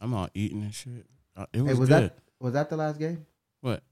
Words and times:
I'm 0.00 0.14
all 0.14 0.28
eating 0.34 0.62
and 0.62 0.74
shit. 0.74 1.06
Uh, 1.36 1.46
It 1.52 1.60
was, 1.62 1.72
Hey, 1.72 1.78
was 1.78 1.88
good. 1.88 2.02
that 2.04 2.18
was 2.40 2.52
that 2.54 2.70
the 2.70 2.76
last 2.76 2.98
game? 2.98 3.26
what? 3.60 3.82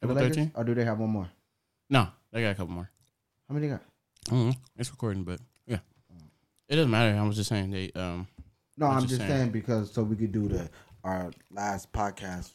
the 0.00 0.08
Lakers? 0.08 0.36
13? 0.36 0.52
Or 0.54 0.64
do 0.64 0.74
they 0.74 0.84
have 0.84 0.98
one 0.98 1.10
more? 1.10 1.28
No, 1.88 2.08
they 2.32 2.42
got 2.42 2.50
a 2.50 2.54
couple 2.54 2.74
more. 2.74 2.90
How 3.48 3.54
many 3.54 3.68
they 3.68 3.72
got? 3.72 3.82
hmm 4.28 4.50
It's 4.76 4.90
recording, 4.90 5.24
but 5.24 5.40
yeah, 5.66 5.78
it 6.68 6.76
doesn't 6.76 6.90
matter. 6.90 7.16
I 7.18 7.22
was 7.26 7.36
just 7.36 7.48
saying 7.48 7.70
they. 7.70 7.90
Um, 7.94 8.26
No, 8.76 8.86
I'm 8.86 9.06
just 9.06 9.16
saying. 9.18 9.30
saying. 9.30 9.50
because 9.50 9.90
so 9.92 10.02
we 10.02 10.16
could 10.16 10.32
do 10.32 10.48
the 10.48 10.68
our 11.02 11.30
last 11.50 11.92
podcast 11.92 12.52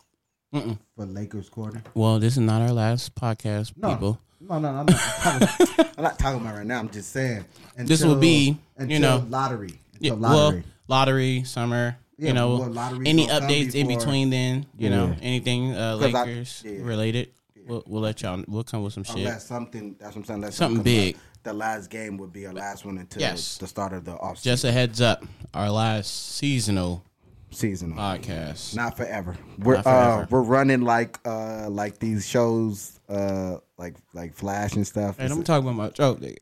mm-mm. 0.54 0.78
for 0.96 1.05
Lakers 1.05 1.50
corner. 1.50 1.82
well, 1.96 2.20
this 2.20 2.34
is 2.34 2.39
not 2.39 2.62
our 2.62 2.71
last 2.71 3.16
podcast, 3.16 3.73
No. 3.78 3.89
people. 3.94 4.20
No, 4.41 4.57
no, 4.60 4.71
no, 4.71 4.80
I'm 4.80 4.86
not 4.86 5.00
talking, 5.00 5.86
I'm 5.98 6.04
not 6.04 6.18
talking 6.20 6.41
about 6.41 6.55
right 6.55 6.66
now. 6.66 6.80
I'm 6.80 6.89
just 6.89 7.12
saying. 7.12 7.44
This 7.78 8.04
will 8.04 8.16
be, 8.16 8.57
until 8.78 8.94
you 8.94 9.00
know, 9.00 9.26
lottery. 9.30 9.73
Yeah, 10.00 10.14
lottery. 10.14 10.60
well, 10.60 10.64
lottery, 10.88 11.44
summer. 11.44 11.98
Yeah, 12.20 12.28
you 12.30 12.34
know, 12.34 12.58
well, 12.58 12.70
lottery 12.70 13.08
any 13.08 13.28
updates 13.28 13.73
in 13.76 13.88
between 13.88 14.30
then. 14.30 14.66
You 14.77 14.90
know, 14.90 15.08
Yeah. 15.08 15.16
anything 15.22 15.73
uh, 15.73 15.98
'Cause 15.98 16.14
I- 16.14 16.23
Lakers 16.26 16.64
yeah. 16.66 16.72
related. 16.82 17.30
We'll, 17.66 17.84
we'll 17.88 18.02
let 18.02 18.22
y'all. 18.22 18.44
We'll 18.48 18.64
come 18.64 18.84
with 18.84 18.94
some 18.94 19.04
shit. 19.04 19.18
Unless 19.18 19.46
something, 19.48 19.96
that's 20.00 20.16
what 20.16 20.22
I'm 20.22 20.26
saying. 20.26 20.36
Unless 20.40 20.55
Something 20.55 20.84
big. 20.84 21.16
up, 21.16 21.22
The 21.44 21.54
last 21.54 21.90
game 21.90 22.18
would 22.18 22.34
be 22.34 22.46
our 22.48 22.54
last 22.54 22.84
one 22.84 22.98
until 22.98 23.22
Yes. 23.22 23.58
the 23.60 23.68
start 23.68 23.94
of 23.94 24.04
the 24.05 24.13
off 24.13 24.41
Just 24.41 24.63
a 24.66 24.72
heads 24.72 25.00
up, 25.02 25.24
our 25.54 25.70
last 25.72 26.36
seasonal 26.36 27.04
season. 27.52 27.94
podcast. 27.94 28.76
Not 28.76 28.98
forever. 28.98 29.38
We're 29.60 29.76
Not 29.76 29.84
forever. 29.84 30.22
uh 30.24 30.26
we're 30.30 30.41
running 30.41 30.82
like 30.82 31.20
uh 31.26 31.70
like 31.70 31.99
these 31.99 32.27
shows 32.27 32.99
uh 33.08 33.58
like 33.77 33.96
like 34.13 34.34
Flash 34.36 34.74
and 34.74 34.86
stuff. 34.86 35.16
And 35.20 35.26
It's 35.27 35.34
I'm 35.36 35.41
a- 35.41 35.44
talking 35.46 35.68
about 35.68 35.77
my 35.77 35.90
joke. 35.90 36.20
nigga. 36.20 36.38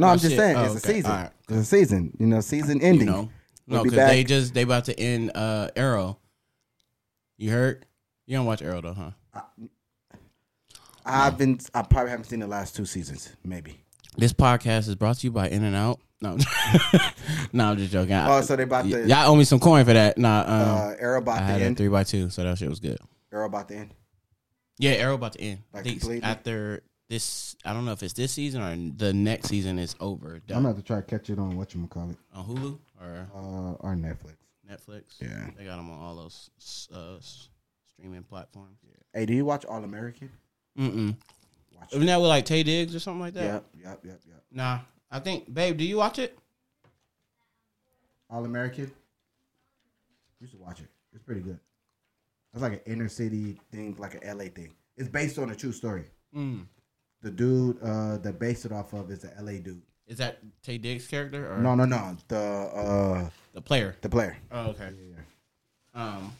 no, 0.00 0.06
I'm 0.06 0.18
just 0.18 0.30
shit. 0.30 0.38
saying 0.38 0.56
Oh, 0.56 0.64
it's 0.64 0.84
a 0.84 0.86
season. 0.86 1.10
All 1.10 1.16
right. 1.18 1.30
It's 1.48 1.58
a 1.58 1.64
season. 1.64 2.16
You 2.20 2.26
know, 2.26 2.40
season 2.40 2.80
ending. 2.80 3.08
You 3.08 3.12
know, 3.14 3.28
We'll 3.68 3.78
no, 3.78 3.84
be 3.84 3.90
because 3.90 4.08
they 4.08 4.24
just 4.24 4.54
they 4.54 4.62
about 4.62 4.86
to 4.86 4.98
end 4.98 5.32
uh 5.34 5.68
Arrow. 5.76 6.18
You 7.36 7.50
heard? 7.50 7.84
You 8.26 8.36
don't 8.36 8.46
watch 8.46 8.62
Arrow 8.62 8.80
though, 8.80 8.94
huh? 8.94 9.42
I've 11.04 11.38
been. 11.38 11.58
I 11.74 11.82
probably 11.82 12.10
haven't 12.10 12.24
seen 12.24 12.40
the 12.40 12.46
last 12.46 12.74
two 12.76 12.84
seasons. 12.84 13.34
Maybe. 13.44 13.84
This 14.16 14.32
podcast 14.32 14.88
is 14.88 14.94
brought 14.94 15.16
to 15.18 15.26
you 15.26 15.30
by 15.30 15.48
In 15.48 15.64
and 15.64 15.76
Out. 15.76 16.00
No, 16.20 16.36
no, 17.52 17.70
I'm 17.70 17.76
just 17.78 17.92
joking. 17.92 18.14
Oh, 18.14 18.40
so 18.40 18.56
they 18.56 18.64
about 18.64 18.84
Y- 18.84 18.90
to 18.90 19.06
y'all 19.06 19.30
owe 19.30 19.36
me 19.36 19.44
some 19.44 19.60
coin 19.60 19.84
for 19.84 19.92
that. 19.92 20.18
Nah, 20.18 20.40
um, 20.40 20.46
uh, 20.48 20.94
Arrow 20.98 21.18
about 21.18 21.36
I 21.36 21.38
to 21.38 21.44
had 21.44 21.62
end. 21.62 21.76
three 21.76 21.86
by 21.88 22.02
two, 22.02 22.28
so 22.30 22.42
that 22.42 22.58
shit 22.58 22.68
was 22.68 22.80
good. 22.80 22.98
Arrow 23.32 23.46
about 23.46 23.68
to 23.68 23.76
end. 23.76 23.94
Yeah, 24.78 24.92
Arrow 24.92 25.14
about 25.14 25.34
to 25.34 25.40
end. 25.40 25.60
Like 25.72 25.86
after 26.24 26.82
this, 27.08 27.56
I 27.64 27.72
don't 27.72 27.84
know 27.84 27.92
if 27.92 28.02
it's 28.02 28.12
this 28.12 28.32
season 28.32 28.60
or 28.62 28.76
the 28.96 29.12
next 29.12 29.48
season 29.48 29.78
is 29.78 29.96
over. 29.98 30.34
I'm 30.48 30.54
gonna 30.54 30.68
have 30.68 30.76
to 30.76 30.82
try 30.82 30.96
to 30.96 31.02
catch 31.02 31.30
it 31.30 31.38
on 31.38 31.56
what 31.56 31.74
you 31.74 31.86
call 31.86 32.10
it, 32.10 32.16
on 32.34 32.44
Hulu 32.44 32.78
or 33.00 33.28
uh, 33.34 33.86
or 33.86 33.94
Netflix. 33.94 34.36
Netflix. 34.70 35.02
Yeah. 35.20 35.46
they 35.56 35.64
got 35.64 35.76
them 35.76 35.90
on 35.90 35.98
all 35.98 36.16
those 36.16 36.50
uh, 36.94 37.16
streaming 37.90 38.22
platforms. 38.24 38.78
Hey, 39.14 39.24
do 39.24 39.32
you 39.32 39.44
watch 39.44 39.64
All 39.64 39.82
American? 39.82 40.30
Mm-mm. 40.78 41.16
Watch. 41.74 41.92
Isn't 41.92 42.06
that 42.06 42.20
with 42.20 42.28
like 42.28 42.44
Taye 42.44 42.64
Diggs 42.64 42.94
or 42.94 43.00
something 43.00 43.20
like 43.20 43.34
that? 43.34 43.44
Yep, 43.44 43.64
yep, 43.82 44.00
yep, 44.04 44.20
yep. 44.26 44.44
Nah, 44.52 44.80
I 45.10 45.18
think, 45.20 45.52
babe, 45.52 45.78
do 45.78 45.84
you 45.84 45.96
watch 45.96 46.18
it? 46.18 46.38
All 48.28 48.44
American. 48.44 48.92
You 50.40 50.46
should 50.46 50.60
watch 50.60 50.80
it. 50.80 50.88
It's 51.14 51.24
pretty 51.24 51.40
good. 51.40 51.58
It's 52.52 52.62
like 52.62 52.74
an 52.74 52.80
inner 52.86 53.08
city 53.08 53.58
thing, 53.72 53.96
like 53.98 54.22
an 54.22 54.38
LA 54.38 54.44
thing. 54.44 54.74
It's 54.96 55.08
based 55.08 55.38
on 55.38 55.50
a 55.50 55.54
true 55.54 55.72
story. 55.72 56.04
Mm. 56.36 56.66
The 57.20 57.30
dude 57.30 57.82
uh, 57.82 58.18
that 58.18 58.38
based 58.38 58.64
it 58.64 58.72
off 58.72 58.92
of 58.92 59.10
is 59.10 59.24
an 59.24 59.32
LA 59.44 59.52
dude. 59.52 59.82
Is 60.06 60.18
that 60.18 60.38
Taye 60.62 60.80
Diggs' 60.80 61.06
character 61.06 61.52
or 61.52 61.58
No, 61.58 61.74
no, 61.74 61.84
no. 61.84 62.16
The 62.28 62.38
uh, 62.38 63.30
the 63.52 63.60
player? 63.60 63.96
the 64.00 64.08
player. 64.08 64.36
Oh, 64.52 64.68
okay. 64.68 64.90
Um, 65.94 66.32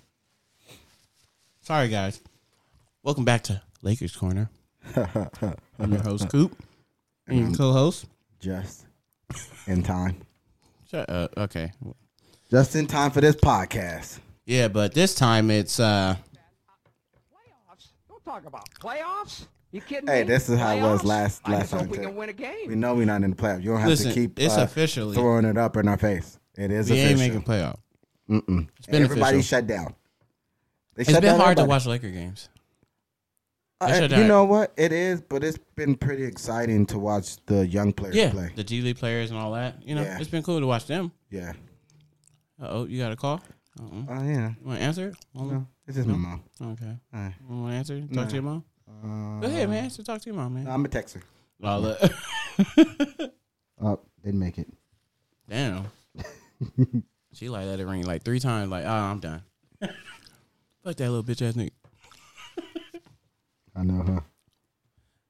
sorry 1.63 1.89
guys. 1.89 2.21
Welcome 3.03 3.25
back 3.25 3.43
to 3.45 3.61
Lakers 3.83 4.15
Corner. 4.15 4.51
I'm 4.97 5.93
your 5.93 6.03
host 6.03 6.29
Coop, 6.31 6.57
and 7.27 7.39
your 7.39 7.57
co-host. 7.57 8.07
Just 8.41 8.87
in 9.67 9.83
time. 9.83 10.17
Shut 10.89 11.11
up. 11.11 11.37
Okay. 11.37 11.73
Just 12.51 12.77
in 12.77 12.87
time 12.87 13.11
for 13.11 13.21
this 13.21 13.37
podcast. 13.37 14.21
Yeah, 14.47 14.69
but 14.69 14.95
this 14.95 15.15
time 15.15 15.51
it's 15.51 15.81
uh 15.81 16.15
Playoffs? 17.33 17.89
Don't 18.09 18.25
talk 18.25 18.47
about 18.47 18.71
playoffs. 18.81 19.47
You 19.71 19.81
kidding 19.83 20.07
Hey, 20.09 20.23
me? 20.23 20.29
this 20.29 20.49
is 20.49 20.59
how 20.59 20.73
it 20.75 20.81
was 20.81 21.03
Playoffs? 21.03 21.05
last- 21.05 21.43
I 21.45 21.51
last 21.53 21.61
just 21.61 21.73
hope 21.73 21.81
time, 21.83 21.91
we 21.91 21.97
too. 21.99 22.03
can 22.05 22.17
win 22.17 22.29
a 22.31 22.33
game. 22.33 22.69
We 22.69 22.75
know 22.75 22.95
we're 22.95 23.05
not 23.07 23.23
in 23.23 23.31
the 23.31 23.37
playoffs. 23.37 23.63
You 23.63 23.71
don't 23.73 23.81
have 23.81 23.89
Listen, 23.91 24.09
to 24.09 24.15
keep 24.15 24.39
it's 24.39 24.57
uh, 24.57 24.63
officially- 24.63 25.15
throwing 25.15 25.45
it 25.45 25.59
up 25.59 25.77
in 25.77 25.89
our 25.89 25.99
face. 25.99 26.39
It 26.57 26.71
is 26.71 26.91
we 26.91 26.99
ain't 26.99 27.15
official. 27.21 27.35
making 27.35 27.43
playoff. 27.43 27.77
Mm-mm. 28.31 28.69
It's 28.79 28.87
been 28.87 29.03
Everybody 29.05 29.39
official. 29.39 29.59
shut 29.59 29.67
down. 29.67 29.95
They 30.95 31.03
It's 31.03 31.11
shut 31.11 31.21
been 31.23 31.33
down 31.33 31.41
hard 31.41 31.57
to 31.59 31.63
everybody. 31.63 31.69
watch 31.69 31.87
Laker 31.87 32.11
games. 32.11 32.49
Uh, 33.81 33.89
shut 33.89 34.03
you 34.03 34.09
down. 34.09 34.27
know 34.29 34.45
what? 34.45 34.73
It 34.77 34.91
is, 34.93 35.21
but 35.21 35.45
it's 35.45 35.59
been 35.77 35.95
pretty 35.97 36.25
exciting 36.25 36.85
to 36.87 36.99
watch 36.99 37.37
the 37.47 37.65
young 37.67 37.93
players 37.93 38.17
Yeah, 38.17 38.31
play. 38.31 38.51
the 38.57 38.65
G 38.65 38.81
League 38.81 38.97
players 38.97 39.31
and 39.31 39.39
all 39.39 39.53
that. 39.53 39.81
You 39.87 39.95
know, 39.95 40.03
Yeah. 40.03 40.19
it's 40.19 40.29
been 40.31 40.43
cool 40.43 40.59
to 40.59 40.67
watch 40.67 40.87
them. 40.87 41.13
Yeah. 41.31 41.53
Uh 42.61 42.67
oh, 42.71 42.87
you 42.87 42.99
got 42.99 43.13
a 43.13 43.17
call? 43.17 43.41
Uh-uh. 43.79 44.03
Oh 44.09 44.25
yeah. 44.25 44.49
You 44.61 44.67
want 44.67 44.79
to 44.81 44.85
answer 44.85 45.09
it? 45.11 45.17
No, 45.35 45.67
it's 45.87 45.97
just 45.97 46.09
my 46.09 46.17
mom. 46.17 46.43
Okay. 46.61 46.97
Alright. 47.15 47.35
You 47.49 47.57
want 47.57 47.73
to 47.73 47.77
answer? 47.77 48.01
Talk 48.01 48.11
No. 48.11 48.25
to 48.27 48.35
your 48.35 48.43
mom. 48.43 48.65
Uh, 48.89 49.41
Go 49.41 49.47
ahead, 49.47 49.69
man. 49.71 49.85
Answer. 49.85 50.03
Talk 50.03 50.21
to 50.23 50.27
your 50.31 50.37
mom, 50.37 50.55
man. 50.55 50.65
no, 50.65 50.71
I'm 50.71 50.85
a 50.85 50.89
texter. 50.89 51.23
Oh, 51.61 51.79
look. 51.81 53.33
Oh, 53.83 53.99
didn't 54.25 54.39
make 54.39 54.59
it. 54.59 54.69
Damn. 55.51 55.87
she 57.33 57.49
like 57.49 57.67
let 57.67 57.81
it 57.81 57.85
ring 57.87 58.05
like 58.05 58.23
three 58.23 58.39
times. 58.39 58.71
Like, 58.71 58.85
oh, 58.85 58.89
I'm 58.89 59.19
done. 59.19 59.43
Fuck 59.81 60.95
that 60.97 61.11
little 61.11 61.25
bitch 61.25 61.43
ass 61.43 61.55
nigga. 61.55 61.71
I 63.75 63.83
know, 63.83 64.03
huh? 64.05 64.21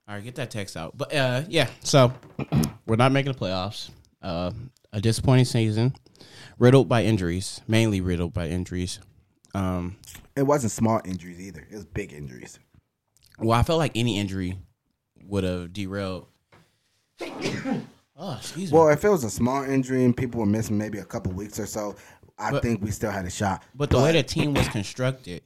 All 0.06 0.14
right, 0.16 0.22
get 0.24 0.34
that 0.34 0.50
text 0.50 0.76
out. 0.76 0.96
But 0.98 1.14
uh, 1.14 1.42
yeah, 1.48 1.68
so 1.82 2.12
we're 2.86 2.96
not 2.96 3.12
making 3.12 3.32
the 3.32 3.38
playoffs. 3.38 3.88
Uh, 4.20 4.50
a 4.92 5.00
disappointing 5.00 5.44
season, 5.46 5.94
riddled 6.58 6.88
by 6.90 7.04
injuries, 7.04 7.60
mainly 7.68 8.00
riddled 8.02 8.34
by 8.34 8.48
injuries. 8.48 9.00
Um, 9.54 9.96
It 10.36 10.42
wasn't 10.42 10.72
small 10.72 11.00
injuries 11.06 11.40
either. 11.40 11.66
It 11.70 11.74
was 11.74 11.84
big 11.86 12.12
injuries. 12.12 12.58
Well, 13.38 13.58
I 13.58 13.62
felt 13.62 13.78
like 13.78 13.92
any 13.94 14.18
injury 14.18 14.58
would 15.24 15.44
have 15.44 15.72
derailed. 15.72 16.26
oh, 17.20 18.36
excuse 18.38 18.70
me. 18.72 18.78
Well, 18.78 18.88
if 18.88 19.04
it 19.04 19.08
was 19.08 19.24
a 19.24 19.30
small 19.30 19.62
injury 19.64 20.04
and 20.04 20.16
people 20.16 20.40
were 20.40 20.46
missing 20.46 20.78
maybe 20.78 20.98
a 20.98 21.04
couple 21.04 21.32
weeks 21.32 21.58
or 21.58 21.66
so, 21.66 21.96
I 22.38 22.50
But- 22.52 22.62
think 22.62 22.82
we 22.82 22.90
still 22.90 23.10
had 23.10 23.24
a 23.24 23.30
shot. 23.30 23.62
But 23.74 23.90
the 23.90 23.98
way 24.00 24.12
the 24.12 24.22
team 24.22 24.54
was 24.54 24.68
constructed, 24.68 25.42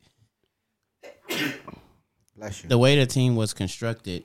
bless 2.37 2.63
you. 2.63 2.69
the 2.69 2.79
way 2.79 2.99
the 2.99 3.07
team 3.07 3.37
was 3.37 3.53
constructed, 3.55 4.25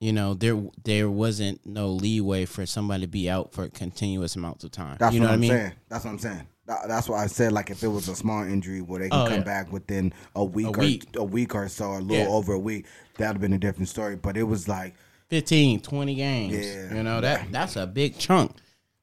you 0.00 0.12
know, 0.12 0.34
there 0.34 0.60
there 0.84 1.10
wasn't 1.10 1.64
no 1.66 1.88
leeway 1.90 2.44
for 2.44 2.64
somebody 2.66 3.02
to 3.02 3.06
be 3.08 3.28
out 3.28 3.52
for 3.52 3.68
continuous 3.68 4.36
amounts 4.36 4.64
of 4.64 4.70
time. 4.70 4.96
That's 4.98 5.14
you 5.14 5.20
know 5.20 5.26
what 5.26 5.32
I 5.32 5.34
I'm 5.34 5.40
mean? 5.40 5.50
saying. 5.50 5.72
That's 5.88 6.04
what 6.04 6.10
I'm 6.12 6.18
saying. 6.18 6.46
That- 6.68 6.86
That's 6.86 7.08
why 7.08 7.24
I 7.24 7.26
said 7.26 7.50
like 7.52 7.70
if 7.70 7.82
it 7.82 7.88
was 7.88 8.08
a 8.08 8.14
small 8.14 8.44
injury 8.44 8.80
where 8.80 9.00
they 9.00 9.08
can 9.08 9.18
Oh, 9.20 9.24
come 9.24 9.38
yeah. 9.38 9.44
back 9.44 9.72
within 9.72 10.12
a 10.36 10.44
week, 10.44 10.66
A 10.76 10.78
week. 10.78 11.04
or 11.16 11.22
a 11.22 11.24
week 11.24 11.54
or 11.56 11.68
so, 11.68 11.92
a 11.92 11.98
little 11.98 12.16
Yeah. 12.16 12.28
over 12.28 12.52
a 12.52 12.58
week, 12.58 12.86
that'd 13.16 13.34
have 13.36 13.40
been 13.40 13.54
a 13.54 13.58
different 13.58 13.88
story. 13.88 14.14
But 14.16 14.36
it 14.36 14.44
was 14.44 14.68
like 14.68 14.94
15, 15.30 15.80
20 15.80 16.14
games. 16.14 16.54
Yeah. 16.66 16.94
You 16.94 17.02
know, 17.02 17.20
that 17.20 17.46
that's 17.52 17.74
a 17.76 17.86
big 17.86 18.18
chunk. 18.18 18.52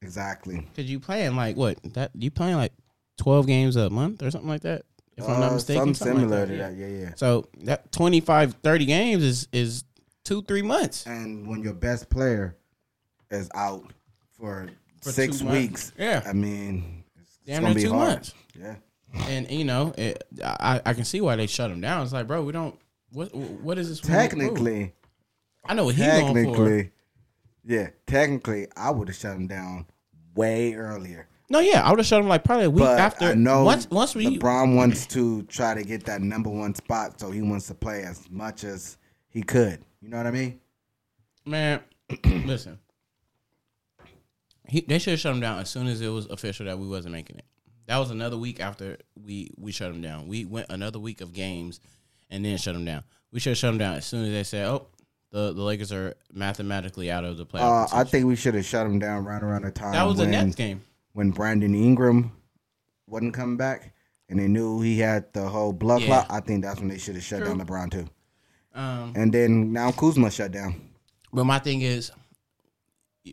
exactly. 0.01 0.65
Cause 0.75 0.85
you 0.85 0.99
playing 0.99 1.35
like 1.35 1.57
what? 1.57 1.77
That 1.95 2.11
you 2.13 2.29
playing 2.31 2.55
like 2.57 2.71
twelve 3.17 3.47
games 3.47 3.75
a 3.75 3.89
month 3.89 4.21
or 4.21 4.29
something 4.31 4.49
like 4.49 4.61
that? 4.61 4.83
If 5.17 5.23
I'm 5.27 5.39
not 5.39 5.51
Uh, 5.51 5.55
mistaken. 5.55 5.79
something 5.79 5.93
something 5.95 6.17
similar 6.19 6.39
like 6.41 6.49
to 6.49 6.55
yeah. 6.55 6.69
that. 6.69 6.75
Yeah, 6.77 6.87
yeah. 6.87 7.11
So 7.15 7.47
that 7.63 7.91
25, 7.91 8.55
30 8.61 8.85
games 8.85 9.23
is 9.23 9.47
is 9.53 9.83
two, 10.23 10.41
three 10.43 10.61
months. 10.61 11.05
And 11.07 11.47
when 11.47 11.63
your 11.63 11.73
best 11.73 12.09
player 12.09 12.57
is 13.31 13.49
out 13.55 13.91
for, 14.37 14.67
For 15.01 15.11
six 15.11 15.41
weeks, 15.41 15.93
Yeah. 15.97 16.21
I 16.25 16.33
mean, 16.33 17.03
Damn 17.45 17.63
near 17.63 17.73
two 17.73 17.93
hard. 17.93 18.09
months. 18.09 18.33
Yeah. 18.59 18.75
And 19.27 19.49
you 19.49 19.63
know, 19.63 19.93
it, 19.97 20.23
I 20.43 20.81
I 20.85 20.93
can 20.93 21.05
see 21.05 21.21
why 21.21 21.35
they 21.35 21.47
shut 21.47 21.71
him 21.71 21.81
down. 21.81 22.03
It's 22.03 22.13
like, 22.13 22.27
bro, 22.27 22.43
we 22.43 22.51
don't. 22.51 22.77
What 23.11 23.33
what 23.33 23.77
is 23.77 23.89
this? 23.89 23.99
Technically, 24.01 24.93
I 25.65 25.73
know 25.73 25.85
what 25.85 25.95
he's 25.95 26.05
going 26.05 26.33
for. 26.33 26.35
technically, 26.35 26.91
yeah, 27.65 27.89
technically, 28.07 28.67
I 28.75 28.91
would 28.91 29.07
have 29.07 29.17
shut 29.17 29.35
him 29.35 29.47
down 29.47 29.85
way 30.35 30.73
earlier. 30.73 31.27
No, 31.49 31.59
yeah, 31.59 31.85
I 31.85 31.91
would 31.91 31.99
have 31.99 32.07
shut 32.07 32.19
him 32.19 32.27
like 32.27 32.43
probably 32.43 32.65
a 32.65 32.69
week 32.69 32.83
But 32.83 32.99
after. 32.99 33.35
Know 33.35 33.63
once 33.63 33.89
once 33.89 34.15
we 34.15 34.37
LeBron 34.37 34.75
wants 34.75 35.05
to 35.07 35.43
try 35.43 35.75
to 35.75 35.83
get 35.83 36.03
that 36.05 36.21
number 36.21 36.49
one 36.49 36.73
spot, 36.75 37.19
so 37.19 37.31
he 37.31 37.41
wants 37.41 37.67
to 37.67 37.75
play 37.75 38.01
as 38.01 38.29
much 38.29 38.63
as 38.63 38.97
he 39.29 39.43
could. 39.43 39.79
You 40.01 40.09
know 40.09 40.17
what 40.17 40.27
I 40.27 40.31
mean? 40.31 40.59
man, 41.45 41.81
listen, 42.45 42.79
he, 44.67 44.81
they 44.81 44.99
should 44.99 45.11
have 45.11 45.19
shut 45.19 45.33
him 45.33 45.41
down 45.41 45.59
as 45.59 45.69
soon 45.69 45.87
as 45.87 46.01
it 46.01 46.07
was 46.09 46.25
official 46.27 46.65
that 46.65 46.77
we 46.79 46.87
wasn't 46.87 47.13
making 47.13 47.37
it. 47.37 47.45
That 47.87 47.97
was 47.97 48.09
another 48.11 48.37
week 48.37 48.59
after 48.59 48.97
we 49.15 49.51
we 49.57 49.71
shut 49.71 49.91
him 49.91 50.01
down. 50.01 50.27
We 50.27 50.45
went 50.45 50.67
another 50.69 50.99
week 50.99 51.21
of 51.21 51.33
games 51.33 51.79
and 52.29 52.43
then 52.43 52.57
shut 52.57 52.75
him 52.75 52.85
down. 52.85 53.03
We 53.31 53.39
should 53.39 53.51
have 53.51 53.57
shut 53.57 53.71
him 53.73 53.77
down 53.77 53.95
as 53.95 54.05
soon 54.05 54.25
as 54.25 54.31
they 54.31 54.43
said, 54.43 54.65
"Oh, 54.67 54.87
the 55.31 55.53
the 55.53 55.61
Lakers 55.61 55.91
are 55.91 56.15
mathematically 56.33 57.11
out 57.11 57.23
of 57.25 57.37
the 57.37 57.45
playoff." 57.45 57.93
Uh, 57.93 57.97
I 57.97 58.03
think 58.03 58.25
we 58.25 58.35
should 58.35 58.55
have 58.55 58.65
shut 58.65 58.85
him 58.87 58.97
down 58.99 59.23
right 59.25 59.41
around 59.43 59.63
the 59.65 59.71
time 59.71 59.91
that 59.93 60.03
was 60.03 60.17
the 60.17 60.23
when, 60.23 60.31
Nets 60.31 60.55
game. 60.55 60.81
when 61.13 61.31
Brandon 61.31 61.75
Ingram 61.75 62.31
wasn't 63.07 63.33
coming 63.33 63.57
back. 63.57 63.91
and 64.27 64.39
they 64.39 64.47
knew 64.47 64.81
he 64.81 64.97
had 64.97 65.31
the 65.33 65.47
whole 65.47 65.71
blood 65.71 66.01
Yeah. 66.01 66.07
clot, 66.07 66.25
I 66.31 66.39
think 66.39 66.63
that's 66.63 66.79
when 66.79 66.89
they 66.89 66.97
should 66.97 67.13
have 67.13 67.23
shut 67.23 67.43
True. 67.43 67.49
down 67.55 67.59
LeBron 67.63 67.91
too. 67.91 68.09
Um, 68.73 69.13
And 69.15 69.31
then 69.31 69.71
now 69.71 69.91
Kuzma 69.91 70.31
shut 70.31 70.51
down. 70.51 70.81
but 71.31 71.43
my 71.43 71.59
thing 71.59 71.81
is, 71.81 72.09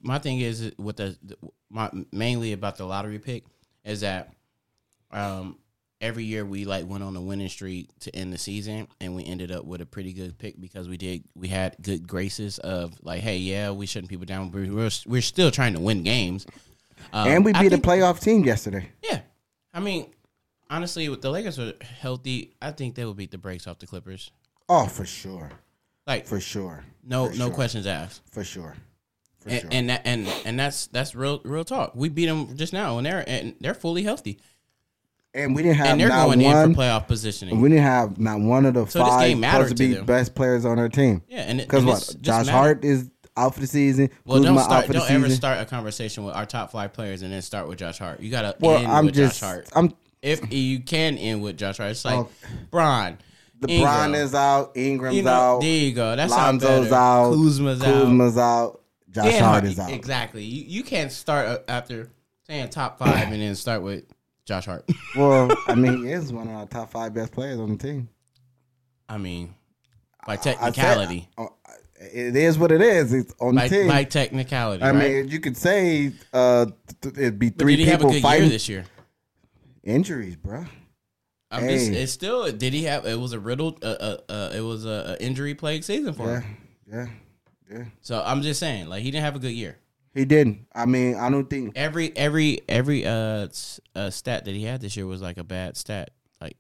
my 0.03 0.19
thing 0.19 0.41
is 0.41 0.73
with 0.79 0.97
the, 0.97 1.17
the 1.23 1.37
my 1.71 1.91
mainly 2.13 2.53
about 2.53 2.77
the 2.77 2.85
lottery 2.87 3.19
pick 3.19 3.45
is 3.85 4.01
that 4.01 4.33
um 5.11 5.59
every 6.01 6.25
year 6.25 6.45
we 6.45 6.65
like 6.65 6.87
went 6.89 7.03
on 7.03 7.15
a 7.17 7.21
winning 7.21 7.49
streak 7.49 7.89
to 8.01 8.15
end 8.17 8.33
the 8.33 8.39
season 8.39 8.89
and 9.01 9.15
we 9.15 9.25
ended 9.25 9.53
up 9.53 9.65
with 9.65 9.81
a 9.81 9.87
pretty 9.87 10.13
good 10.13 10.37
pick 10.39 10.61
because 10.61 10.89
we 10.89 10.97
did 10.97 11.23
we 11.35 11.47
had 11.49 11.77
good 11.83 12.07
graces 12.09 12.59
of 12.61 12.93
like 13.03 13.21
hey 13.21 13.37
yeah 13.37 13.71
we 13.71 13.87
shutting 13.87 14.09
people 14.09 14.27
down 14.27 14.49
but 14.51 14.63
we're 14.69 14.91
we're 15.07 15.21
still 15.23 15.51
trying 15.51 15.75
to 15.75 15.81
win 15.81 16.03
games 16.03 16.47
Um, 17.13 17.29
and 17.29 17.45
we 17.45 17.53
beat 17.53 17.73
a 17.73 17.79
playoff 17.79 18.21
team 18.21 18.45
yesterday. 18.45 18.89
yeah 19.03 19.21
I 19.75 19.81
mean 19.81 20.07
honestly 20.71 21.09
with 21.09 21.21
the 21.23 21.31
Lakers 21.31 21.59
were 21.59 21.75
healthy 22.01 22.55
I 22.63 22.71
think 22.73 22.95
they 22.95 23.05
would 23.05 23.17
beat 23.17 23.31
the 23.31 23.39
brakes 23.39 23.67
off 23.67 23.79
the 23.79 23.87
Clippers 23.87 24.31
Oh, 24.69 24.87
for 24.87 25.05
sure. 25.05 25.51
like 26.07 26.27
For 26.27 26.41
sure. 26.41 26.85
no 27.05 27.27
for 27.29 27.33
no 27.37 27.47
sure. 27.47 27.55
questions 27.55 27.87
asked 27.87 28.23
For 28.31 28.43
sure. 28.45 28.75
And, 29.47 29.61
sure. 29.61 29.69
and 29.73 29.91
that 29.91 30.03
and 30.05 30.29
and 30.45 30.59
that's 30.59 30.87
that's 30.89 31.15
real 31.15 31.41
real 31.45 31.65
talk. 31.65 31.93
We 31.95 32.09
beat 32.09 32.27
them 32.27 32.57
just 32.57 32.73
now, 32.73 32.99
and 32.99 33.07
they're 33.07 33.25
and 33.27 33.55
they're 33.61 33.75
fully 33.75 34.03
healthy, 34.03 34.39
And 35.35 35.55
we 35.55 35.63
didn't 35.63 35.77
have 35.79 35.87
and 35.89 36.01
they're 36.01 36.09
not 36.09 36.27
going 36.27 36.43
one. 36.43 36.57
in 36.71 36.75
for 36.75 36.81
playoff 36.81 37.07
positioning. 37.07 37.61
we 37.61 37.69
didn't 37.71 37.85
have 37.85 38.19
not 38.19 38.41
one 38.41 38.67
of 38.67 38.75
the 38.75 38.87
So 38.87 39.05
five 39.05 39.37
supposed 39.39 39.77
to 39.77 39.89
be 39.89 40.01
best 40.03 40.35
players 40.35 40.65
on 40.65 40.79
our 40.79 40.89
team. 40.89 41.23
yeah, 41.29 41.41
and 41.41 41.59
Because 41.61 41.85
what? 41.85 42.15
Josh 42.21 42.47
matter- 42.47 42.57
Hart 42.59 42.85
is 42.85 43.11
out 43.37 43.55
for 43.55 43.61
the 43.61 43.67
season. 43.67 44.11
Well, 44.27 44.43
don't 44.43 44.59
start. 44.59 44.87
Don't 44.89 45.11
ever 45.11 45.25
season. 45.25 45.31
start 45.39 45.59
a 45.61 45.65
conversation 45.65 46.25
with 46.25 46.35
our 46.35 46.45
top 46.47 46.71
five 46.71 46.93
players 46.93 47.23
and 47.23 47.33
then 47.33 47.41
start 47.43 47.67
with 47.67 47.79
Josh 47.79 47.99
Hart. 47.99 48.21
You 48.21 48.31
gotta 48.31 48.55
Well, 48.61 48.77
end 48.79 48.87
I'm 48.89 49.07
with 49.07 49.15
just. 49.15 49.41
Josh 49.41 49.49
Hart. 49.49 49.69
I'm. 49.75 49.95
If 50.21 50.53
you 50.53 50.79
can 50.81 51.19
end 51.19 51.43
with 51.43 51.57
Josh 51.57 51.79
Hart, 51.79 51.91
it's 51.93 52.05
like 52.05 52.15
Oh. 52.19 52.29
Braun. 52.71 53.19
The 53.61 53.69
Ingram. 53.71 53.93
Bron 53.93 54.15
is 54.17 54.35
out. 54.35 54.77
Ingram's 54.77 55.17
You 55.17 55.23
know, 55.23 55.31
out. 55.31 55.61
there 55.63 55.71
you 55.71 55.93
go. 55.93 56.15
That's 56.15 56.33
how 56.33 56.47
Lonzo's 56.53 56.93
out. 56.93 57.33
Kuzma's, 57.33 57.81
out. 57.83 57.87
Kuzma's 58.05 58.37
out. 58.39 58.82
Josh 59.13 59.33
Yeah, 59.33 59.45
Hart 59.45 59.65
is 59.65 59.79
out. 59.79 59.93
Exactly. 59.93 60.43
You 60.45 60.65
you 60.67 60.83
can't 60.83 61.13
start 61.13 61.65
after 61.69 62.11
saying 62.47 62.71
top 62.71 62.99
five 62.99 63.31
and 63.31 63.41
then 63.41 63.55
start 63.55 63.83
with 63.83 64.05
Josh 64.45 64.67
Hart. 64.67 64.89
Well, 65.17 65.51
I 65.69 65.75
mean, 65.75 66.05
he 66.05 66.13
is 66.13 66.33
one 66.33 66.49
of 66.49 66.55
our 66.55 66.67
top 66.67 66.91
five 66.91 67.13
best 67.15 67.33
players 67.33 67.61
on 67.61 67.77
the 67.77 67.77
team. 67.77 68.09
I 69.09 69.19
mean, 69.19 69.55
by 70.27 70.33
I 70.35 70.37
said- 70.37 70.55
technicality. 70.57 71.29
oh, 71.37 71.51
it 72.01 72.35
is 72.35 72.59
what 72.59 72.73
it 72.73 72.81
is. 72.81 73.13
It's 73.13 73.33
on 73.41 73.55
the 73.55 73.69
team. 73.69 73.87
by 73.89 74.05
technicality. 74.05 74.83
I 74.83 74.91
right? 74.91 74.99
mean, 75.13 75.29
you 75.29 75.39
could 75.39 75.57
say 75.57 76.13
uh, 76.33 76.67
it'd 77.05 77.39
be 77.39 77.51
three 77.51 77.77
did 77.77 77.85
he 77.85 77.91
have 77.91 78.01
a 78.03 78.09
people 78.09 78.21
fighting 78.23 78.45
year 78.45 78.51
this 78.53 78.69
year? 78.69 78.85
injuries, 79.85 80.37
bro. 80.37 80.65
I'm 81.51 81.69
just, 81.69 81.91
it's 81.91 82.13
still. 82.13 82.51
Did 82.51 82.73
he 82.73 82.85
have? 82.85 83.05
It 83.07 83.21
was 83.21 83.35
a 83.35 83.39
riddled. 83.39 83.85
Uh, 83.85 83.89
uh, 83.89 84.17
uh, 84.29 84.53
it 84.55 84.63
was 84.63 84.87
a, 84.87 85.17
a 85.21 85.23
injury 85.23 85.55
plagued 85.55 85.85
season 85.85 86.15
for 86.15 86.27
Yeah, 86.27 86.41
him. 86.41 86.57
yeah, 86.91 87.07
yeah. 87.73 87.85
So 88.01 88.23
I'm 88.25 88.43
just 88.43 88.61
saying, 88.61 88.89
like 88.89 89.03
he 89.03 89.11
didn't 89.11 89.25
have 89.25 89.37
a 89.37 89.39
good 89.39 89.53
year. 89.53 89.79
He 90.15 90.25
didn't. 90.25 90.67
I 90.75 90.87
mean, 90.87 91.17
I 91.17 91.31
don't 91.31 91.49
think. 91.49 91.73
Every 91.77 92.15
every 92.17 92.61
every 92.69 93.07
uh, 93.07 93.49
uh 93.95 94.11
stat 94.11 94.45
that 94.45 94.55
he 94.55 94.65
had 94.65 94.81
this 94.81 94.97
year 94.97 95.07
was 95.07 95.23
like 95.23 95.39
a 95.39 95.45
bad 95.45 95.77
stat. 95.77 96.11
Like 96.41 96.57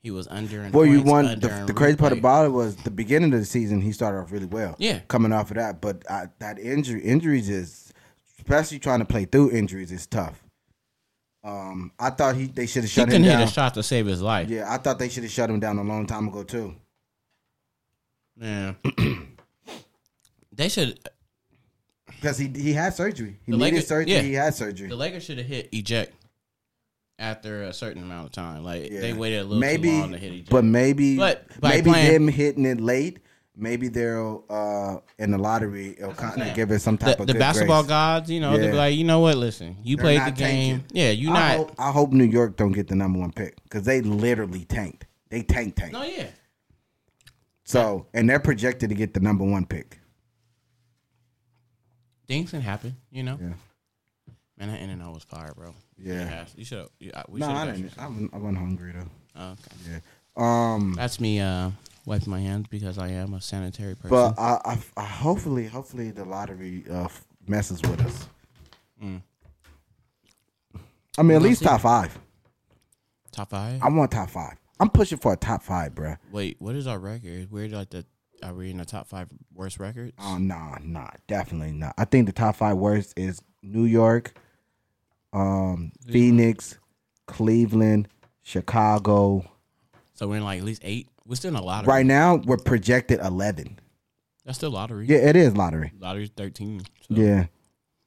he 0.00 0.10
was 0.10 0.26
under. 0.28 0.68
Well, 0.72 0.86
you 0.86 1.02
won. 1.02 1.26
The, 1.26 1.64
the 1.66 1.74
crazy 1.74 1.96
part 1.96 2.12
about 2.12 2.46
it 2.46 2.50
was 2.50 2.76
the 2.76 2.90
beginning 2.90 3.32
of 3.32 3.38
the 3.38 3.46
season. 3.46 3.80
He 3.80 3.92
started 3.92 4.18
off 4.18 4.32
really 4.32 4.46
well. 4.46 4.74
Yeah. 4.78 5.00
coming 5.08 5.32
off 5.32 5.50
of 5.50 5.56
that, 5.56 5.80
but 5.80 6.02
uh, 6.08 6.26
that 6.40 6.58
injury, 6.58 7.02
injuries 7.02 7.48
is, 7.48 7.92
especially 8.38 8.80
trying 8.80 8.98
to 8.98 9.04
play 9.04 9.26
through 9.26 9.52
injuries, 9.52 9.92
is 9.92 10.06
tough. 10.06 10.42
Um, 11.44 11.92
I 12.00 12.10
thought 12.10 12.34
he 12.34 12.46
they 12.46 12.66
should 12.66 12.82
have 12.82 12.90
he 12.90 12.94
shut 12.94 13.08
him 13.08 13.22
couldn't 13.22 13.38
hit 13.38 13.48
a 13.48 13.50
shot 13.50 13.74
to 13.74 13.82
save 13.84 14.06
his 14.06 14.20
life. 14.20 14.48
Yeah, 14.48 14.72
I 14.72 14.78
thought 14.78 14.98
they 14.98 15.08
should 15.08 15.22
have 15.22 15.32
shut 15.32 15.48
him 15.48 15.60
down 15.60 15.78
a 15.78 15.84
long 15.84 16.06
time 16.06 16.26
ago 16.28 16.42
too. 16.42 16.74
Yeah. 18.40 18.74
they 20.58 20.68
should. 20.68 20.98
Because 22.06 22.36
he 22.36 22.48
he 22.48 22.72
had 22.74 22.94
surgery. 22.94 23.38
He 23.46 23.52
The 23.52 23.58
needed 23.58 23.72
Lakers- 23.74 23.86
surgery. 23.88 24.12
yeah. 24.12 24.20
He 24.22 24.32
had 24.34 24.54
surgery. 24.54 24.88
The 24.88 24.96
Lakers 24.96 25.24
should 25.24 25.38
have 25.38 25.46
hit 25.46 25.68
eject 25.72 26.12
after 27.18 27.62
a 27.64 27.72
certain 27.72 28.02
amount 28.02 28.26
of 28.26 28.32
time. 28.32 28.64
Like 28.64 28.90
they 28.90 29.12
waited 29.12 29.40
a 29.40 29.44
little 29.44 29.58
maybe, 29.58 29.88
too 29.88 29.98
long 30.00 30.12
to 30.12 30.18
hit 30.18 30.32
eject. 30.32 30.50
but 30.50 30.64
maybe, 30.64 31.16
But 31.16 31.46
maybe 31.62 31.90
playing- 31.90 32.12
them 32.12 32.28
hitting 32.28 32.64
it 32.66 32.80
late. 32.80 33.20
Maybe 33.60 33.88
they'll 33.88 34.44
uh 34.48 34.98
in 35.18 35.32
the 35.32 35.38
lottery. 35.38 35.90
It'll 35.98 36.12
kind 36.14 36.40
of 36.42 36.54
give 36.54 36.70
it 36.70 36.80
some 36.80 36.96
the, 36.96 37.06
type 37.06 37.20
of 37.20 37.26
the 37.26 37.34
basketball 37.34 37.82
grace. 37.82 37.88
gods, 37.88 38.30
you 38.30 38.38
know, 38.40 38.56
they'll 38.56 38.70
be 38.70 38.76
like, 38.76 38.94
you 38.96 39.02
know 39.04 39.18
what? 39.20 39.36
Listen, 39.36 39.76
you 39.82 39.96
They're 39.96 40.04
played 40.04 40.20
the 40.20 40.30
game. 40.30 40.80
tanking. 40.80 40.84
Yeah, 40.92 41.10
you 41.10 41.30
not. 41.30 41.56
hope, 41.56 41.74
I 41.78 41.90
hope 41.90 42.12
New 42.12 42.22
York 42.24 42.56
don't 42.56 42.70
get 42.72 42.86
the 42.86 42.94
number 42.94 43.18
one 43.18 43.32
pick 43.32 43.60
because 43.64 43.82
they 43.84 44.00
literally 44.00 44.64
tanked. 44.64 45.06
They 45.28 45.42
tank 45.42 45.74
tanked. 45.74 45.92
No, 45.92 46.04
yeah. 46.04 46.28
So 47.64 48.06
and 48.14 48.28
they're 48.30 48.38
projected 48.40 48.90
to 48.90 48.94
get 48.94 49.12
the 49.14 49.20
number 49.20 49.44
one 49.44 49.66
pick. 49.66 49.98
Things 52.28 52.50
can 52.50 52.60
happen, 52.60 52.94
you 53.10 53.22
know. 53.22 53.38
Yeah. 53.40 53.54
Man, 54.58 54.68
that 54.68 54.80
in 54.80 54.90
and 54.90 55.02
out 55.02 55.14
was 55.14 55.24
fire, 55.24 55.52
bro. 55.56 55.74
Yeah. 55.96 56.44
you 56.56 56.64
should. 56.64 56.86
You, 57.00 57.12
we 57.28 57.40
No, 57.40 57.48
I 57.48 57.64
have. 57.66 57.74
didn't. 57.76 57.92
I 57.98 58.06
wasn't, 58.08 58.34
I 58.34 58.36
wasn't 58.36 58.58
hungry 58.58 58.92
though. 58.92 59.08
Oh, 59.36 59.50
okay. 59.52 59.92
Yeah. 59.92 59.98
Um. 60.36 60.94
That's 60.96 61.18
me 61.20 61.40
uh, 61.40 61.70
wiping 62.04 62.30
my 62.30 62.40
hands 62.40 62.66
because 62.68 62.98
I 62.98 63.08
am 63.08 63.34
a 63.34 63.40
sanitary 63.40 63.94
person. 63.94 64.10
But 64.10 64.38
I, 64.38 64.60
I, 64.64 64.78
I 64.96 65.04
hopefully, 65.04 65.66
hopefully 65.66 66.10
the 66.10 66.24
lottery 66.24 66.84
uh, 66.90 67.08
messes 67.46 67.80
with 67.82 68.00
us. 68.04 68.28
Mm. 69.02 69.22
I 71.16 71.22
mean, 71.22 71.36
at 71.36 71.42
least 71.42 71.60
see. 71.60 71.64
top 71.66 71.80
five. 71.80 72.18
Top 73.32 73.50
five. 73.50 73.82
I 73.82 73.88
want 73.88 74.10
top 74.10 74.30
five. 74.30 74.54
I'm 74.80 74.90
pushing 74.90 75.18
for 75.18 75.32
a 75.32 75.36
top 75.36 75.62
five, 75.62 75.94
bruh. 75.94 76.18
Wait, 76.30 76.56
what 76.60 76.74
is 76.76 76.86
our 76.86 76.98
record? 76.98 77.48
We're 77.50 77.68
like 77.68 77.90
the. 77.90 78.04
Are 78.42 78.54
we 78.54 78.70
in 78.70 78.78
the 78.78 78.84
top 78.84 79.08
five 79.08 79.28
worst 79.54 79.78
records? 79.80 80.12
Oh, 80.18 80.38
nah, 80.38 80.76
nah, 80.82 81.08
definitely 81.26 81.72
not. 81.72 81.94
I 81.98 82.04
think 82.04 82.26
the 82.26 82.32
top 82.32 82.56
five 82.56 82.76
worst 82.76 83.14
is 83.16 83.40
New 83.62 83.84
York, 83.84 84.34
um, 85.32 85.92
Phoenix, 86.08 86.78
Cleveland, 87.26 88.08
Chicago. 88.42 89.44
so 90.14 90.28
we're 90.28 90.36
in 90.36 90.44
like 90.44 90.58
at 90.60 90.64
least 90.64 90.82
eight. 90.84 91.08
We're 91.26 91.34
still 91.34 91.50
in 91.50 91.56
a 91.56 91.62
lottery. 91.62 91.88
Right 91.88 92.06
now, 92.06 92.36
we're 92.36 92.56
projected 92.56 93.20
11. 93.20 93.78
That's 94.44 94.56
still 94.56 94.70
lottery. 94.70 95.06
Yeah, 95.06 95.18
it 95.18 95.36
is 95.36 95.54
lottery. 95.56 95.92
Lottery's 95.98 96.30
thirteen. 96.30 96.80
So. 96.80 97.14
Yeah. 97.14 97.46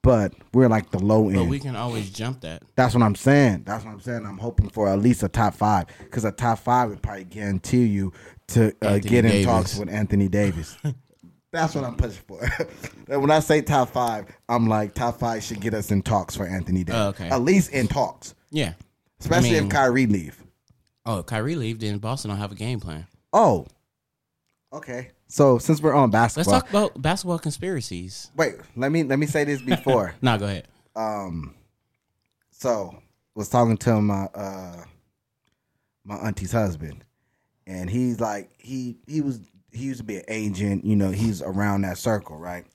But 0.03 0.33
we're 0.53 0.67
like 0.67 0.89
the 0.89 0.99
low 0.99 1.27
end. 1.27 1.35
But 1.37 1.45
we 1.47 1.59
can 1.59 1.75
always 1.75 2.09
jump 2.09 2.41
that. 2.41 2.63
That's 2.75 2.95
what 2.95 3.03
I'm 3.03 3.13
saying. 3.15 3.63
That's 3.65 3.85
what 3.85 3.91
I'm 3.91 3.99
saying. 4.01 4.25
I'm 4.25 4.39
hoping 4.39 4.69
for 4.69 4.89
at 4.89 4.99
least 4.99 5.21
a 5.21 5.29
top 5.29 5.53
five 5.53 5.85
because 5.99 6.25
a 6.25 6.31
top 6.31 6.59
five 6.59 6.89
would 6.89 7.03
probably 7.03 7.25
guarantee 7.25 7.85
you 7.85 8.11
to 8.47 8.73
uh, 8.81 8.97
get 8.97 9.25
in 9.25 9.31
Davis. 9.31 9.45
talks 9.45 9.77
with 9.77 9.89
Anthony 9.89 10.27
Davis. 10.27 10.75
That's 11.53 11.75
what 11.75 11.83
I'm 11.83 11.95
pushing 11.97 12.23
for. 12.27 12.39
when 13.19 13.29
I 13.29 13.41
say 13.41 13.61
top 13.61 13.89
five, 13.89 14.25
I'm 14.49 14.67
like 14.67 14.93
top 14.95 15.19
five 15.19 15.43
should 15.43 15.59
get 15.59 15.73
us 15.73 15.91
in 15.91 16.01
talks 16.01 16.35
for 16.35 16.47
Anthony 16.47 16.83
Davis. 16.83 17.01
Oh, 17.01 17.07
okay. 17.09 17.29
At 17.29 17.41
least 17.41 17.71
in 17.71 17.87
talks, 17.87 18.33
Yeah. 18.49 18.73
especially 19.19 19.51
mean- 19.51 19.65
if 19.65 19.69
Kyrie 19.69 20.07
leave. 20.07 20.41
Oh, 21.05 21.19
if 21.19 21.25
Kyrie 21.25 21.55
leave, 21.55 21.79
then 21.79 21.97
Boston 21.97 22.29
don't 22.29 22.37
have 22.39 22.51
a 22.51 22.55
game 22.55 22.79
plan. 22.79 23.05
Oh, 23.33 23.67
okay. 24.71 25.11
So 25.31 25.57
since 25.59 25.81
we're 25.81 25.93
on 25.93 26.11
basketball, 26.11 26.53
Let's 26.55 26.63
talk 26.65 26.69
about 26.69 27.01
basketball 27.01 27.39
conspiracies. 27.39 28.29
wait. 28.35 28.55
Let 28.75 28.91
me 28.91 29.03
let 29.03 29.17
me 29.17 29.25
say 29.27 29.45
this 29.45 29.61
before. 29.61 30.13
Nah, 30.21 30.35
go 30.37 30.45
ahead. 30.45 30.67
um 30.95 31.55
so 32.51 32.95
was 33.33 33.47
talking 33.49 33.77
to 33.77 34.01
my 34.01 34.25
uh 34.35 34.83
my 36.03 36.15
auntie's 36.15 36.51
husband 36.51 37.05
and 37.65 37.89
he's 37.89 38.19
like 38.19 38.49
he 38.57 38.97
he 39.07 39.21
was 39.21 39.39
he 39.71 39.85
used 39.85 39.99
to 39.99 40.03
be 40.03 40.17
an 40.17 40.23
agent 40.27 40.83
you 40.83 40.95
know 40.97 41.11
he's 41.11 41.41
around 41.41 41.81
that 41.83 41.97
circle 41.97 42.37
right 42.37 42.65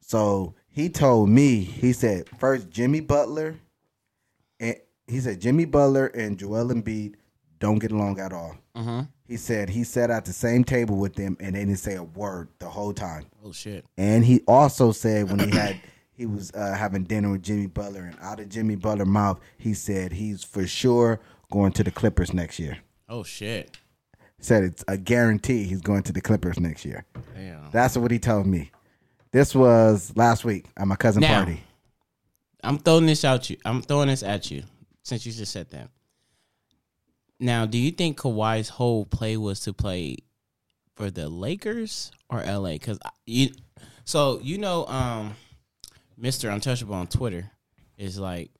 so 0.00 0.54
he 0.68 0.88
told 0.88 1.28
me 1.28 1.60
he 1.60 1.92
said 1.92 2.28
first 2.38 2.68
jimmy 2.70 3.00
butler 3.00 3.54
and 4.58 4.76
he 5.06 5.20
said 5.20 5.40
jimmy 5.40 5.64
butler 5.64 6.06
and 6.08 6.38
joel 6.38 6.68
Embiid 6.70 7.14
don't 7.60 7.78
get 7.78 7.92
along 7.92 8.18
at 8.18 8.32
all 8.32 8.56
Uh-huh. 8.74 9.04
He 9.26 9.36
said 9.36 9.70
he 9.70 9.84
sat 9.84 10.10
at 10.10 10.24
the 10.24 10.32
same 10.32 10.64
table 10.64 10.96
with 10.96 11.14
them 11.14 11.36
and 11.40 11.54
they 11.54 11.60
didn't 11.60 11.76
say 11.78 11.94
a 11.96 12.02
word 12.02 12.48
the 12.58 12.68
whole 12.68 12.92
time 12.92 13.24
Oh 13.44 13.52
shit. 13.52 13.84
and 13.96 14.24
he 14.24 14.42
also 14.46 14.92
said 14.92 15.30
when 15.30 15.38
he 15.50 15.56
had 15.56 15.80
he 16.12 16.26
was 16.26 16.52
uh, 16.52 16.74
having 16.74 17.04
dinner 17.04 17.30
with 17.32 17.42
Jimmy 17.42 17.66
Butler, 17.66 18.02
and 18.04 18.16
out 18.20 18.38
of 18.38 18.48
Jimmy 18.48 18.76
Butler's 18.76 19.08
mouth, 19.08 19.40
he 19.58 19.74
said 19.74 20.12
he's 20.12 20.44
for 20.44 20.66
sure 20.66 21.18
going 21.50 21.72
to 21.72 21.82
the 21.82 21.90
Clippers 21.90 22.32
next 22.32 22.58
year. 22.58 22.78
Oh 23.08 23.22
shit. 23.24 23.76
Said 24.38 24.62
it's 24.64 24.84
a 24.88 24.96
guarantee 24.98 25.64
he's 25.64 25.80
going 25.80 26.02
to 26.04 26.12
the 26.12 26.20
Clippers 26.20 26.60
next 26.60 26.84
year. 26.84 27.04
Damn. 27.34 27.70
That's 27.72 27.96
what 27.96 28.10
he 28.10 28.18
told 28.18 28.46
me. 28.46 28.70
This 29.32 29.54
was 29.54 30.12
last 30.16 30.44
week 30.44 30.66
at 30.76 30.86
my 30.86 30.96
cousin 30.96 31.22
Now- 31.22 31.44
party. 31.44 31.62
I'm 32.62 32.78
throwing 32.78 33.06
this 33.06 33.24
out 33.24 33.50
you. 33.50 33.56
I'm 33.64 33.82
throwing 33.82 34.08
this 34.08 34.22
at 34.22 34.50
you 34.50 34.62
since 35.02 35.26
you 35.26 35.32
just 35.32 35.52
said 35.52 35.68
that. 35.70 35.88
Now, 37.40 37.66
do 37.66 37.78
you 37.78 37.90
think 37.90 38.18
Kawhi's 38.18 38.68
whole 38.68 39.04
play 39.04 39.36
was 39.36 39.60
to 39.60 39.72
play 39.72 40.18
for 40.94 41.10
the 41.10 41.28
Lakers 41.28 42.12
or 42.30 42.42
LA? 42.42 42.72
Because 42.74 42.98
you, 43.26 43.50
so 44.04 44.38
you 44.42 44.58
know, 44.58 44.86
um, 44.86 45.34
Mister 46.16 46.48
Untouchable 46.50 46.94
on 46.94 47.06
Twitter 47.08 47.50
is 47.98 48.18
like 48.18 48.50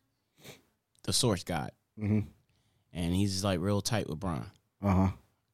the 1.04 1.12
source 1.12 1.44
guy, 1.44 1.70
Mhm. 1.98 2.26
and 2.92 3.14
he's 3.14 3.44
like 3.44 3.60
real 3.60 3.80
tight 3.80 4.08
with 4.08 4.18
Bron. 4.20 4.50
Uh 4.82 5.08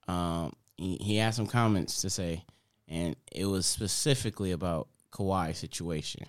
huh. 0.07 0.13
Um, 0.13 0.53
he, 0.77 0.97
he 0.97 1.17
had 1.17 1.35
some 1.35 1.47
comments 1.47 2.01
to 2.03 2.11
say, 2.11 2.45
and 2.89 3.15
it 3.33 3.45
was 3.45 3.67
specifically 3.67 4.53
about 4.53 4.89
Kawhi 5.13 5.55
situation, 5.55 6.27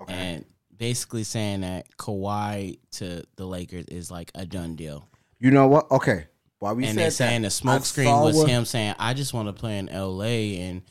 Okay. 0.00 0.12
and 0.14 0.44
basically 0.76 1.24
saying 1.24 1.62
that 1.62 1.94
Kawhi 1.96 2.78
to 2.92 3.24
the 3.36 3.46
Lakers 3.46 3.86
is 3.86 4.10
like 4.10 4.30
a 4.34 4.46
done 4.46 4.76
deal. 4.76 5.08
You 5.38 5.50
know 5.50 5.66
what? 5.68 5.90
Okay. 5.90 6.26
Why 6.58 6.72
we 6.72 6.86
and 6.86 6.96
they 6.96 7.10
saying 7.10 7.42
that, 7.42 7.48
the 7.48 7.50
smoke 7.50 7.84
screen 7.84 8.06
was 8.06 8.36
what- 8.36 8.48
him 8.48 8.64
saying, 8.64 8.94
"I 8.98 9.12
just 9.14 9.34
want 9.34 9.48
to 9.48 9.52
play 9.52 9.78
in 9.78 9.88
L.A." 9.88 10.58
and 10.60 10.82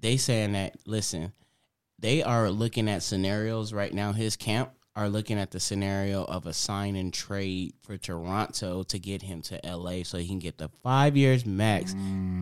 they 0.00 0.16
saying 0.16 0.52
that 0.52 0.76
listen, 0.86 1.32
they 1.98 2.22
are 2.22 2.50
looking 2.50 2.88
at 2.88 3.02
scenarios 3.02 3.72
right 3.72 3.92
now. 3.92 4.12
His 4.12 4.36
camp 4.36 4.70
are 4.96 5.08
looking 5.08 5.38
at 5.38 5.50
the 5.50 5.58
scenario 5.58 6.24
of 6.24 6.46
a 6.46 6.52
sign 6.52 6.94
and 6.94 7.12
trade 7.12 7.74
for 7.82 7.96
Toronto 7.96 8.84
to 8.84 8.98
get 8.98 9.22
him 9.22 9.42
to 9.42 9.64
L.A. 9.66 10.04
so 10.04 10.18
he 10.18 10.28
can 10.28 10.38
get 10.38 10.58
the 10.58 10.68
five 10.84 11.16
years 11.16 11.44
max 11.44 11.92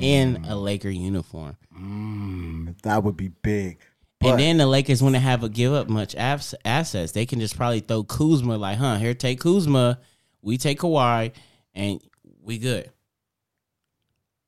in 0.01 0.45
a 0.47 0.55
Laker 0.55 0.91
uniform. 0.91 1.57
Mm, 1.75 2.83
that 2.83 3.03
would 3.03 3.17
be 3.17 3.29
big. 3.29 3.79
But 4.21 4.33
and 4.33 4.39
then 4.39 4.57
the 4.59 4.67
Lakers 4.67 5.03
wouldn't 5.03 5.23
have 5.23 5.41
to 5.41 5.49
give 5.49 5.73
up 5.73 5.89
much 5.89 6.15
assets. 6.15 7.13
They 7.13 7.25
can 7.27 7.41
just 7.41 7.57
probably 7.57 7.81
throw 7.81 8.05
Kuzma 8.05 8.57
like, 8.59 8.79
huh? 8.79 8.97
Here, 8.99 9.15
take 9.15 9.41
Kuzma. 9.41 9.99
We 10.43 10.59
take 10.59 10.81
Kawhi, 10.81 11.33
and 11.75 12.01
we 12.43 12.59
good. 12.59 12.91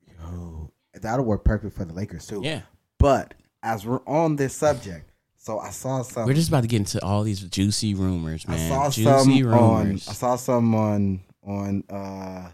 yo, 0.07 0.71
that'll 1.01 1.25
work 1.25 1.45
perfect 1.45 1.77
for 1.77 1.85
the 1.85 1.93
Lakers 1.93 2.27
too. 2.27 2.41
Yeah. 2.43 2.63
But 2.99 3.35
as 3.63 3.87
we're 3.87 4.01
on 4.07 4.37
this 4.37 4.55
subject, 4.55 5.11
so 5.37 5.59
I 5.59 5.71
saw 5.71 6.03
some. 6.03 6.27
We're 6.27 6.35
just 6.35 6.49
about 6.49 6.63
to 6.63 6.67
get 6.69 6.79
into 6.79 7.05
all 7.05 7.23
these 7.23 7.41
juicy 7.41 7.95
rumors, 7.95 8.45
I 8.49 8.53
man. 8.53 8.69
saw 8.71 8.85
juicy 8.91 9.05
some 9.43 9.53
on. 9.53 9.79
rumors. 9.85 10.09
I 10.09 10.13
saw 10.13 10.37
some 10.37 10.75
on 10.75 11.21
on 11.47 11.85
uh 11.91 12.51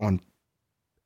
on 0.00 0.20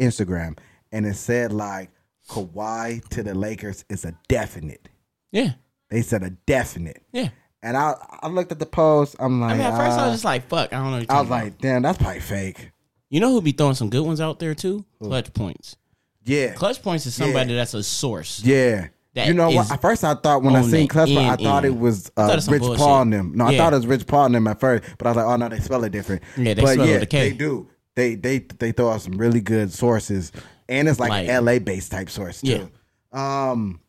Instagram, 0.00 0.59
and 0.92 1.06
it 1.06 1.14
said 1.14 1.52
like 1.52 1.90
Kawhi 2.28 3.06
to 3.11 3.23
the 3.23 3.35
Lakers 3.35 3.85
is 3.88 4.04
a 4.04 4.14
definite. 4.28 4.88
yeah, 5.32 5.52
They 5.88 6.02
said 6.02 6.23
a 6.23 6.30
definite, 6.30 7.02
yeah. 7.12 7.28
And 7.62 7.76
I 7.76 7.95
I 8.23 8.29
looked 8.29 8.52
at 8.52 8.59
the 8.59 8.67
post. 8.67 9.17
I'm 9.19 9.40
like, 9.40 9.52
I 9.52 9.55
mean, 9.55 9.62
at 9.67 9.76
first 9.76 9.99
I 9.99 10.02
uh, 10.02 10.07
was 10.07 10.14
just 10.14 10.25
like, 10.25 10.49
"Fuck," 10.49 10.73
I 10.73 10.79
don't 10.79 10.90
know. 10.90 10.97
I 10.97 11.21
was 11.21 11.29
about. 11.29 11.29
like, 11.29 11.59
damn, 11.59 11.83
that's 11.83 11.99
probably 11.99 12.21
fake. 12.21 12.71
you 13.09 13.21
know 13.21 13.31
who 13.31 13.40
be 13.43 13.52
throwing 13.52 13.75
some 13.75 13.90
good 13.90 14.05
ones 14.05 14.21
out 14.21 14.38
there 14.38 14.55
too? 14.55 14.85
Clutch 15.02 15.33
points. 15.33 15.76
Yeah, 16.25 16.52
Clutch 16.55 16.83
points 16.83 17.07
is 17.07 17.14
somebody 17.14 17.55
that's 17.55 17.75
a 17.75 17.83
source. 17.83 18.43
yeah. 18.45 18.88
You 19.12 19.35
know 19.35 19.50
what? 19.50 19.71
At 19.71 19.83
first, 19.83 20.05
I 20.05 20.14
thought 20.14 20.43
when 20.43 20.55
I 20.55 20.62
seen 20.62 20.83
the 20.83 20.87
Clutch, 20.87 21.11
I 21.11 21.33
end, 21.33 21.40
thought 21.40 21.64
it 21.64 21.76
was 21.76 22.12
I 22.17 22.29
thought 22.29 22.49
uh, 22.49 22.52
Rich 22.52 22.61
bullshit. 22.62 22.79
Paul 22.79 23.02
and 23.02 23.12
them. 23.12 23.33
No, 23.35 23.47
I 23.47 23.57
thought 23.57 23.73
it 23.73 23.76
was 23.76 23.87
Rich 23.87 24.07
Paul 24.07 24.26
and 24.26 24.35
them 24.37 24.47
at 24.47 24.61
first, 24.61 24.85
but 24.99 25.07
I 25.07 25.11
was 25.11 25.17
like, 25.17 25.26
oh 25.26 25.37
no, 25.37 25.49
they 25.49 25.59
spell 25.59 25.83
it 25.83 25.90
different. 25.90 26.23
Yeah, 26.37 26.55
they 26.55 26.62
but 26.62 26.73
spell 26.73 26.85
it 26.85 26.88
yeah, 26.88 26.95
with 26.95 27.02
a 27.02 27.07
K. 27.07 27.31
They 27.31 27.37
do. 27.37 27.69
They 27.97 28.14
they 28.14 28.38
they 28.38 28.71
throw 28.73 28.90
out 28.90 29.02
some 29.02 29.14
really 29.14 29.40
good 29.40 29.73
sources, 29.73 30.31
and 30.69 30.88
it's 30.88 31.00
like, 31.00 31.11
Like- 31.11 31.29
LA 31.29 31.59
based 31.59 31.90
type 31.90 32.09
source 32.09 32.40
too. 32.40 32.71
Yeah. 33.12 33.50
Um, 33.50 33.81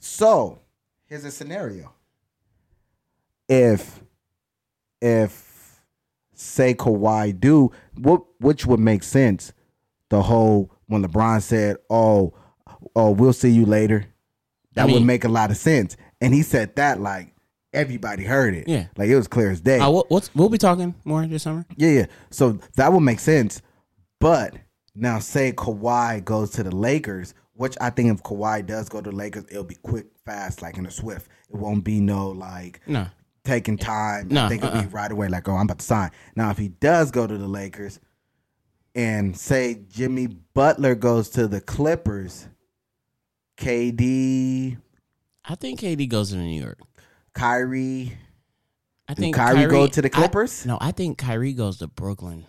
so 0.00 0.60
here's 1.06 1.24
a 1.24 1.30
scenario. 1.30 1.94
If 3.52 4.02
if 5.00 5.80
say 6.34 6.74
Kawhi 6.74 7.38
do 7.38 7.70
what 7.96 8.22
which 8.40 8.64
would 8.66 8.80
make 8.80 9.02
sense, 9.02 9.52
the 10.08 10.22
whole 10.22 10.70
when 10.86 11.04
LeBron 11.04 11.42
said, 11.42 11.76
"Oh, 11.90 12.34
oh, 12.96 13.10
we'll 13.10 13.32
see 13.32 13.50
you 13.50 13.66
later," 13.66 14.06
that 14.74 14.84
I 14.84 14.86
mean- 14.86 14.94
would 14.94 15.04
make 15.04 15.24
a 15.24 15.28
lot 15.28 15.50
of 15.50 15.56
sense. 15.56 15.96
And 16.20 16.32
he 16.32 16.42
said 16.42 16.76
that 16.76 17.00
like 17.00 17.34
everybody 17.72 18.24
heard 18.24 18.54
it. 18.54 18.68
Yeah. 18.68 18.86
like 18.96 19.08
it 19.08 19.16
was 19.16 19.28
clear 19.28 19.50
as 19.50 19.60
day. 19.60 19.78
Uh, 19.78 19.90
what, 19.90 20.10
what's 20.10 20.34
we'll 20.34 20.48
be 20.48 20.58
talking 20.58 20.94
more 21.04 21.26
this 21.26 21.42
summer. 21.42 21.66
Yeah, 21.76 21.90
yeah. 21.90 22.06
So 22.30 22.58
that 22.76 22.92
would 22.92 23.00
make 23.00 23.18
sense. 23.20 23.60
But 24.20 24.54
now, 24.94 25.18
say 25.18 25.52
Kawhi 25.52 26.24
goes 26.24 26.50
to 26.52 26.62
the 26.62 26.74
Lakers, 26.74 27.34
which 27.54 27.76
I 27.80 27.90
think 27.90 28.12
if 28.14 28.22
Kawhi 28.22 28.64
does 28.64 28.88
go 28.88 29.00
to 29.00 29.10
the 29.10 29.16
Lakers, 29.16 29.44
it'll 29.50 29.64
be 29.64 29.74
quick, 29.82 30.06
fast, 30.24 30.62
like 30.62 30.76
in 30.78 30.86
a 30.86 30.90
swift. 30.90 31.28
It 31.50 31.56
won't 31.56 31.82
be 31.82 32.00
no 32.00 32.28
like 32.30 32.80
No, 32.86 33.06
taking 33.44 33.76
time. 33.76 34.28
No, 34.28 34.44
I 34.44 34.48
think 34.48 34.62
it'll 34.64 34.76
uh-uh. 34.76 34.82
be 34.82 34.88
right 34.88 35.10
away, 35.10 35.28
like, 35.28 35.48
oh, 35.48 35.54
I'm 35.54 35.62
about 35.66 35.78
to 35.80 35.84
sign. 35.84 36.10
Now, 36.36 36.50
if 36.50 36.58
he 36.58 36.68
does 36.68 37.10
go 37.10 37.26
to 37.26 37.36
the 37.38 37.48
Lakers 37.48 38.00
and 38.94 39.36
say 39.36 39.80
Jimmy 39.88 40.26
Butler 40.26 40.94
goes 40.94 41.28
to 41.30 41.48
the 41.48 41.60
Clippers, 41.60 42.48
KD, 43.56 44.76
I 45.44 45.54
think 45.56 45.80
KD 45.80 46.08
goes 46.08 46.30
to 46.30 46.36
New 46.36 46.60
York. 46.60 46.78
Kyrie, 47.34 48.16
I 49.08 49.14
think 49.14 49.34
Kyrie 49.36 49.66
go 49.66 49.86
to 49.86 50.02
the 50.02 50.08
I- 50.08 50.10
Clippers? 50.10 50.66
no, 50.66 50.78
I 50.80 50.92
think 50.92 51.18
Kyrie 51.18 51.52
goes 51.52 51.78
to 51.78 51.86
Brooklyn. 51.86 52.44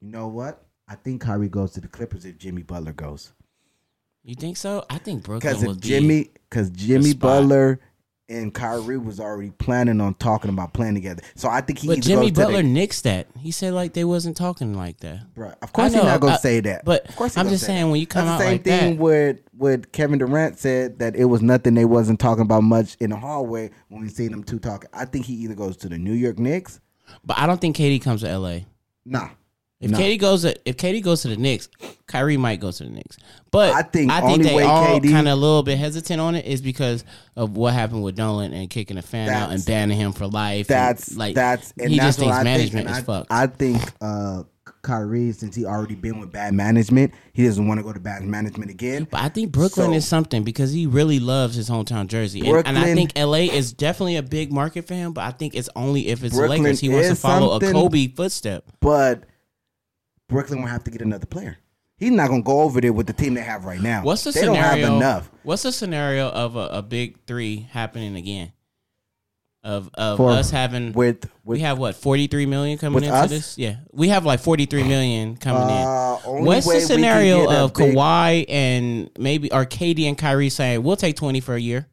you 0.00 0.08
know 0.08 0.28
what? 0.28 0.62
I 0.88 0.94
think 0.94 1.20
Kyrie 1.22 1.48
goes 1.48 1.72
to 1.72 1.80
the 1.80 1.88
Clippers 1.88 2.24
if 2.24 2.38
Jimmy 2.38 2.62
Butler 2.62 2.92
goes. 2.92 3.32
You 4.22 4.34
think 4.34 4.56
so? 4.56 4.84
I 4.90 4.98
think 4.98 5.22
Brooklyn 5.24 5.54
Because 5.60 5.76
Jimmy, 5.78 6.30
because 6.48 6.70
Jimmy. 6.70 7.14
Butler 7.14 7.80
and 8.28 8.52
Kyrie 8.52 8.98
was 8.98 9.20
already 9.20 9.50
planning 9.50 10.00
on 10.00 10.14
talking 10.14 10.50
about 10.50 10.72
playing 10.72 10.94
together, 10.94 11.22
so 11.36 11.48
I 11.48 11.60
think 11.60 11.78
he. 11.78 11.86
But 11.88 12.00
Jimmy 12.00 12.30
Butler 12.30 12.62
the, 12.62 12.68
nixed 12.68 13.02
that. 13.02 13.28
He 13.38 13.50
said 13.50 13.72
like 13.72 13.92
they 13.92 14.04
wasn't 14.04 14.36
talking 14.36 14.74
like 14.74 14.98
that. 15.00 15.32
Bruh, 15.34 15.54
of 15.62 15.72
course 15.72 15.92
he's 15.92 16.02
not 16.02 16.20
gonna 16.20 16.34
I- 16.34 16.38
say 16.38 16.60
that. 16.60 16.84
but 16.84 17.08
of 17.08 17.14
course 17.16 17.36
I'm 17.36 17.48
just 17.48 17.62
say 17.62 17.68
saying 17.68 17.84
that. 17.86 17.90
when 17.92 18.00
you 18.00 18.06
come 18.06 18.24
That's 18.26 18.34
out 18.34 18.38
the 18.38 18.44
same 18.44 18.52
like 18.54 18.64
thing 18.64 18.96
that- 18.96 19.02
with 19.02 19.38
with 19.56 19.92
Kevin 19.92 20.18
Durant 20.18 20.58
said 20.58 20.98
that 20.98 21.14
it 21.16 21.26
was 21.26 21.42
nothing 21.42 21.74
they 21.74 21.84
wasn't 21.84 22.18
talking 22.20 22.42
about 22.42 22.62
much 22.62 22.96
in 23.00 23.10
the 23.10 23.16
hallway 23.16 23.70
when 23.88 24.02
we 24.02 24.08
seen 24.08 24.30
them 24.32 24.42
two 24.44 24.58
talking. 24.58 24.90
I 24.92 25.04
think 25.04 25.26
he 25.26 25.34
either 25.34 25.54
goes 25.54 25.76
to 25.78 25.88
the 25.88 25.96
New 25.98 26.12
York 26.14 26.38
Knicks. 26.38 26.80
But 27.24 27.38
I 27.38 27.46
don't 27.46 27.60
think 27.60 27.76
KD 27.76 28.02
comes 28.02 28.22
to 28.22 28.28
LA. 28.38 28.60
Nah, 29.04 29.28
If 29.78 29.90
No. 29.90 29.98
KD 29.98 30.18
goes 30.18 30.42
to 30.42 30.56
if 30.68 30.76
KD 30.78 31.02
goes 31.02 31.22
to 31.22 31.28
the 31.28 31.36
Knicks, 31.36 31.68
Kyrie 32.06 32.38
might 32.38 32.60
go 32.60 32.70
to 32.70 32.84
the 32.84 32.88
Knicks. 32.90 33.18
But 33.50 33.74
I 33.74 33.82
think 33.82 34.10
I 34.10 34.20
think 34.22 34.42
they 34.42 34.54
way 34.54 34.62
all 34.62 34.98
kind 35.00 35.28
of 35.28 35.32
a 35.32 35.36
little 35.36 35.62
bit 35.62 35.76
hesitant 35.78 36.18
on 36.20 36.34
it 36.34 36.46
is 36.46 36.62
because 36.62 37.04
of 37.36 37.56
what 37.56 37.74
happened 37.74 38.02
with 38.02 38.16
Dolan 38.16 38.54
and 38.54 38.70
kicking 38.70 38.96
a 38.96 39.02
fan 39.02 39.28
out 39.28 39.50
and 39.50 39.64
banning 39.66 39.98
him 39.98 40.12
for 40.12 40.26
life. 40.26 40.66
that's 40.66 41.08
and, 41.08 41.18
like 41.18 41.34
that's 41.34 41.74
and 41.78 41.90
he 41.90 41.98
that's 41.98 42.08
just 42.08 42.18
thinks 42.20 42.36
I 42.36 42.42
management 42.42 42.86
think. 42.86 42.90
is 42.90 42.96
and 42.98 43.06
fucked. 43.06 43.30
I, 43.30 43.42
I 43.42 43.46
think 43.48 43.82
uh, 44.00 44.44
Kyrie, 44.80 45.32
since 45.32 45.54
he 45.54 45.66
already 45.66 45.94
been 45.94 46.20
with 46.20 46.32
bad 46.32 46.54
management, 46.54 47.12
he 47.34 47.44
doesn't 47.44 47.66
want 47.66 47.78
to 47.78 47.84
go 47.84 47.92
to 47.92 48.00
bad 48.00 48.22
management 48.22 48.70
again. 48.70 49.06
But 49.10 49.20
I 49.20 49.28
think 49.28 49.52
Brooklyn 49.52 49.90
So- 49.90 49.94
is 49.96 50.08
something 50.08 50.42
because 50.42 50.72
he 50.72 50.86
really 50.86 51.18
loves 51.18 51.54
his 51.54 51.68
hometown 51.68 52.06
jersey, 52.06 52.48
and, 52.48 52.66
and 52.66 52.78
I 52.78 52.94
think 52.94 53.12
LA 53.14 53.52
is 53.52 53.72
definitely 53.74 54.16
a 54.16 54.22
big 54.22 54.52
market 54.52 54.86
for 54.86 54.94
him. 54.94 55.12
But 55.12 55.24
I 55.24 55.32
think 55.32 55.54
it's 55.54 55.68
only 55.76 56.08
if 56.08 56.24
it's 56.24 56.34
Brooklyn 56.34 56.62
Lakers. 56.62 56.80
He 56.80 56.88
wants 56.88 57.08
to 57.08 57.14
follow 57.16 57.56
a 57.56 57.60
Kobe 57.60 58.08
footstep. 58.08 58.64
But 58.80 59.24
Brooklyn 60.28 60.60
will 60.60 60.68
have 60.68 60.84
to 60.84 60.90
get 60.90 61.00
another 61.02 61.26
player. 61.26 61.58
He's 61.98 62.10
not 62.10 62.28
gonna 62.28 62.42
go 62.42 62.60
over 62.60 62.80
there 62.80 62.92
with 62.92 63.06
the 63.06 63.12
team 63.14 63.34
they 63.34 63.42
have 63.42 63.64
right 63.64 63.80
now. 63.80 64.02
What's 64.02 64.24
the 64.24 64.30
they 64.32 64.40
scenario? 64.40 64.60
don't 64.60 64.80
have 64.80 64.96
enough. 64.96 65.30
What's 65.44 65.62
the 65.62 65.72
scenario 65.72 66.28
of 66.28 66.56
a, 66.56 66.66
a 66.68 66.82
big 66.82 67.16
three 67.26 67.68
happening 67.70 68.16
again? 68.16 68.52
Of 69.64 69.90
of 69.94 70.18
For- 70.18 70.30
us 70.30 70.50
having 70.50 70.92
with 70.92 71.24
with 71.42 71.56
we 71.58 71.60
have 71.60 71.78
what 71.78 71.96
forty 71.96 72.26
three 72.26 72.46
million 72.46 72.76
coming 72.78 73.02
into 73.02 73.16
us? 73.16 73.30
this? 73.30 73.58
Yeah, 73.58 73.76
we 73.92 74.08
have 74.08 74.24
like 74.24 74.40
forty 74.40 74.66
three 74.66 74.84
million 74.84 75.36
coming 75.36 75.62
uh, 75.62 76.18
in. 76.26 76.44
What's 76.44 76.66
the 76.66 76.80
scenario 76.80 77.50
of 77.50 77.72
big- 77.74 77.96
Kawhi 77.96 78.44
and 78.48 79.10
maybe 79.18 79.48
KD 79.48 80.04
and 80.06 80.18
Kyrie 80.18 80.50
saying 80.50 80.82
we'll 80.82 80.96
take 80.96 81.16
twenty 81.16 81.40
for 81.40 81.54
a 81.54 81.60
year? 81.60 81.88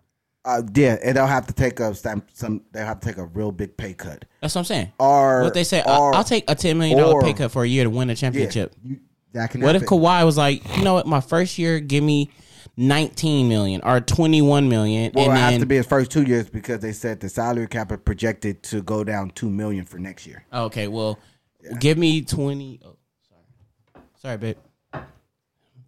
Uh, 0.46 0.62
yeah, 0.76 0.98
and 1.04 1.16
they'll 1.16 1.26
have 1.26 1.48
to 1.48 1.54
take 1.54 1.80
a 1.80 1.96
some, 1.96 2.22
some. 2.34 2.62
They'll 2.72 2.86
have 2.86 3.00
to 3.00 3.08
take 3.08 3.18
a 3.18 3.26
real 3.26 3.52
big 3.52 3.78
pay 3.78 3.94
cut. 3.94 4.26
That's 4.42 4.54
what 4.56 4.62
I'm 4.62 4.66
saying. 4.66 4.92
Or 5.00 5.44
what 5.44 5.54
they 5.54 5.64
say, 5.64 5.82
or, 5.82 6.14
I'll 6.14 6.24
take 6.26 6.50
a 6.50 6.56
ten 6.56 6.78
million 6.78 6.98
dollar 6.98 7.22
pay 7.22 7.34
cut 7.34 7.52
for 7.52 7.64
a 7.64 7.68
year 7.68 7.86
to 7.86 7.90
win 7.90 8.10
a 8.10 8.12
yeah, 8.12 8.16
championship. 8.16 8.76
you, 8.84 9.00
that 9.32 9.52
can 9.52 9.62
What 9.62 9.76
if. 9.76 9.84
Kawhi 9.84 10.26
was 10.26 10.38
like, 10.38 10.78
you 10.78 10.84
know 10.84 10.96
what, 10.96 11.08
my 11.08 11.22
first 11.22 11.58
year, 11.58 11.80
give 11.80 12.04
me 12.04 12.30
nineteen 12.76 13.48
million 13.48 13.80
or 13.84 14.02
twenty 14.02 14.42
one 14.42 14.68
million, 14.68 15.12
Well, 15.14 15.30
and 15.30 15.38
it 15.38 15.40
has 15.40 15.52
then 15.54 15.60
to 15.62 15.66
be 15.66 15.78
his 15.78 15.86
first 15.86 16.12
two 16.12 16.24
years 16.24 16.50
because 16.50 16.82
they 16.82 16.92
said 16.92 17.22
the 17.22 17.30
salary 17.30 17.68
cap 17.68 17.92
is 17.94 18.00
projected 18.04 18.64
to 18.64 18.82
go 18.82 19.06
down 19.06 19.30
two 19.32 19.50
million 19.50 19.86
for 19.86 19.98
next 19.98 20.28
year. 20.28 20.44
Okay, 20.52 20.90
well, 20.90 21.20
give 21.80 21.98
me 21.98 22.22
twenty. 22.22 22.82
Oh, 22.84 22.98
sorry, 23.30 24.06
sorry, 24.22 24.38
babe. 24.38 24.58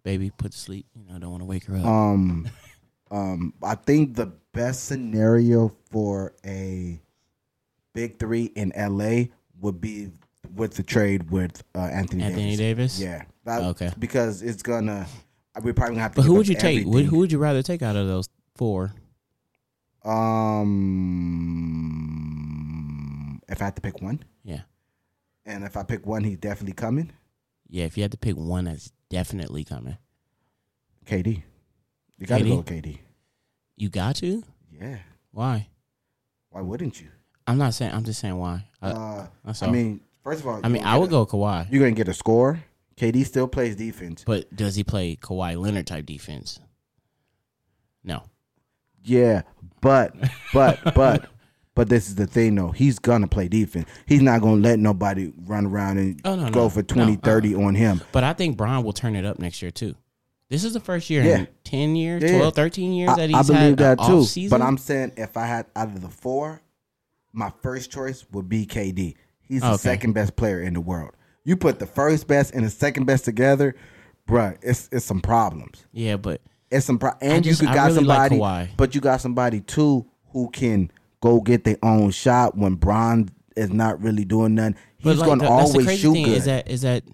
Baby, 0.02 0.30
put 0.30 0.52
to 0.52 0.58
sleep. 0.58 0.86
You 0.94 1.04
know, 1.04 1.16
I 1.16 1.18
don't 1.18 1.30
want 1.30 1.42
to 1.42 1.46
wake 1.46 1.64
her 1.64 1.76
up. 1.76 1.84
Um, 1.84 2.48
um, 3.10 3.52
I 3.62 3.74
think 3.76 4.14
the 4.16 4.32
best 4.52 4.84
scenario 4.84 5.72
for 5.90 6.34
a 6.44 7.00
big 7.92 8.18
three 8.18 8.44
in 8.56 8.72
LA 8.76 9.24
would 9.60 9.80
be 9.80 10.10
with 10.54 10.74
the 10.74 10.82
trade 10.82 11.30
with 11.30 11.62
uh, 11.74 11.80
Anthony, 11.80 12.22
Anthony 12.24 12.56
Davis. 12.56 12.98
Davis. 12.98 13.00
Yeah. 13.00 13.24
That- 13.44 13.62
Okay. 13.62 13.90
Because 13.98 14.42
it's 14.42 14.62
gonna. 14.62 15.06
We're 15.62 15.72
probably 15.72 15.94
gonna 15.94 16.02
have 16.02 16.12
to. 16.12 16.16
but 16.16 16.26
who 16.26 16.34
would 16.34 16.48
you 16.48 16.54
take? 16.54 16.82
Who 16.84 17.18
would 17.18 17.32
you 17.32 17.38
rather 17.38 17.62
take 17.62 17.80
out 17.82 17.96
of 17.96 18.06
those 18.06 18.28
four? 18.56 18.92
Um, 22.06 23.40
if 23.48 23.60
I 23.60 23.64
had 23.66 23.76
to 23.76 23.82
pick 23.82 24.00
one, 24.02 24.22
Yeah, 24.44 24.60
and 25.44 25.64
if 25.64 25.76
I 25.76 25.82
pick 25.82 26.06
one, 26.06 26.24
he's 26.24 26.38
definitely 26.38 26.74
coming. 26.74 27.10
yeah. 27.68 27.84
If 27.84 27.96
you 27.96 28.02
had 28.04 28.12
to 28.12 28.18
pick 28.18 28.36
one, 28.36 28.64
that's 28.66 28.92
definitely 29.10 29.64
coming. 29.64 29.96
KD. 31.06 31.42
You 32.18 32.26
got 32.26 32.38
to 32.38 32.44
go 32.44 32.56
with 32.56 32.66
KD. 32.66 32.98
You 33.76 33.88
got 33.88 34.16
to. 34.16 34.42
Yeah. 34.72 34.98
Why? 35.32 35.68
Why 36.50 36.60
wouldn't 36.62 37.00
you? 37.00 37.08
I'm 37.46 37.58
not 37.58 37.74
saying. 37.74 37.92
I'm 37.92 38.04
just 38.04 38.20
saying 38.20 38.36
why. 38.36 38.64
I, 38.82 38.90
Uh, 38.90 39.26
I 39.62 39.66
mean, 39.70 40.00
First 40.24 40.40
of 40.40 40.48
all, 40.48 40.60
I 40.64 40.68
mean, 40.68 40.82
I 40.82 40.96
would 40.96 41.10
go 41.10 41.24
Kawhi, 41.24 41.70
You're 41.70 41.80
gonna 41.80 41.92
get 41.92 42.08
a 42.08 42.14
score. 42.14 42.60
KD 42.96 43.24
still 43.26 43.46
plays 43.46 43.76
defense. 43.76 44.24
but 44.26 44.54
does 44.56 44.74
he 44.74 44.82
play 44.82 45.14
Kawhi 45.16 45.56
Leonard 45.60 45.86
type 45.86 46.06
defense? 46.06 46.58
No. 48.02 48.22
Yeah, 49.04 49.42
but 49.80 50.14
but 50.52 50.80
but 50.94 51.28
but 51.76 51.88
this 51.88 52.08
is 52.08 52.14
the 52.16 52.26
thing 52.26 52.54
though. 52.56 52.70
He's 52.70 52.98
gonna 52.98 53.28
play 53.28 53.46
defense. 53.48 53.88
He's 54.06 54.22
not 54.22 54.40
gonna 54.40 54.60
let 54.62 54.78
nobody 54.80 55.32
run 55.44 55.66
around 55.66 55.98
and 55.98 56.20
Oh, 56.24 56.34
no, 56.34 56.50
go 56.50 56.62
no. 56.64 56.68
for 56.70 56.82
20, 56.82 57.12
No, 57.12 57.18
30 57.22 57.54
on 57.54 57.74
him. 57.74 58.00
But 58.12 58.24
I 58.24 58.32
think 58.32 58.56
Brian 58.56 58.82
will 58.82 58.92
turn 58.94 59.14
it 59.14 59.24
up 59.24 59.38
next 59.38 59.62
year 59.62 59.70
too. 59.70 59.94
This 60.48 60.62
is 60.64 60.72
the 60.74 60.80
first 60.80 61.10
year 61.10 61.24
Yeah. 61.24 61.38
in 61.38 61.48
10 61.64 61.96
years, 61.96 62.22
Yeah. 62.22 62.38
12, 62.38 62.54
13 62.54 62.92
years 62.92 63.10
I, 63.10 63.14
that 63.16 63.34
I 63.34 63.38
he's 63.38 63.46
believe 63.48 63.62
had 63.62 63.78
that 63.78 63.98
too. 63.98 64.24
season. 64.24 64.56
But 64.58 64.64
I'm 64.64 64.78
saying 64.78 65.12
if 65.16 65.36
I 65.36 65.46
had 65.46 65.66
out 65.74 65.88
of 65.88 66.00
the 66.02 66.08
four, 66.08 66.60
my 67.32 67.52
first 67.62 67.90
choice 67.90 68.24
would 68.32 68.48
be 68.48 68.64
KD. 68.66 69.14
He's 69.40 69.62
the 69.62 69.76
second 69.76 70.12
best 70.12 70.36
player 70.36 70.60
in 70.62 70.74
the 70.74 70.80
world. 70.80 71.12
You 71.44 71.56
put 71.56 71.78
the 71.78 71.86
first 71.86 72.26
best 72.26 72.54
and 72.54 72.64
the 72.64 72.70
second 72.70 73.04
best 73.06 73.24
together, 73.24 73.74
bruh, 74.28 74.56
it's 74.62 74.88
it's 74.92 75.04
some 75.04 75.20
problems. 75.20 75.84
yeah, 75.92 76.16
but 76.16 76.40
It's 76.70 76.84
some 76.86 76.98
pro- 76.98 77.12
and 77.20 77.44
just- 77.44 77.60
you 77.62 77.68
could 77.68 77.74
got 77.74 77.84
really 77.86 77.96
somebody, 77.98 78.38
Kawhi. 78.38 78.68
but 78.76 78.94
you 78.96 79.00
got 79.00 79.20
somebody 79.20 79.60
too 79.60 80.06
who 80.32 80.48
can 80.50 80.90
go 81.20 81.40
get 81.40 81.62
their 81.64 81.78
own 81.82 82.10
shot 82.10 82.56
when 82.58 82.74
Bron 82.74 83.28
is 83.56 83.70
not 83.70 84.02
really 84.02 84.24
doing 84.24 84.54
nothing. 84.56 84.74
He's 84.98 85.18
like, 85.18 85.28
that's 85.38 85.42
the 85.42 85.48
always 85.48 85.98
shoot 86.00 86.14
good. 86.14 86.28
is 86.28 86.44
that 86.46 86.68
is 86.68 86.82
that 86.82 87.04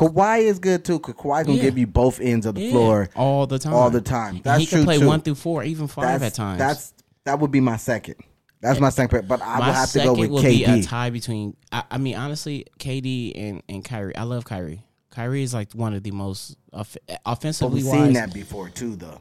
Kawhi 0.00 0.40
is 0.42 0.58
good 0.58 0.84
too. 0.84 0.98
Cause 0.98 1.14
Kawhi 1.14 1.44
can 1.44 1.54
Yeah. 1.54 1.62
give 1.62 1.78
you 1.78 1.86
both 1.86 2.20
ends 2.20 2.46
of 2.46 2.54
the 2.54 2.62
yeah, 2.62 2.70
floor. 2.70 3.08
all 3.14 3.46
the 3.46 3.58
time, 3.58 3.74
all 3.74 3.90
the 3.90 4.00
time. 4.00 4.36
And 4.36 4.44
That's 4.44 4.60
he 4.60 4.66
can 4.66 4.84
play 4.84 4.98
too. 4.98 5.06
one 5.06 5.20
through 5.20 5.34
four, 5.34 5.62
even 5.62 5.86
five 5.88 6.20
That's 6.20 6.34
at 6.38 6.42
times. 6.42 6.58
that's 6.58 6.94
that 7.24 7.38
would 7.38 7.50
be 7.50 7.60
my 7.60 7.76
second. 7.76 8.14
That's 8.62 8.80
my 8.80 8.90
second 8.90 9.18
pick, 9.20 9.28
but 9.28 9.40
I 9.42 9.58
my 9.58 9.66
would 9.68 9.74
have 9.74 9.90
to 9.92 9.98
go 10.02 10.14
with 10.14 10.30
will 10.30 10.42
be 10.42 10.64
a 10.64 10.82
tie 10.82 11.10
between. 11.10 11.56
I, 11.72 11.82
I 11.90 11.98
mean, 11.98 12.14
honestly, 12.16 12.66
KD 12.78 13.32
and 13.36 13.62
and 13.68 13.84
Kyrie. 13.84 14.16
I 14.16 14.22
love 14.24 14.44
Kyrie. 14.44 14.84
Kyrie 15.10 15.42
is 15.42 15.52
like 15.54 15.72
one 15.72 15.92
of 15.94 16.02
the 16.02 16.10
most 16.12 16.56
off- 16.72 16.96
But 17.06 17.20
offensively 17.26 17.76
we've 17.82 17.86
wise. 17.86 18.04
seen 18.04 18.12
that 18.14 18.32
before 18.32 18.68
too, 18.68 18.96
though. 18.96 19.20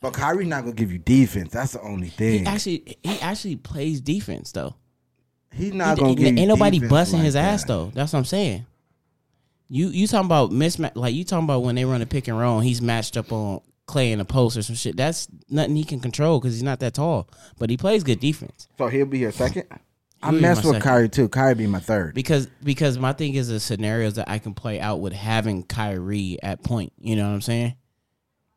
But 0.00 0.12
Kyrie's 0.12 0.46
not 0.48 0.62
gonna 0.64 0.74
give 0.74 0.92
you 0.92 0.98
defense. 0.98 1.52
That's 1.52 1.72
the 1.72 1.80
only 1.80 2.08
He 2.08 2.16
thing. 2.16 2.46
actually 2.46 2.98
he 3.02 3.18
actually 3.20 3.56
plays 3.56 4.00
defense 4.00 4.52
though. 4.52 4.74
He's 5.52 5.72
not 5.72 5.96
He- 5.96 6.00
gonna 6.00 6.08
he- 6.10 6.14
give 6.16 6.34
you 6.34 6.40
ain't 6.40 6.48
nobody 6.48 6.78
defense 6.78 6.90
busting 6.90 7.18
like 7.20 7.24
his 7.26 7.36
ass 7.36 7.64
though. 7.64 7.90
That's 7.94 8.12
what 8.12 8.18
I'm 8.20 8.24
saying. 8.24 8.66
You 9.68 9.88
you 9.88 10.06
talking 10.06 10.26
about 10.26 10.50
mismatch? 10.50 10.92
Like 10.94 11.14
you 11.14 11.24
talking 11.24 11.44
about 11.44 11.62
when 11.62 11.74
they 11.74 11.84
run 11.84 12.02
a 12.02 12.06
pick 12.06 12.28
and 12.28 12.38
roll? 12.38 12.58
and 12.58 12.66
He's 12.66 12.82
matched 12.82 13.16
up 13.16 13.32
on 13.32 13.60
Klay 13.86 14.12
in 14.12 14.18
the 14.18 14.24
post 14.24 14.56
or 14.56 14.62
some 14.62 14.76
shit. 14.76 14.96
That's 14.96 15.28
nothing 15.48 15.76
he 15.76 15.84
can 15.84 16.00
control 16.00 16.40
because 16.40 16.54
he's 16.54 16.62
not 16.62 16.80
that 16.80 16.94
tall. 16.94 17.28
But 17.58 17.70
he 17.70 17.76
plays 17.76 18.02
good 18.04 18.20
defense 18.20 18.68
So 18.78 18.88
he'll 18.88 19.06
be 19.06 19.18
your 19.18 19.32
second. 19.32 19.64
I 20.22 20.30
mess 20.30 20.56
with 20.56 20.66
second. 20.66 20.80
Kyrie 20.82 21.08
too. 21.08 21.28
Kyrie 21.28 21.54
be 21.54 21.66
my 21.66 21.80
third. 21.80 22.14
because 22.14 22.46
because 22.62 22.98
my 22.98 23.12
thing 23.12 23.34
is 23.34 23.48
the 23.48 23.60
scenarios 23.60 24.14
that 24.14 24.28
I 24.28 24.38
can 24.38 24.54
play 24.54 24.80
out 24.80 25.00
with 25.00 25.12
having 25.12 25.62
Kyrie 25.64 26.38
at 26.42 26.62
point. 26.62 26.92
You 26.98 27.16
know 27.16 27.28
what 27.28 27.34
I'm 27.34 27.42
saying? 27.42 27.74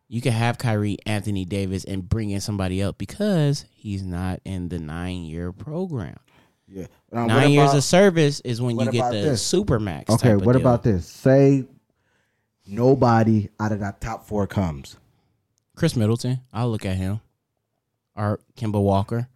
You 0.09 0.21
can 0.21 0.31
have 0.31 0.57
Kyrie, 0.57 0.97
Anthony 1.05 1.43
Davis, 1.43 1.83
and 1.83 2.07
bring 2.07 2.29
in 2.29 2.39
somebody 2.39 2.81
else 2.81 2.95
because 2.97 3.65
he's 3.73 4.03
not 4.03 4.39
in 4.45 4.69
the 4.69 4.79
nine 4.79 5.23
year 5.23 5.51
program. 5.51 6.15
Yeah. 6.69 6.87
Nine 7.11 7.51
years 7.51 7.69
about- 7.69 7.77
of 7.77 7.83
service 7.83 8.39
is 8.41 8.61
when 8.61 8.77
you 8.77 8.91
get 8.91 9.11
the 9.11 9.17
this? 9.21 9.41
super 9.41 9.79
max. 9.79 10.09
Okay, 10.11 10.29
type 10.29 10.39
of 10.41 10.45
what 10.45 10.53
deal. 10.53 10.61
about 10.61 10.83
this? 10.83 11.07
Say 11.07 11.65
nobody 12.65 13.49
out 13.59 13.71
of 13.71 13.79
that 13.79 14.01
top 14.01 14.25
four 14.27 14.47
comes. 14.47 14.97
Khris 15.75 15.95
Middleton? 15.95 16.39
I'll 16.51 16.69
look 16.69 16.85
at 16.85 16.97
him. 16.97 17.21
Or 18.15 18.39
Kemba 18.57 18.81
Walker, 18.81 19.27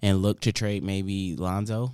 and 0.00 0.22
look 0.22 0.40
to 0.40 0.52
trade 0.52 0.82
maybe 0.82 1.36
Lonzo, 1.36 1.92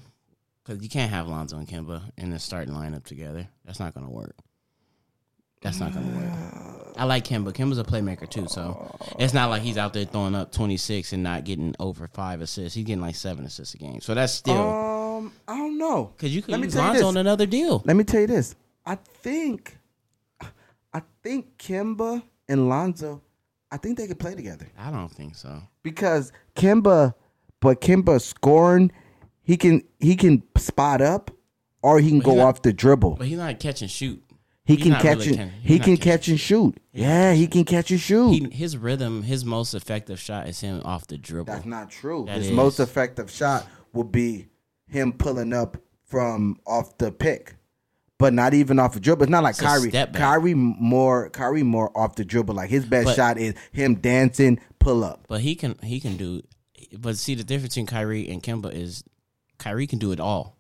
because 0.64 0.80
you 0.82 0.88
can't 0.88 1.10
have 1.10 1.26
Lonzo 1.26 1.58
and 1.58 1.66
Kemba 1.66 2.02
in 2.16 2.30
the 2.30 2.38
starting 2.38 2.74
lineup 2.74 3.04
together. 3.04 3.48
That's 3.64 3.80
not 3.80 3.92
gonna 3.92 4.08
work. 4.08 4.36
That's 5.60 5.80
not 5.80 5.92
gonna 5.92 6.06
work. 6.16 6.94
I 6.96 7.04
like 7.04 7.24
Kemba. 7.24 7.52
Kemba's 7.52 7.78
a 7.78 7.84
playmaker 7.84 8.28
too, 8.28 8.46
so 8.48 8.96
it's 9.20 9.32
not 9.32 9.50
like 9.50 9.62
he's 9.62 9.76
out 9.78 9.92
there 9.92 10.04
throwing 10.04 10.34
up 10.34 10.50
twenty 10.52 10.76
six 10.76 11.12
and 11.12 11.22
not 11.22 11.44
getting 11.44 11.74
over 11.78 12.08
five 12.08 12.40
assists. 12.40 12.74
He's 12.74 12.84
getting 12.84 13.00
like 13.02 13.14
seven 13.14 13.44
assists 13.44 13.74
a 13.74 13.78
game, 13.78 14.00
so 14.00 14.14
that's 14.14 14.32
still 14.32 14.56
Um, 14.56 15.32
I 15.46 15.56
don't 15.56 15.78
know. 15.78 16.12
because 16.16 16.34
you 16.34 16.42
could 16.42 16.52
let 16.52 16.60
me 16.60 16.66
use 16.66 16.74
tell 16.74 16.82
you 16.82 16.88
Lonzo 16.88 16.98
this. 17.00 17.08
on 17.08 17.16
another 17.16 17.46
deal. 17.46 17.82
Let 17.84 17.96
me 17.96 18.04
tell 18.04 18.20
you 18.20 18.26
this. 18.26 18.54
I 18.86 18.96
think, 18.96 19.78
I 20.92 21.02
think 21.22 21.56
Kemba 21.58 22.22
and 22.48 22.68
Lonzo, 22.68 23.22
I 23.70 23.76
think 23.76 23.98
they 23.98 24.06
could 24.06 24.18
play 24.18 24.34
together 24.34 24.66
I 24.78 24.90
don't 24.90 25.10
think 25.10 25.34
so. 25.36 25.62
because 25.82 26.32
Kemba, 26.56 27.14
but 27.60 27.80
Kemba 27.80 28.20
scoring, 28.20 28.90
he 29.42 29.56
can 29.56 29.82
he 30.00 30.16
can 30.16 30.42
spot 30.56 31.00
up, 31.00 31.30
or 31.82 32.00
he 32.00 32.08
can 32.10 32.18
But 32.20 32.24
go 32.26 32.34
not- 32.36 32.44
off 32.46 32.62
the 32.62 32.72
dribble. 32.72 33.16
But 33.16 33.26
he's 33.28 33.38
not 33.38 33.60
catch 33.60 33.82
and 33.82 33.90
shoot. 33.90 34.22
He 34.68 34.76
he's 34.76 34.84
can 34.84 34.92
catch 35.00 35.18
really 35.26 35.28
and 35.38 35.50
can- 35.50 35.60
he 35.62 35.78
can 35.78 35.96
catch 35.96 36.28
and 36.28 36.38
shoot. 36.38 36.76
Yeah, 36.92 37.32
he 37.32 37.46
can 37.46 37.64
catch 37.64 37.90
and 37.90 37.98
shoot. 37.98 38.30
He, 38.30 38.48
his 38.50 38.76
rhythm, 38.76 39.22
his 39.22 39.44
most 39.44 39.72
effective 39.74 40.20
shot 40.20 40.46
is 40.46 40.60
him 40.60 40.82
off 40.84 41.06
the 41.06 41.16
dribble. 41.18 41.52
That's 41.52 41.64
not 41.66 41.90
true. 41.90 42.24
That 42.26 42.36
His 42.36 42.48
is. 42.48 42.52
most 42.52 42.78
effective 42.78 43.30
shot 43.30 43.66
would 43.94 44.12
be 44.12 44.48
him 44.86 45.12
pulling 45.14 45.52
up 45.54 45.78
from 46.04 46.58
off 46.66 46.98
the 46.98 47.10
pick, 47.10 47.56
but 48.18 48.34
not 48.34 48.52
even 48.52 48.78
off 48.78 48.92
the 48.92 49.00
dribble. 49.00 49.22
It's 49.22 49.30
not 49.30 49.42
like 49.42 49.54
It's 49.54 49.62
Kyrie. 49.62 49.90
Kyrie 49.90 50.52
more. 50.54 51.30
Kyrie 51.30 51.62
more 51.62 51.90
off 51.96 52.16
the 52.16 52.24
dribble. 52.26 52.54
Like 52.54 52.68
his 52.68 52.84
best 52.84 53.06
But- 53.06 53.16
shot 53.16 53.38
is 53.38 53.54
him 53.72 53.94
dancing 53.94 54.60
pull 54.78 55.02
up. 55.02 55.24
But 55.28 55.40
he 55.40 55.54
can 55.54 55.76
he 55.82 55.98
can 55.98 56.18
do. 56.18 56.42
But 56.98 57.16
see, 57.16 57.34
the 57.34 57.42
difference 57.42 57.72
between 57.74 57.86
Kyrie 57.86 58.28
and 58.28 58.42
Kemba 58.42 58.70
is 58.72 59.02
Kyrie 59.56 59.86
can 59.86 59.98
do 59.98 60.12
it 60.12 60.20
all. 60.20 60.57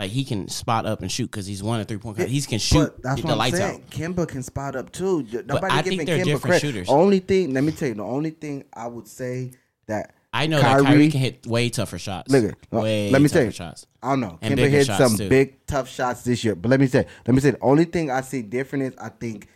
Like 0.00 0.10
he 0.12 0.24
can 0.24 0.48
spot 0.48 0.86
up 0.86 1.02
and 1.02 1.12
shoot 1.12 1.26
because 1.30 1.46
he's 1.46 1.62
one 1.62 1.78
of 1.78 1.86
three 1.86 1.98
point. 1.98 2.16
Guys. 2.16 2.30
He 2.30 2.40
can 2.40 2.58
shoot 2.58 2.78
But 2.94 3.02
that's 3.02 3.20
the 3.20 3.26
what 3.26 3.32
I'm 3.34 3.38
lights 3.38 3.58
saying. 3.58 3.82
out. 3.84 3.90
Kemba 3.90 4.26
can 4.26 4.42
spot 4.42 4.74
up 4.74 4.90
too. 4.90 5.26
Nobody 5.46 5.66
I 5.66 5.82
giving 5.82 5.98
think 5.98 6.06
they're 6.08 6.18
Kemba 6.20 6.24
different 6.24 6.42
credit. 6.42 6.60
shooters. 6.62 6.88
Only 6.88 7.18
thing, 7.18 7.52
let 7.52 7.62
me 7.64 7.70
tell 7.72 7.88
you, 7.88 7.94
the 7.94 8.02
only 8.02 8.30
thing 8.30 8.64
I 8.72 8.86
would 8.86 9.06
say 9.06 9.52
that 9.88 10.14
I 10.32 10.46
know 10.46 10.58
Kyrie, 10.62 10.82
that 10.82 10.88
Kyrie 10.88 11.10
can 11.10 11.20
hit 11.20 11.46
way 11.46 11.68
tougher 11.68 11.98
shots. 11.98 12.32
Look, 12.32 12.44
at- 12.44 12.72
way 12.72 13.10
let 13.10 13.20
me 13.20 13.28
tell 13.28 13.44
you. 13.44 13.50
shots. 13.50 13.86
I 14.02 14.08
don't 14.10 14.20
know. 14.20 14.38
And 14.40 14.58
Kemba 14.58 14.70
hit 14.70 14.86
some 14.86 15.16
too. 15.18 15.28
big 15.28 15.66
tough 15.66 15.86
shots 15.88 16.22
this 16.22 16.42
year. 16.44 16.54
But 16.54 16.70
let 16.70 16.80
me 16.80 16.86
say, 16.86 17.04
let 17.26 17.34
me 17.34 17.40
say, 17.42 17.50
the 17.50 17.60
only 17.60 17.84
thing 17.84 18.10
I 18.10 18.22
see 18.22 18.40
different 18.40 18.84
is 18.84 18.94
I 18.98 19.10
think 19.10 19.48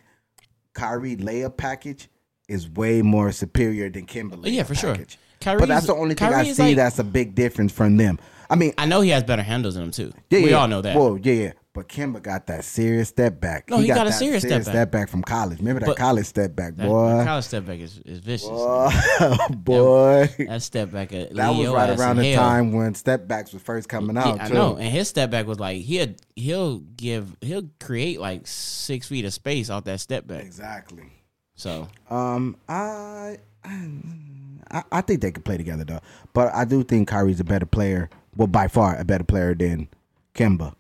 Kyrie 0.75 1.17
layup 1.17 1.57
package 1.57 2.09
is 2.49 2.69
way 2.69 3.01
more 3.03 3.33
superior 3.33 3.89
than 3.89 4.07
Kemba. 4.07 4.41
Yeah, 4.45 4.65
for 4.65 4.75
sure. 4.75 4.95
Kyrie's- 5.41 5.61
but 5.61 5.69
that's 5.69 5.87
the 5.87 5.95
only 5.95 6.15
thing 6.15 6.29
Kyrie 6.29 6.51
I 6.51 6.53
see 6.53 6.63
like- 6.63 6.77
that's 6.77 6.99
a 6.99 7.05
big 7.05 7.35
difference 7.35 7.73
from 7.73 7.97
them. 7.97 8.19
I 8.51 8.57
mean, 8.57 8.73
I 8.79 8.87
know 8.87 9.01
he 9.01 9.11
has 9.11 9.25
better 9.25 9.43
handles 9.43 9.75
than 9.75 9.85
him 9.85 9.91
too. 9.91 10.13
yeah, 10.31 10.41
we 10.41 10.51
yeah. 10.51 10.57
all 10.57 10.69
know 10.69 10.83
that. 10.83 10.97
Well, 10.97 11.19
yeah, 11.23 11.33
yeah. 11.33 11.53
But 11.73 11.89
Kemba 11.89 12.23
got 12.23 12.47
that 12.47 12.65
serious 12.65 13.09
step 13.09 13.41
back. 13.41 13.69
No, 13.69 13.79
he 13.79 13.89
got 13.89 14.07
a 14.07 14.11
that 14.11 14.17
serious 14.17 14.45
step 14.45 14.93
back. 14.93 15.09
from 15.09 15.23
college. 15.23 15.59
Remember 15.59 15.81
that 15.81 15.87
But- 15.87 15.97
college 15.97 16.27
step 16.27 16.55
back, 16.55 16.77
that, 16.77 16.87
boy. 16.87 17.17
that 17.17 17.27
college 17.27 17.45
step 17.47 17.67
back 17.67 17.81
is, 17.81 17.99
is 18.05 18.21
vicious. 18.21 18.49
Oh, 18.49 19.49
boy. 19.57 20.31
That 20.39 20.63
step 20.63 20.93
back 20.93 21.13
at 21.13 21.35
That 21.35 21.49
was 21.51 21.69
right 21.71 21.99
around 21.99 22.19
the 22.19 22.31
hell. 22.31 22.41
time 22.45 22.73
when 22.75 22.95
step 22.95 23.27
backs 23.27 23.53
was 23.53 23.61
first 23.61 23.89
coming 23.89 24.17
out. 24.17 24.37
Yeah, 24.37 24.45
I 24.45 24.49
know, 24.51 24.77
and 24.77 24.89
his 24.89 25.09
step 25.09 25.33
back 25.33 25.49
was 25.49 25.59
like 25.59 25.79
he'll 25.83 26.15
he'll 26.37 26.79
give 26.79 27.37
he'll 27.41 27.69
create 27.81 28.21
like 28.21 28.47
six 28.47 29.09
feet 29.09 29.25
of 29.25 29.33
space 29.33 29.69
off 29.69 29.83
that 29.85 29.99
step 29.99 30.29
back. 30.29 30.45
Exactly. 30.45 31.11
So 31.57 31.89
Um, 32.09 32.57
I, 32.69 33.39
I 33.65 34.83
I 34.93 35.01
think 35.01 35.21
they 35.23 35.33
could 35.33 35.45
play 35.45 35.57
together 35.57 35.85
though, 35.85 36.01
but 36.33 36.55
I 36.55 36.65
do 36.65 36.83
think 36.85 37.09
Kyrie's 37.09 37.41
a 37.41 37.45
better 37.45 37.67
player. 37.67 38.11
Well, 38.37 38.47
by 38.49 38.69
far 38.69 38.97
a 38.97 39.05
better 39.05 39.25
player 39.25 39.55
than 39.55 39.89
Kemba, 40.35 40.75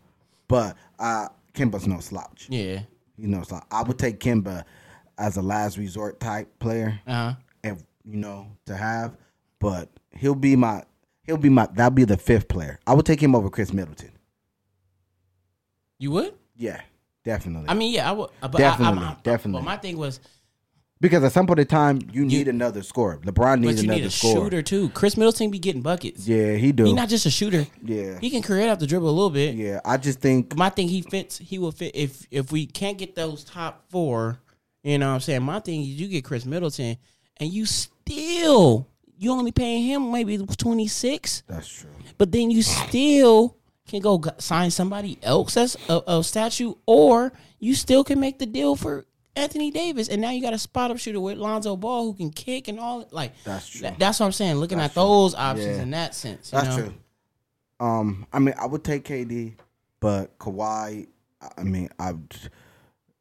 but 0.49 0.77
uh, 0.99 1.29
Kemba's 1.55 1.87
no 1.87 2.01
slouch. 2.01 2.47
yeah, 2.51 2.81
You 3.17 3.29
know, 3.29 3.43
so 3.43 3.61
I 3.71 3.83
would 3.83 3.99
take 3.99 4.19
Kemba 4.21 4.65
as 5.19 5.37
a 5.37 5.43
last 5.43 5.79
resort 5.79 6.19
type 6.21 6.59
player, 6.59 7.01
uh 7.07 7.13
huh. 7.13 7.35
if 7.63 7.83
you 8.05 8.17
know 8.17 8.49
to 8.67 8.77
have. 8.77 9.17
But 9.61 9.89
he'll 10.17 10.35
be 10.35 10.57
my 10.57 10.83
he'll 11.25 11.37
be 11.37 11.49
my 11.49 11.69
that'll 11.73 11.91
be 11.95 12.05
the 12.05 12.17
fifth 12.17 12.49
player. 12.49 12.81
I 12.87 12.95
would 12.95 13.07
take 13.07 13.23
him 13.23 13.35
over 13.35 13.49
Khris 13.49 13.73
Middleton. 13.73 14.11
You 15.99 16.11
would? 16.11 16.35
Yeah, 16.57 16.81
definitely. 17.25 17.69
I 17.69 17.75
mean, 17.75 17.93
yeah, 17.93 18.09
I 18.09 18.13
would. 18.13 18.31
But 18.41 18.57
Definitely, 18.57 19.05
I, 19.05 19.11
I'm, 19.11 19.17
definitely. 19.23 19.61
But 19.61 19.65
my 19.65 19.77
thing 19.77 19.97
was, 19.97 20.21
because 21.01 21.23
at 21.25 21.33
some 21.33 21.47
point 21.47 21.59
in 21.61 21.67
time, 21.67 21.99
you 22.13 22.25
need 22.25 22.49
another 22.49 22.83
scorer. 22.83 23.19
LeBron 23.19 23.61
needs 23.61 23.77
but 23.77 23.83
you 23.85 23.89
another 23.91 24.01
need 24.03 24.07
a 24.07 24.11
scorer. 24.11 24.45
shooter 24.45 24.63
too. 24.63 24.89
Khris 24.91 25.17
Middleton 25.17 25.51
be 25.51 25.59
getting 25.59 25.83
buckets. 25.83 26.27
Yeah, 26.27 26.55
he 26.55 26.73
do. 26.73 26.85
He's 26.85 26.95
not 26.95 27.09
just 27.09 27.27
a 27.27 27.31
shooter. 27.31 27.67
yeah, 27.85 28.19
He 28.21 28.31
can 28.31 28.43
create 28.43 28.69
off 28.69 28.79
the 28.79 28.87
dribble 28.87 29.09
a 29.09 29.11
little 29.11 29.31
bit. 29.31 29.55
yeah. 29.55 29.81
I 29.85 29.97
just 29.97 30.21
think 30.21 30.57
My 30.57 30.71
thing, 30.71 30.89
he 30.89 31.03
fits. 31.03 31.39
He 31.39 31.59
will 31.59 31.73
fit 31.73 31.95
if 31.95 32.27
if 32.31 32.51
we 32.53 32.67
can't 32.67 32.97
get 32.99 33.15
those 33.15 33.45
top 33.45 33.85
four. 33.91 34.41
You 34.83 34.99
know 34.99 35.09
what 35.09 35.15
I'm 35.15 35.21
saying? 35.21 35.43
My 35.43 35.61
thing 35.61 35.81
is 35.83 35.89
you 35.89 36.09
get 36.09 36.25
Khris 36.25 36.45
Middleton, 36.45 36.97
and 37.39 37.51
you 37.51 37.65
still 37.67 38.89
you 39.17 39.31
only 39.33 39.53
paying 39.53 39.85
him 39.85 40.11
maybe 40.13 40.37
twenty 40.39 40.87
six. 40.89 41.43
that's 41.47 41.69
true. 41.69 41.91
but 42.19 42.33
then 42.33 42.51
you 42.51 42.63
still 42.63 43.57
can 43.89 44.01
go 44.01 44.21
sign 44.39 44.71
somebody 44.71 45.19
else 45.23 45.57
as 45.57 45.77
a, 45.89 46.01
a 46.07 46.25
statue, 46.25 46.75
or 46.87 47.33
you 47.59 47.75
still 47.75 48.05
can 48.05 48.19
make 48.21 48.39
the 48.39 48.47
deal 48.47 48.77
for 48.77 49.05
Anthony 49.37 49.71
Davis, 49.71 50.09
and 50.09 50.21
now 50.21 50.31
you 50.31 50.41
got 50.41 50.53
a 50.53 50.59
spot 50.59 50.91
up 50.91 50.99
shooter 50.99 51.21
with 51.21 51.39
Lonzo 51.39 51.77
Ball 51.77 52.05
who 52.05 52.15
can 52.15 52.31
kick 52.31 52.69
and 52.69 52.79
all. 52.79 53.07
Like 53.11 53.33
That's 53.45 53.69
true. 53.69 53.81
that- 53.83 53.99
that's 53.99 54.21
what 54.21 54.27
I'm 54.27 54.33
saying. 54.33 54.57
Looking 54.57 54.79
at 54.81 54.95
those 54.95 55.35
options 55.35 55.77
Yeah. 55.77 55.83
in 55.83 55.91
that 55.91 56.15
sense, 56.15 56.53
you 56.53 56.59
That's 56.61 56.77
know? 56.77 56.85
true. 56.85 56.95
Um, 57.81 58.27
I 58.33 58.39
mean, 58.39 58.55
I 58.59 58.67
would 58.67 58.85
take 58.85 59.05
KD, 59.05 59.55
but 60.01 60.39
Kawhi. 60.39 61.09
I 61.59 61.63
mean, 61.63 61.89
I. 61.99 62.15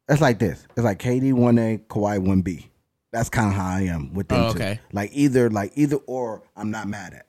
It's 0.08 0.20
like 0.20 0.38
this. 0.38 0.66
It's 0.76 0.84
like 0.84 0.98
KD 0.98 1.32
one 1.32 1.58
A, 1.58 1.78
Kawhi 1.88 2.18
one 2.18 2.42
B. 2.42 2.70
That's 3.10 3.28
kind 3.28 3.48
of 3.48 3.54
how 3.54 3.66
I 3.76 3.80
am 3.82 4.12
with 4.14 4.28
them. 4.28 4.40
Oh, 4.40 4.52
two. 4.52 4.56
okay. 4.58 4.80
Like 4.92 5.10
either 5.12 5.50
like 5.50 5.72
either 5.76 5.96
or, 6.06 6.42
I'm 6.56 6.70
not 6.70 6.88
mad 6.88 7.14
at. 7.14 7.26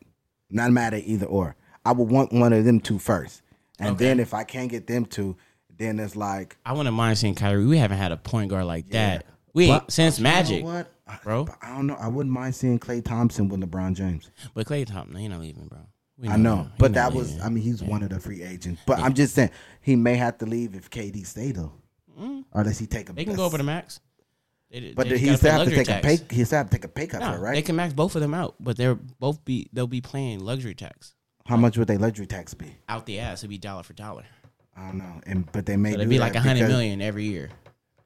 Not 0.50 0.72
mad 0.72 0.94
at 0.94 1.04
either 1.06 1.26
or. 1.26 1.56
I 1.86 1.92
would 1.92 2.10
want 2.10 2.32
one 2.34 2.54
of 2.54 2.66
them 2.66 2.80
two 2.80 2.98
first, 3.00 3.42
and 3.80 3.96
Okay. 3.96 4.06
then 4.06 4.20
if 4.20 4.34
I 4.34 4.44
can't 4.44 4.70
get 4.70 4.88
them 4.88 5.06
two, 5.06 5.36
then 5.78 6.00
it's 6.00 6.16
like 6.16 6.58
I 6.66 6.74
wouldn't 6.74 6.96
mind 6.96 7.18
seeing 7.18 7.36
Kyrie. 7.36 7.66
We 7.66 7.78
haven't 7.78 7.98
had 7.98 8.12
a 8.12 8.18
point 8.18 8.50
guard 8.50 8.66
like 8.66 8.86
Yeah. 8.88 9.18
that. 9.18 9.26
We 9.54 9.68
But- 9.68 9.92
since 9.92 10.18
you 10.20 10.24
know 10.24 10.30
Magic, 10.32 10.64
what, 10.64 10.92
I- 11.08 11.20
bro. 11.24 11.48
I 11.62 11.70
don't 11.76 11.88
know. 11.88 11.96
I 11.96 12.08
wouldn't 12.08 12.34
mind 12.34 12.56
seeing 12.56 12.78
Klay 12.80 13.04
Thompson 13.04 13.48
with 13.48 13.62
LeBron 13.62 13.96
James. 13.96 14.30
but 14.54 14.68
Klay 14.68 14.86
Thompson, 14.86 15.16
he 15.18 15.28
not 15.28 15.40
leaving, 15.40 15.68
bro. 15.68 15.80
We 16.18 16.30
I 16.30 16.38
know. 16.38 16.70
But 16.78 16.94
that 16.94 17.14
was. 17.14 17.32
leaving. 17.32 17.44
I 17.46 17.50
mean, 17.50 17.64
he's 17.64 17.84
one 17.84 18.02
of 18.04 18.10
the 18.10 18.20
free 18.20 18.42
agents. 18.42 18.82
But 18.86 19.00
I'm 19.00 19.14
just 19.14 19.36
saying 19.36 19.50
he 19.82 19.96
may 19.96 20.16
have 20.16 20.38
to 20.40 20.46
leave 20.46 20.74
if 20.76 20.90
KD 20.90 21.24
stay 21.26 21.52
though, 21.52 21.74
or 22.52 22.64
does 22.64 22.80
he 22.80 22.86
take 22.88 23.10
a? 23.10 23.14
Mm. 23.14 23.16
they 23.16 23.26
can 23.26 23.36
go 23.36 23.46
over 23.46 23.58
the 23.58 23.64
max. 23.64 24.00
They, 24.72 24.94
But 24.94 25.08
they 25.10 25.18
he 25.18 25.36
still 25.36 25.52
gotta 25.52 25.64
have 25.64 25.64
to 25.66 25.70
pay 25.76 25.84
take 25.84 25.90
a 25.90 26.02
pay. 26.02 26.18
tax. 26.18 26.36
He 26.36 26.44
still 26.44 26.58
have 26.58 26.70
to 26.70 26.76
take 26.78 26.86
a 26.86 26.88
pay 26.90 27.08
cut 27.08 27.20
No, 27.22 27.38
right? 27.38 27.54
they 27.54 27.62
can 27.62 27.76
max 27.76 27.94
both 27.94 28.16
of 28.16 28.22
them 28.22 28.34
out, 28.34 28.56
but 28.60 28.76
they're 28.78 28.96
both 28.96 29.44
be 29.46 29.70
they'll 29.74 29.88
be 29.88 30.02
playing 30.02 30.40
luxury 30.40 30.74
tax 30.74 31.14
How 31.46 31.56
much 31.56 31.78
would 31.78 31.88
they 31.88 31.98
luxury 31.98 32.26
tax 32.26 32.54
be? 32.54 32.76
out 32.90 33.06
the 33.06 33.20
ass. 33.20 33.40
It'd 33.42 33.50
be 33.52 33.58
dollar 33.58 33.84
for 33.84 33.94
dollar. 33.94 34.24
I 34.76 34.88
don't 34.88 34.98
know. 34.98 35.22
And 35.26 35.52
but 35.52 35.66
they 35.66 35.78
may 35.78 35.92
So 35.92 35.96
it'd 35.96 36.10
be 36.10 36.20
like 36.20 36.36
a 36.36 36.40
hundred 36.40 36.68
million 36.68 37.02
every 37.02 37.24
year. 37.24 37.50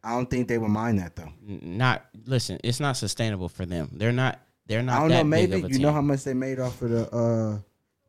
I 0.04 0.12
don't 0.12 0.30
think 0.30 0.48
they 0.48 0.58
would 0.58 0.70
mind 0.70 1.00
that 1.00 1.16
though. 1.16 1.32
Not 1.42 2.06
listen. 2.26 2.60
It's 2.64 2.80
not 2.80 2.96
sustainable 2.98 3.50
for 3.50 3.66
them. 3.66 3.90
They're 3.94 4.12
not. 4.12 4.40
They're 4.68 4.84
not. 4.84 4.98
I 4.98 5.00
don't 5.02 5.10
know. 5.10 5.24
Maybe 5.24 5.52
big 5.52 5.64
of 5.64 5.66
a 5.66 5.68
you 5.70 5.74
team. 5.76 5.82
know 5.82 5.92
how 5.92 6.02
much 6.02 6.24
they 6.24 6.34
made 6.34 6.60
off 6.60 6.82
of 6.82 6.90
the 6.92 7.12
uh, 7.12 7.60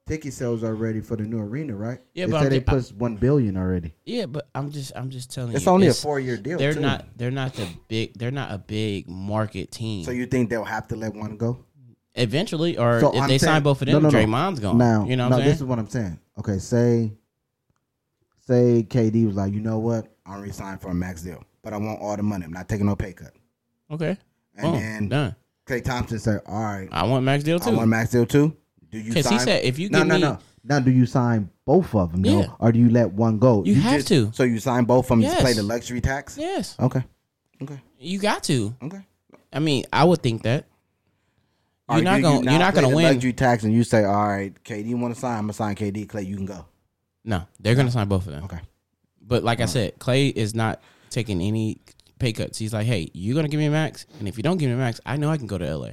ticket 0.06 0.32
sales 0.32 0.62
already 0.62 1.00
for 1.00 1.16
the 1.16 1.24
new 1.24 1.40
arena, 1.40 1.74
right? 1.74 1.98
Yeah, 2.14 2.26
they 2.26 2.32
but 2.32 2.42
said 2.42 2.52
they 2.52 2.60
put 2.60 2.92
one 2.92 3.16
billion 3.16 3.56
already. 3.56 3.94
Yeah, 4.04 4.26
but 4.26 4.48
I'm 4.54 4.70
just. 4.70 4.92
I'm 4.94 5.10
just 5.10 5.32
telling 5.32 5.50
you. 5.50 5.56
It's 5.56 5.66
you. 5.66 5.72
only 5.72 5.86
a 5.88 5.94
four 5.94 6.20
year 6.20 6.36
deal. 6.36 6.58
They're 6.58 6.74
too. 6.74 6.80
not. 6.80 7.06
They're 7.16 7.30
not 7.30 7.54
the 7.54 7.66
big. 7.88 8.16
They're 8.16 8.30
not 8.30 8.52
a 8.52 8.58
big 8.58 9.08
market 9.08 9.72
team. 9.72 10.04
So 10.04 10.10
you 10.10 10.26
think 10.26 10.50
they'll 10.50 10.64
have 10.64 10.86
to 10.88 10.96
let 10.96 11.14
one 11.14 11.36
go? 11.36 11.64
Eventually, 12.14 12.76
or 12.76 13.00
So 13.00 13.14
if 13.14 13.22
I'm 13.22 13.28
they 13.28 13.38
saying- 13.38 13.54
sign 13.54 13.62
both 13.62 13.80
of 13.82 13.86
them, 13.86 14.02
no, 14.02 14.10
no. 14.10 14.16
Draymond's 14.16 14.60
gone. 14.60 14.76
Now, 14.78 15.06
you 15.06 15.16
know 15.16 15.28
what 15.28 15.38
no, 15.38 15.44
this 15.44 15.56
is 15.56 15.64
what 15.64 15.78
I'm 15.78 15.88
saying. 15.88 16.18
Okay, 16.38 16.58
say, 16.58 17.12
say 18.50 18.86
KD 18.88 19.26
was 19.26 19.36
like, 19.36 19.52
you 19.52 19.60
know 19.60 19.78
what, 19.78 20.06
I'm 20.26 20.40
resigning 20.40 20.78
for 20.78 20.90
a 20.90 20.94
max 20.94 21.22
deal, 21.22 21.42
but 21.62 21.72
I 21.72 21.76
want 21.76 22.00
all 22.00 22.16
the 22.16 22.22
money. 22.22 22.44
I'm 22.44 22.52
not 22.52 22.68
taking 22.68 22.86
no 22.86 22.96
pay 22.96 23.12
cut. 23.12 23.32
okay. 23.90 24.16
And 24.56 24.66
Oh, 24.66 24.72
then 24.72 25.08
done. 25.08 25.36
Klay 25.66 25.82
Thompson 25.84 26.18
said, 26.18 26.40
all 26.46 26.60
right, 26.62 26.88
I 26.90 27.04
want 27.04 27.24
max 27.24 27.44
deal 27.44 27.60
too. 27.60 27.70
I 27.70 27.74
want 27.74 27.88
max 27.88 28.10
deal 28.10 28.26
too. 28.26 28.56
Do 28.90 28.98
you? 28.98 29.04
Because 29.14 29.28
he 29.28 29.38
said 29.38 29.62
if 29.64 29.78
you 29.78 29.88
no, 29.88 30.00
give 30.00 30.08
no, 30.08 30.14
me, 30.16 30.20
no. 30.22 30.38
Now, 30.64 30.80
do 30.80 30.90
you 30.90 31.06
sign 31.06 31.48
both 31.64 31.94
of 31.94 32.12
them, 32.12 32.20
though, 32.22 32.40
Yeah. 32.40 32.46
or 32.58 32.70
do 32.72 32.78
you 32.78 32.90
let 32.90 33.12
one 33.12 33.38
go? 33.38 33.64
You 33.64 33.76
have 33.76 33.94
just- 33.98 34.08
to. 34.08 34.30
So 34.34 34.42
you 34.42 34.58
sign 34.58 34.84
both 34.84 35.04
of 35.06 35.08
them 35.10 35.20
Yes. 35.22 35.36
to 35.36 35.40
play 35.42 35.52
the 35.54 35.62
luxury 35.62 36.00
tax. 36.02 36.36
yes, 36.36 36.74
Okay, 36.80 37.02
okay, 37.62 37.80
you 37.98 38.18
got 38.18 38.42
to. 38.44 38.74
okay. 38.82 39.00
I 39.52 39.60
mean, 39.60 39.84
I 39.92 40.04
would 40.04 40.22
think 40.22 40.42
that. 40.42 40.66
You're 41.90 42.02
not 42.02 42.16
do 42.16 42.22
gonna. 42.22 42.36
you 42.38 42.42
You 42.50 42.56
are 42.56 42.58
not 42.58 42.74
gonna 42.74 42.88
win. 42.94 43.04
luxury 43.04 43.32
tax, 43.32 43.64
and 43.64 43.72
you 43.72 43.82
say, 43.84 44.04
all 44.04 44.26
right, 44.28 44.52
KD, 44.64 44.88
you 44.88 44.96
want 44.96 45.14
to 45.14 45.20
sign? 45.20 45.36
I'm 45.38 45.42
gonna 45.44 45.52
sign 45.54 45.74
KD. 45.76 46.06
Klay, 46.06 46.26
you 46.26 46.36
can 46.36 46.46
go. 46.46 46.64
No, 47.24 47.42
they're 47.60 47.74
gonna 47.74 47.90
sign 47.90 48.08
both 48.08 48.26
of 48.26 48.32
them. 48.32 48.44
Okay. 48.44 48.60
But 49.20 49.44
like 49.44 49.60
I 49.60 49.66
said, 49.66 49.98
Klay 49.98 50.32
is 50.34 50.54
not 50.54 50.80
taking 51.10 51.40
any 51.40 51.78
pay 52.18 52.32
cuts. 52.32 52.58
He's 52.58 52.72
like, 52.72 52.86
hey, 52.86 53.10
you're 53.14 53.34
gonna 53.36 53.48
give 53.48 53.58
me 53.60 53.66
a 53.66 53.70
max, 53.70 54.06
and 54.18 54.26
if 54.28 54.36
you 54.36 54.42
don't 54.42 54.56
give 54.56 54.68
me 54.68 54.74
a 54.74 54.78
max, 54.78 55.00
I 55.06 55.16
know 55.16 55.30
I 55.30 55.36
can 55.36 55.46
go 55.46 55.58
to 55.58 55.76
LA. 55.76 55.90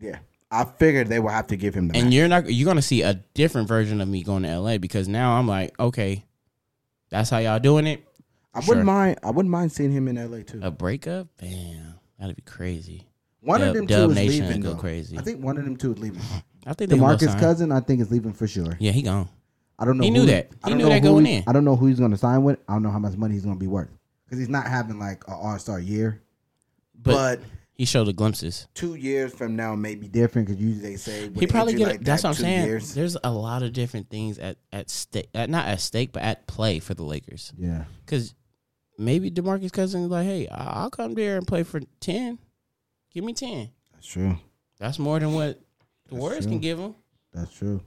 Yeah, 0.00 0.18
I 0.50 0.64
figured 0.64 1.08
they 1.08 1.20
will 1.20 1.28
have 1.30 1.46
to 1.48 1.56
give 1.56 1.74
him 1.74 1.88
the. 1.88 1.94
And 1.96 2.04
max. 2.06 2.14
you're 2.14 2.28
not. 2.28 2.52
You're 2.52 2.66
gonna 2.66 2.82
see 2.82 3.02
a 3.02 3.14
different 3.34 3.68
version 3.68 4.00
of 4.00 4.08
me 4.08 4.22
going 4.22 4.42
to 4.44 4.58
LA 4.58 4.78
because 4.78 5.06
now 5.08 5.32
I'm 5.38 5.46
like, 5.46 5.78
okay, 5.78 6.24
that's 7.10 7.30
how 7.30 7.38
y'all 7.38 7.58
doing 7.58 7.86
it. 7.86 8.04
I 8.54 8.60
Sure. 8.60 8.68
wouldn't 8.72 8.86
mind. 8.86 9.18
I 9.22 9.30
wouldn't 9.30 9.50
mind 9.50 9.70
seeing 9.72 9.92
him 9.92 10.08
in 10.08 10.16
LA 10.16 10.42
too. 10.42 10.60
A 10.62 10.70
breakup, 10.70 11.28
damn, 11.38 11.94
that'd 12.18 12.34
be 12.36 12.42
crazy. 12.42 13.06
one 13.40 13.60
Dub- 13.60 13.68
of 13.68 13.74
them 13.76 13.86
two 13.86 13.94
Dub 13.94 14.10
is 14.10 14.16
Nation 14.16 14.46
leaving. 14.46 14.60
go 14.62 14.70
though. 14.72 14.80
crazy. 14.80 15.18
I 15.18 15.22
think 15.22 15.44
one 15.44 15.56
of 15.58 15.64
them 15.64 15.76
two 15.76 15.92
is 15.92 15.98
leaving. 15.98 16.20
I 16.66 16.72
think 16.74 16.90
they 16.90 16.96
Demarcus 16.96 17.26
sign. 17.30 17.38
cousin, 17.38 17.72
I 17.72 17.80
think 17.80 18.00
is 18.00 18.10
leaving 18.10 18.32
for 18.32 18.46
sure. 18.48 18.76
Yeah, 18.80 18.92
he 18.92 19.02
gone. 19.02 19.28
I 19.80 19.84
don't 19.86 19.96
know. 19.96 20.04
He 20.04 20.10
knew 20.10 20.26
that. 20.26 20.50
He 20.66 20.74
knew 20.74 20.88
that 20.88 21.02
going 21.02 21.26
in. 21.26 21.42
I 21.46 21.52
don't 21.52 21.64
know 21.64 21.74
who 21.74 21.86
he's 21.86 21.98
going 21.98 22.10
to 22.10 22.16
sign 22.18 22.44
with. 22.44 22.58
I 22.68 22.74
don't 22.74 22.82
know 22.82 22.90
how 22.90 22.98
much 22.98 23.16
money 23.16 23.34
he's 23.34 23.44
going 23.44 23.56
to 23.56 23.60
be 23.60 23.66
worth 23.66 23.88
because 24.26 24.38
he's 24.38 24.48
not 24.50 24.66
having 24.66 24.98
like 24.98 25.26
an 25.26 25.34
All 25.34 25.58
Star 25.58 25.80
year. 25.80 26.20
But, 27.02 27.40
But, 27.40 27.40
he 27.72 27.86
showed 27.86 28.04
the 28.04 28.12
glimpses. 28.12 28.68
two 28.74 28.94
years 28.94 29.32
from 29.32 29.56
now 29.56 29.74
may 29.74 29.94
be 29.94 30.06
different 30.06 30.48
because 30.48 30.62
usually 30.62 30.82
they 30.90 30.96
say 30.96 31.30
He 31.34 31.46
probably 31.46 31.72
get. 31.74 31.88
like 31.88 32.00
that's 32.02 32.22
that, 32.22 32.28
what 32.28 32.36
I'm 32.36 32.42
saying. 32.42 32.66
Years. 32.66 32.92
There's 32.94 33.16
a 33.24 33.32
lot 33.32 33.62
of 33.62 33.72
different 33.72 34.10
things 34.10 34.38
at 34.38 34.58
at 34.70 34.90
stake. 34.90 35.30
At, 35.34 35.48
not 35.48 35.66
at 35.66 35.80
stake, 35.80 36.12
but 36.12 36.22
at 36.22 36.46
play 36.46 36.78
for 36.78 36.92
the 36.92 37.04
Lakers. 37.04 37.54
Yeah, 37.56 37.84
Because 38.04 38.34
maybe 38.98 39.30
Demarcus 39.30 39.72
Cousins 39.72 40.04
is 40.04 40.10
like, 40.10 40.26
hey, 40.26 40.46
I'll 40.48 40.90
come 40.90 41.14
there 41.14 41.38
and 41.38 41.46
play 41.46 41.62
for 41.62 41.80
ten. 42.00 42.38
Give 43.14 43.24
me 43.24 43.32
ten. 43.32 43.70
that's 43.94 44.06
true. 44.06 44.36
That's 44.78 44.98
more 44.98 45.18
than 45.18 45.32
what 45.32 45.58
the 46.06 46.10
That's 46.10 46.20
Warriors 46.20 46.44
can 46.46 46.58
give 46.58 46.78
him. 46.78 46.94
That's 47.32 47.50
true. 47.54 47.80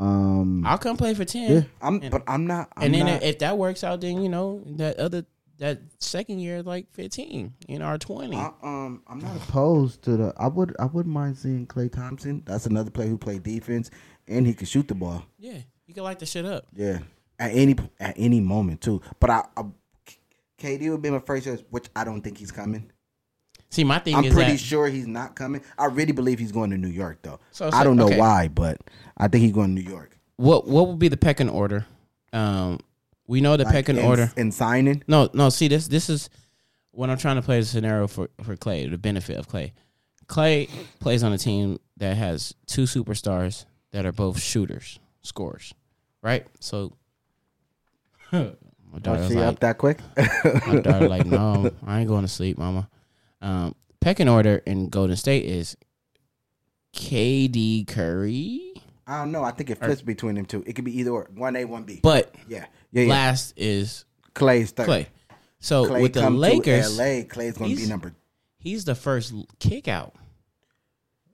Um, 0.00 0.66
I'll 0.66 0.78
come 0.78 0.96
play 0.96 1.14
for 1.14 1.24
ten. 1.24 1.52
yeah, 1.52 1.62
I'm, 1.80 2.00
And- 2.02 2.10
but 2.10 2.22
I'm 2.26 2.46
not. 2.46 2.68
I'm 2.76 2.84
and 2.84 2.94
then 2.94 3.06
not, 3.06 3.22
if 3.22 3.38
that 3.40 3.56
works 3.58 3.84
out, 3.84 4.00
then 4.00 4.22
you 4.22 4.28
know 4.28 4.62
that 4.66 4.98
other 4.98 5.24
that 5.58 5.78
second 6.00 6.40
year 6.40 6.62
like 6.62 6.92
fifteen, 6.92 7.54
you 7.68 7.78
know, 7.78 7.88
or 7.88 7.98
twenty. 7.98 8.36
I, 8.36 8.50
um, 8.62 9.02
I'm 9.06 9.20
not 9.20 9.36
opposed 9.36 10.02
to 10.02 10.16
the. 10.16 10.34
I 10.36 10.48
would. 10.48 10.74
I 10.80 10.86
wouldn't 10.86 11.14
mind 11.14 11.38
seeing 11.38 11.66
Klay 11.66 11.92
Thompson. 11.92 12.42
That's 12.44 12.66
another 12.66 12.90
player 12.90 13.08
who 13.08 13.18
played 13.18 13.42
defense 13.44 13.90
and 14.26 14.46
he 14.46 14.54
could 14.54 14.68
shoot 14.68 14.88
the 14.88 14.94
ball. 14.94 15.24
yeah, 15.38 15.58
you 15.86 15.94
can 15.94 16.02
light 16.02 16.18
the 16.18 16.26
shit 16.26 16.44
up. 16.44 16.66
Yeah, 16.74 16.98
at 17.38 17.52
any 17.52 17.76
at 18.00 18.14
any 18.16 18.40
moment 18.40 18.80
too. 18.80 19.00
But 19.20 19.30
I, 19.30 19.44
I 19.56 19.62
KD 20.58 20.90
would 20.90 21.02
be 21.02 21.10
my 21.10 21.20
first 21.20 21.44
choice, 21.44 21.62
which 21.70 21.86
I 21.94 22.04
don't 22.04 22.20
think 22.22 22.38
he's 22.38 22.50
coming. 22.52 22.90
See, 23.74 23.82
my 23.82 23.98
thing 23.98 24.12
is. 24.14 24.18
I'm 24.18 24.24
is 24.26 24.34
pretty 24.34 24.52
that 24.52 24.58
sure 24.60 24.86
he's 24.86 25.08
not 25.08 25.34
coming. 25.34 25.60
I 25.76 25.86
really 25.86 26.12
believe 26.12 26.38
he's 26.38 26.52
going 26.52 26.70
to 26.70 26.78
New 26.78 26.86
York 26.88 27.18
though. 27.22 27.40
So- 27.50 27.70
I 27.72 27.82
don't 27.82 27.96
know 27.96 28.06
okay. 28.06 28.18
why, 28.18 28.46
but 28.46 28.80
I 29.16 29.26
think 29.26 29.42
he's 29.42 29.52
going 29.52 29.74
to 29.74 29.82
New 29.82 29.88
York. 29.90 30.16
what 30.36 30.68
what 30.68 30.86
would 30.86 31.00
be 31.00 31.08
the 31.08 31.16
pecking 31.16 31.48
order? 31.48 31.84
Um, 32.32 32.78
we 33.26 33.40
know 33.40 33.56
the 33.56 33.64
Like, 33.64 33.72
pecking 33.74 33.96
in- 33.96 34.04
order. 34.04 34.30
in 34.36 34.52
signing. 34.52 35.02
No, 35.08 35.28
no. 35.34 35.48
See, 35.50 35.66
this 35.66 35.88
this 35.88 36.08
is 36.08 36.30
what 36.92 37.10
I'm 37.10 37.18
trying 37.18 37.34
to 37.36 37.42
play 37.42 37.58
the 37.58 37.66
scenario 37.66 38.06
for 38.06 38.30
for 38.42 38.56
Klay. 38.56 38.88
The 38.88 38.96
benefit 38.98 39.36
of 39.38 39.48
Klay. 39.48 39.72
Klay 40.28 40.70
plays 41.00 41.22
on 41.24 41.32
a 41.32 41.38
team 41.38 41.80
that 41.96 42.16
has 42.16 42.54
two 42.66 42.84
superstars 42.84 43.64
that 43.90 44.06
are 44.06 44.12
both 44.12 44.40
shooters, 44.40 45.00
scorers, 45.22 45.74
right? 46.22 46.46
So, 46.60 46.96
my 48.32 48.52
daughter's 49.00 49.28
she 49.28 49.34
like, 49.34 49.46
up 49.46 49.60
that 49.60 49.78
quick? 49.78 49.98
my 50.66 50.80
daughter 50.80 51.08
like, 51.08 51.26
no, 51.38 51.70
I 51.84 52.00
ain't 52.00 52.08
going 52.08 52.22
to 52.22 52.28
sleep, 52.28 52.56
mama. 52.58 52.88
Um, 53.44 53.74
pecking 54.00 54.28
order 54.28 54.62
in 54.64 54.88
Golden 54.88 55.16
State 55.16 55.44
is 55.44 55.76
KD 56.94 57.86
Curry, 57.86 58.72
I 59.06 59.18
don't 59.18 59.32
know. 59.32 59.44
I 59.44 59.50
think 59.50 59.70
it 59.70 59.78
flips 59.78 60.00
between 60.00 60.36
them 60.36 60.46
two. 60.46 60.64
It 60.66 60.72
could 60.74 60.84
be 60.84 60.98
either 60.98 61.10
or. 61.10 61.28
One 61.34 61.56
A, 61.56 61.64
one 61.64 61.82
B. 61.82 62.00
but 62.02 62.34
yeah, 62.48 62.64
yeah, 62.90 63.02
yeah. 63.02 63.10
last 63.10 63.52
is 63.56 64.06
Klay's 64.34 64.70
third. 64.70 64.88
Klay. 64.88 65.06
So 65.60 65.86
Klay 65.86 66.02
with 66.02 66.14
the 66.14 66.30
Lakers, 66.30 66.98
LA, 66.98 67.24
Klay's 67.24 67.58
going 67.58 67.76
to 67.76 67.82
be 67.82 67.86
number. 67.86 68.14
he's 68.58 68.84
the 68.84 68.94
first 68.94 69.34
kick 69.58 69.88
out. 69.88 70.14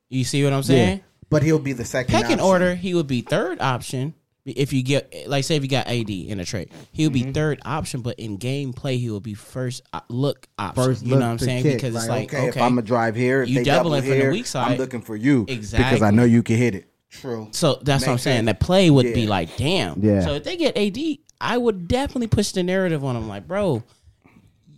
You 0.09 0.25
see 0.25 0.43
what 0.43 0.53
I'm 0.53 0.65
saying? 0.65 0.99
Yeah, 0.99 1.05
but 1.29 1.45
he'll 1.45 1.61
be 1.61 1.73
the 1.73 1.85
second. 1.85 2.13
Pecking 2.13 2.41
order, 2.41 2.75
he 2.75 2.95
would 2.95 3.07
be 3.07 3.21
third 3.21 3.61
option. 3.61 4.15
If 4.47 4.73
you 4.73 4.83
get, 4.83 5.29
like, 5.29 5.45
say, 5.45 5.57
if 5.57 5.63
you 5.63 5.69
got 5.69 5.87
AD 5.87 6.09
in 6.09 6.41
a 6.41 6.45
trade, 6.45 6.71
he 6.93 7.07
would 7.07 7.15
Mm-hmm. 7.15 7.27
be 7.29 7.33
third 7.33 7.61
option. 7.65 8.01
But 8.01 8.19
in 8.19 8.39
gameplay, 8.39 8.99
he 8.99 9.11
will 9.11 9.21
be 9.21 9.35
first 9.35 9.83
uh, 9.93 10.01
look 10.09 10.49
option. 10.59 10.85
First 10.85 11.03
you 11.05 11.11
look 11.11 11.21
know 11.21 11.27
what 11.27 11.33
I'm 11.33 11.39
saying? 11.39 11.63
kick. 11.63 11.75
Because 11.77 11.95
it's 11.95 12.09
like, 12.09 12.33
okay, 12.33 12.49
okay, 12.49 12.49
if 12.49 12.57
I'm 12.57 12.71
gonna 12.73 12.83
drive 12.83 13.17
here, 13.17 13.43
you 13.43 13.57
they 13.57 13.65
double 13.65 13.91
doubling 13.91 14.03
from 14.11 14.19
the 14.19 14.29
weak 14.31 14.47
side. 14.47 14.73
I'm 14.73 14.79
looking 14.79 15.03
for 15.03 15.15
you 15.15 15.45
exactly 15.47 15.85
because 15.97 16.03
I 16.03 16.11
know 16.11 16.25
you 16.25 16.43
can 16.43 16.57
hit 16.57 16.75
it. 16.75 16.87
True. 17.11 17.49
so 17.51 17.81
that's 17.83 18.03
what 18.03 18.09
I'm 18.09 18.15
Makes 18.15 18.23
saying. 18.23 18.37
sense. 18.39 18.47
That 18.47 18.61
play 18.61 18.89
would 18.89 19.13
be 19.15 19.27
like, 19.27 19.57
damn. 19.57 20.01
Yeah. 20.03 20.21
So 20.23 20.35
if 20.35 20.45
they 20.45 20.57
get 20.57 20.77
AD, 20.77 20.97
I 21.41 21.59
would 21.59 21.87
definitely 21.89 22.29
push 22.29 22.53
the 22.53 22.63
narrative 22.63 23.05
on 23.05 23.17
him. 23.17 23.29
Like, 23.29 23.47
bro, 23.49 23.83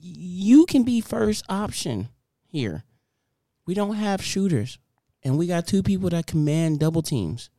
you 0.00 0.66
can 0.66 0.82
be 0.82 1.00
first 1.00 1.44
option 1.48 2.08
here. 2.46 2.84
We 3.66 3.74
don't 3.74 3.94
have 3.94 4.22
shooters, 4.22 4.78
and 5.22 5.38
we 5.38 5.46
got 5.46 5.66
two 5.66 5.82
people 5.82 6.10
that 6.10 6.26
command 6.26 6.80
double 6.80 7.02
teams. 7.02 7.50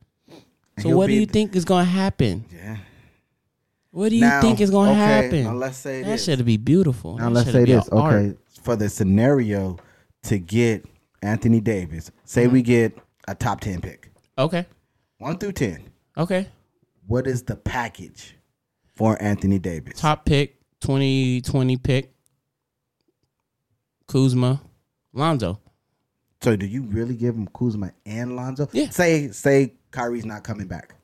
So 0.78 0.88
he'll 0.88 0.98
what 0.98 1.06
do 1.06 1.12
you 1.14 1.26
think 1.26 1.54
is 1.56 1.64
going 1.64 1.84
to 1.84 1.90
happen? 1.90 2.44
Yeah. 2.52 2.78
What 3.90 4.08
do 4.08 4.16
you 4.16 4.22
Now, 4.22 4.40
think 4.40 4.60
is 4.60 4.70
going 4.70 4.88
to 4.88 5.00
okay, 5.00 5.00
happen? 5.22 5.44
Now 5.44 5.54
let's 5.54 5.76
say 5.76 6.02
that 6.02 6.20
should 6.20 6.44
be 6.44 6.56
beautiful. 6.56 7.16
Now 7.16 7.24
That 7.28 7.30
let's 7.30 7.52
say 7.52 7.64
this. 7.64 7.88
art. 7.90 8.14
Okay, 8.14 8.36
for 8.62 8.74
the 8.74 8.88
scenario 8.88 9.78
to 10.24 10.38
get 10.38 10.84
Anthony 11.22 11.60
Davis, 11.60 12.10
say 12.24 12.44
Mm-hmm. 12.44 12.52
we 12.52 12.62
get 12.62 12.98
a 13.28 13.34
top 13.36 13.60
ten 13.60 13.80
pick, 13.80 14.10
Okay. 14.36 14.66
one 15.18 15.38
through 15.38 15.52
ten. 15.52 15.90
Okay. 16.18 16.48
What 17.06 17.26
is 17.28 17.44
the 17.44 17.54
package 17.56 18.34
for 18.96 19.16
Anthony 19.22 19.58
Davis? 19.60 20.00
Top 20.00 20.24
pick, 20.24 20.56
2020 20.80 21.76
pick, 21.76 22.12
Kuzma, 24.08 24.60
Lonzo. 25.12 25.60
So 26.44 26.56
do 26.56 26.66
you 26.66 26.82
really 26.82 27.16
give 27.16 27.34
him 27.34 27.48
Kuzma 27.48 27.92
and 28.04 28.36
Lonzo? 28.36 28.68
Yeah. 28.72 28.90
Say 28.90 29.28
say 29.28 29.72
Kyrie's 29.92 30.26
not 30.26 30.44
coming 30.44 30.66
back. 30.66 30.94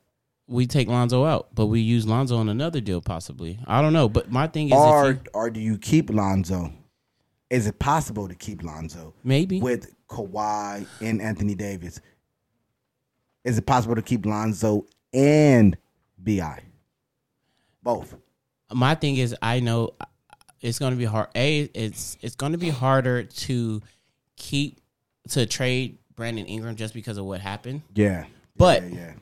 we 0.47 0.67
take 0.67 0.87
Lonzo 0.87 1.25
out, 1.25 1.47
but 1.55 1.65
we 1.65 1.79
use 1.79 2.05
Lonzo 2.05 2.37
on 2.37 2.47
another 2.47 2.79
deal 2.79 3.01
possibly. 3.01 3.59
I 3.65 3.81
don't 3.81 3.93
know, 3.93 4.07
but 4.07 4.31
my 4.31 4.45
thing 4.47 4.67
is, 4.67 4.73
Or 4.73 5.09
if 5.11 5.15
you, 5.17 5.21
or 5.33 5.49
do 5.49 5.59
you 5.59 5.79
keep 5.79 6.11
Lonzo? 6.11 6.71
Is 7.49 7.65
it 7.65 7.79
possible 7.79 8.27
to 8.27 8.35
keep 8.35 8.61
Lonzo 8.61 9.15
maybe 9.23 9.59
with 9.59 9.95
Kawhi 10.07 10.85
and 11.01 11.21
Anthony 11.21 11.55
Davis? 11.55 11.99
Is 13.43 13.57
it 13.57 13.65
possible 13.65 13.95
to 13.95 14.01
keep 14.03 14.25
Lonzo 14.27 14.85
and 15.11 15.75
Bi? 16.19 16.61
Both. 17.81 18.15
my 18.71 18.93
thing 18.93 19.17
is, 19.17 19.35
I 19.41 19.59
know 19.59 19.95
it's 20.59 20.77
going 20.77 20.91
to 20.91 20.97
be 20.97 21.05
hard. 21.05 21.29
A, 21.35 21.61
it's 21.73 22.15
it's 22.21 22.35
going 22.35 22.51
to 22.51 22.59
be 22.59 22.69
harder 22.69 23.23
to 23.23 23.81
keep 24.35 24.80
to 25.29 25.45
trade 25.45 25.97
Brandon 26.15 26.45
Ingram 26.45 26.75
just 26.75 26.93
because 26.93 27.17
of 27.17 27.25
what 27.25 27.41
happened. 27.41 27.81
Yeah. 27.95 28.25
But- 28.57 28.83
yeah, 28.83 28.89
yeah. 28.97 29.13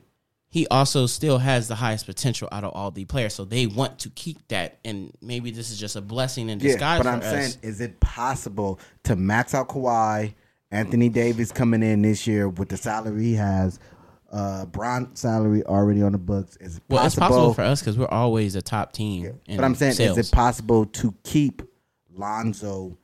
He 0.52 0.66
also 0.70 1.06
still 1.06 1.38
has 1.38 1.68
the 1.68 1.76
highest 1.76 2.08
potential 2.08 2.50
out 2.52 2.64
of 2.64 2.74
all 2.74 2.90
the 2.90 3.06
players, 3.06 3.36
so 3.36 3.46
they 3.46 3.68
want 3.68 4.00
to 4.00 4.10
keep 4.10 4.48
that. 4.48 4.80
And 4.84 5.16
maybe 5.22 5.52
this 5.52 5.70
is 5.70 5.80
just 5.80 5.96
a 5.96 6.02
blessing 6.02 6.50
in 6.50 6.60
Yeah, 6.60 6.72
disguise 6.72 6.98
but 6.98 7.04
for 7.04 7.10
I'm 7.10 7.20
us. 7.20 7.26
saying, 7.54 7.54
is 7.62 7.82
it 7.82 8.00
possible 8.00 8.80
to 9.04 9.16
max 9.16 9.54
out 9.54 9.70
Kawhi, 9.70 10.34
Anthony 10.72 11.08
Davis 11.08 11.52
coming 11.52 11.84
in 11.84 12.02
this 12.02 12.26
year 12.26 12.50
with 12.50 12.70
the 12.70 12.78
salary 12.78 13.26
he 13.26 13.34
has, 13.36 13.80
uh, 14.32 14.66
Bron 14.66 15.16
salary 15.16 15.64
already 15.66 16.02
on 16.02 16.14
the 16.14 16.18
books? 16.18 16.58
Is 16.60 16.78
it 16.78 16.84
well, 16.90 17.04
possible? 17.04 17.24
it's 17.26 17.30
possible 17.32 17.54
for 17.54 17.62
us 17.62 17.82
because 17.82 18.00
we're 18.00 18.08
always 18.08 18.56
a 18.56 18.62
top 18.64 18.92
team. 18.92 19.40
in 19.46 19.56
but 19.56 19.64
I'm 19.64 19.76
saying, 19.76 19.94
sales. 19.94 20.18
is 20.18 20.30
it 20.32 20.34
possible 20.34 20.88
to 20.88 21.14
keep 21.24 21.62
Lonzo 22.16 22.98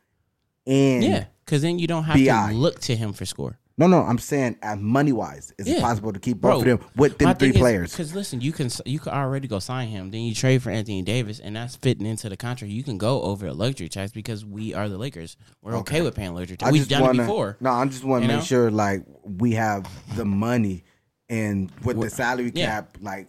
and 0.66 1.04
Yeah, 1.04 1.26
because 1.46 1.62
then 1.62 1.80
you 1.80 1.88
don't 1.88 2.04
have 2.04 2.18
BI. 2.18 2.52
to 2.52 2.58
look 2.58 2.80
to 2.82 2.96
him 2.96 3.14
for 3.14 3.26
score. 3.26 3.60
No, 3.78 3.88
no, 3.88 4.02
I'm 4.02 4.20
saying 4.20 4.58
as 4.62 4.80
money 4.80 5.12
wise, 5.12 5.54
is 5.58 5.68
it 5.68 5.82
possible 5.82 6.14
to 6.14 6.20
keep 6.20 6.38
Bro, 6.38 6.52
both 6.52 6.62
of 6.62 6.80
them 6.80 6.90
with 6.96 7.18
them 7.18 7.36
three 7.36 7.52
players? 7.52 7.92
Because 7.92 8.16
listen, 8.16 8.40
you 8.40 8.54
can 8.54 8.70
you 8.86 9.00
can 9.00 9.12
already 9.12 9.50
go 9.50 9.60
sign 9.60 9.90
him. 9.90 10.12
Then 10.12 10.22
you 10.22 10.34
trade 10.34 10.64
for 10.64 10.70
Anthony 10.70 11.02
Davis, 11.02 11.42
and 11.42 11.58
that's 11.58 11.76
fitting 11.76 12.06
into 12.06 12.30
the 12.30 12.38
contract. 12.38 12.72
You 12.72 12.84
can 12.84 12.98
go 12.98 13.22
over 13.24 13.48
a 13.48 13.54
luxury 13.54 13.90
tax 13.90 14.14
because 14.14 14.46
we 14.46 14.74
are 14.74 14.88
the 14.88 14.98
Lakers. 14.98 15.36
We're 15.62 15.76
okay, 15.80 16.02
with 16.02 16.16
paying 16.16 16.34
luxury 16.34 16.56
tax. 16.56 16.72
We've 16.72 16.88
done 16.88 17.02
wanna, 17.02 17.24
it 17.24 17.26
before. 17.26 17.58
No, 17.60 17.72
I 17.72 17.86
just 17.86 18.06
want 18.06 18.24
to 18.24 18.30
make 18.30 18.38
know? 18.38 18.44
sure 18.44 18.72
like 18.72 19.04
we 19.24 19.52
have 19.54 19.90
the 20.16 20.24
money 20.24 20.86
and 21.28 21.70
with 21.84 22.00
the 22.00 22.10
salary 22.10 22.54
yeah. 22.56 22.68
cap, 22.68 22.98
like 23.02 23.28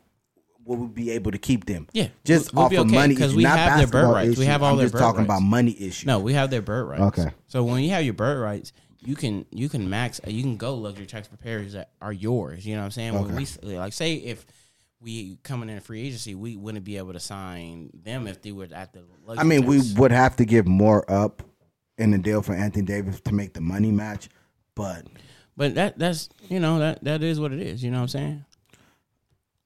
will 0.66 0.76
we 0.76 0.86
be 0.88 1.10
able 1.12 1.30
to 1.30 1.38
keep 1.38 1.64
them? 1.66 1.86
Yeah, 1.92 2.08
just 2.24 2.52
we'll 2.52 2.64
off 2.64 2.70
be 2.70 2.76
of 2.76 2.86
okay, 2.86 2.94
money 2.94 3.14
'cause 3.14 3.28
issue, 3.30 3.36
we 3.38 3.42
not 3.44 3.58
have 3.58 3.78
their 3.78 3.86
bird 3.86 3.92
basketball 3.92 4.14
rights. 4.14 4.38
We 4.38 4.44
have 4.46 4.62
all 4.62 4.72
I'm 4.72 4.76
their 4.78 4.84
just 4.86 4.92
bird 4.94 4.98
talking 5.00 5.18
rights. 5.20 5.26
about 5.28 5.42
money 5.42 5.76
issue. 5.80 6.06
No, 6.06 6.18
we 6.18 6.32
have 6.34 6.50
their 6.50 6.62
bird 6.62 6.84
rights. 6.88 7.18
Okay. 7.18 7.30
So 7.46 7.64
when 7.64 7.82
you 7.82 7.90
have 7.90 8.04
your 8.04 8.14
bird 8.14 8.40
rights, 8.40 8.72
you 9.00 9.14
can 9.14 9.46
you 9.52 9.68
can 9.68 9.88
max 9.88 10.20
you 10.26 10.42
can 10.42 10.56
go 10.56 10.74
luxury 10.74 11.06
tax 11.06 11.28
preparers 11.28 11.72
that 11.74 11.90
are 12.02 12.12
yours. 12.12 12.66
You 12.66 12.74
know 12.74 12.80
what 12.80 12.86
I'm 12.86 12.90
saying? 12.90 13.14
When 13.14 13.24
Okay. 13.24 13.46
we 13.62 13.76
like 13.76 13.92
say 13.92 14.14
if 14.14 14.44
we 15.00 15.38
coming 15.44 15.68
in 15.68 15.76
a 15.76 15.80
free 15.80 16.02
agency, 16.06 16.34
we 16.34 16.56
wouldn't 16.56 16.84
be 16.84 16.96
able 16.96 17.12
to 17.12 17.20
sign 17.20 17.90
them 18.02 18.26
if 18.26 18.42
they 18.42 18.50
were 18.52 18.66
at 18.72 18.92
the. 18.92 19.02
Luxury 19.26 19.40
I 19.40 19.44
mean, 19.44 19.66
we 19.66 19.80
would 19.96 20.10
have 20.10 20.36
to 20.36 20.44
give 20.44 20.66
more 20.66 21.08
up 21.10 21.42
in 21.98 22.10
the 22.10 22.18
deal 22.18 22.42
for 22.42 22.54
Anthony 22.54 22.84
Davis 22.84 23.20
to 23.22 23.32
make 23.34 23.52
the 23.54 23.60
money 23.60 23.90
match, 23.92 24.28
but 24.74 25.06
But 25.56 25.74
that 25.76 25.98
that's 25.98 26.28
you 26.48 26.58
know 26.60 26.78
that 26.80 27.04
that 27.04 27.22
is 27.22 27.38
what 27.38 27.52
it 27.52 27.60
is. 27.60 27.82
You 27.84 27.90
know 27.90 27.98
what 27.98 28.02
I'm 28.02 28.08
saying? 28.08 28.44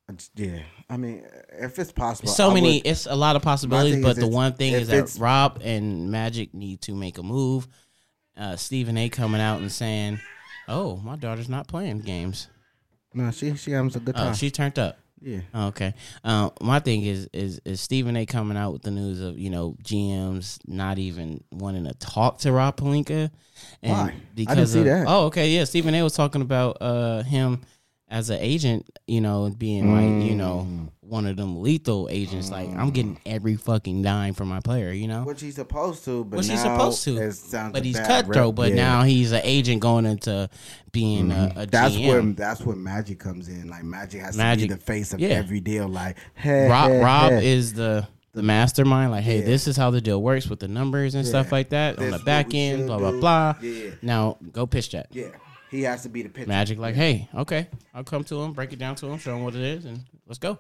it's- 0.09 0.31
yeah, 0.35 0.63
I 0.91 0.97
mean, 0.97 1.25
if 1.53 1.79
it's 1.79 1.93
possible, 1.93 2.29
so 2.31 2.51
I 2.51 2.55
many. 2.55 2.79
would- 2.79 2.87
it's 2.87 3.07
a 3.07 3.15
lot 3.15 3.37
of 3.37 3.43
possibilities, 3.43 4.03
but 4.03 4.17
the 4.17 4.27
one 4.27 4.55
thing 4.55 4.73
is 4.75 4.89
that 4.89 5.15
Rob 5.21 5.61
and 5.63 6.11
Magic 6.11 6.53
need 6.53 6.81
to 6.83 6.95
make 6.95 7.17
a 7.19 7.23
move. 7.23 7.69
Uh, 8.37 8.57
Stephen 8.57 8.97
A. 8.99 9.09
coming 9.09 9.41
out 9.41 9.61
and 9.61 9.71
saying, 9.71 10.19
"Oh, 10.67 10.97
my 10.97 11.17
daughter's 11.17 11.49
not 11.49 11.69
playing 11.69 12.01
games. 12.01 12.49
no, 13.15 13.31
she 13.31 13.55
she 13.57 13.71
having 13.73 13.95
a 13.95 14.01
good 14.01 14.17
Oh, 14.17 14.25
time. 14.25 14.35
she 14.35 14.51
turned 14.51 14.79
up." 14.79 14.99
yeah, 15.23 15.41
Oh, 15.53 15.67
okay. 15.67 15.93
Uh, 16.25 16.49
my 16.61 16.81
thing 16.81 17.03
is 17.05 17.29
is 17.33 17.61
is 17.65 17.81
Stephen 17.81 18.17
A. 18.17 18.25
coming 18.27 18.57
out 18.57 18.73
with 18.73 18.83
the 18.83 18.91
news 18.91 19.21
of 19.21 19.39
you 19.39 19.51
know 19.51 19.77
GMs 19.85 20.59
not 20.67 20.99
even 20.99 21.45
wanting 21.53 21.85
to 21.85 21.95
talk 21.95 22.39
to 22.39 22.53
Rob 22.53 22.77
Pelinka. 22.77 23.31
And 23.83 23.93
Why? 23.93 23.99
I 24.01 24.07
didn't 24.35 24.49
Because 24.49 24.73
see 24.73 24.79
of- 24.81 24.85
that. 24.87 25.05
Oh, 25.07 25.27
okay. 25.27 25.51
Yeah, 25.55 25.65
Stephen 25.65 25.95
A. 25.95 26.03
was 26.03 26.15
talking 26.15 26.41
about 26.43 26.79
uh, 26.81 27.23
him 27.25 27.61
as 28.11 28.29
an 28.31 28.39
agent. 28.41 28.87
You 29.07 29.21
know, 29.21 29.51
being 29.57 29.93
like 29.95 30.29
you 30.29 30.37
know 30.37 30.67
Mm. 30.69 30.89
one 31.01 31.27
of 31.27 31.37
them 31.37 31.63
lethal 31.63 32.09
agents. 32.11 32.51
Like 32.51 32.69
I'm 32.69 32.91
getting 32.91 33.19
every 33.27 33.57
fucking 33.57 34.03
dime 34.03 34.35
for 34.35 34.45
my 34.45 34.61
player. 34.61 34.93
You 34.93 35.09
know. 35.09 35.23
which 35.25 35.41
he's 35.41 35.55
supposed 35.57 36.05
to, 36.05 36.25
but 36.25 36.39
Which 36.39 36.49
he's 36.49 36.61
supposed 36.63 37.03
to, 37.05 37.71
But 37.73 37.85
he's 37.85 37.99
cutthroat. 37.99 38.47
rep. 38.49 38.55
But 38.55 38.63
Yeah. 38.71 38.77
Mm-hmm. 38.77 38.77
now 38.77 39.03
he's 39.05 39.33
an 39.33 39.41
agent 39.45 39.81
going 39.81 40.07
into 40.07 40.49
being 40.93 41.31
a, 41.33 41.53
a 41.57 41.67
That's 41.67 41.95
GM. 41.97 42.09
where 42.09 42.23
that's 42.23 42.61
where 42.63 42.77
Magic 42.77 43.19
comes 43.19 43.49
in. 43.49 43.69
Like 43.69 43.85
Magic 43.85 44.21
has 44.23 44.37
Magic- 44.37 44.69
to 44.69 44.75
be 44.75 44.79
the 44.79 44.85
face 44.85 45.13
of 45.13 45.21
yeah. 45.21 45.29
every 45.31 45.61
deal. 45.61 45.89
Like, 45.89 46.17
hey, 46.35 46.69
Rob, 46.69 46.91
hey, 46.91 47.01
Rob 47.03 47.33
hey. 47.33 47.53
is 47.53 47.73
the 47.73 48.07
the 48.33 48.43
mastermind. 48.45 49.11
Like, 49.11 49.25
hey, 49.25 49.41
Yeah. 49.41 49.47
this 49.47 49.67
is 49.67 49.77
how 49.77 49.91
the 49.91 50.01
deal 50.01 50.23
works 50.23 50.49
with 50.49 50.61
the 50.61 50.69
numbers 50.69 51.17
and 51.17 51.27
stuff 51.27 51.51
like 51.51 51.71
that 51.71 51.99
on 51.99 52.11
the 52.13 52.19
back 52.21 52.55
end. 52.55 52.79
should 52.81 52.87
Blah 52.87 52.99
blah 52.99 53.11
blah. 53.13 53.55
Yeah. 53.61 53.91
Now 54.03 54.37
go 54.53 54.67
pitch 54.69 54.91
that. 54.93 55.09
yeah, 55.11 55.31
he 55.71 55.83
has 55.83 56.03
to 56.03 56.09
be 56.09 56.23
the 56.23 56.29
pitcher. 56.29 56.49
Magic, 56.49 56.79
like, 56.79 56.95
hey, 56.95 57.29
okay, 57.35 57.69
I'll 57.95 58.05
come 58.05 58.25
to 58.25 58.41
him, 58.43 58.53
break 58.53 58.73
it 58.73 58.79
down 58.79 58.95
to 58.97 59.07
him, 59.07 59.19
show 59.19 59.37
him 59.37 59.45
what 59.45 59.55
it 59.55 59.63
is, 59.63 59.85
and 59.85 60.01
let's 60.27 60.39
go. 60.39 60.59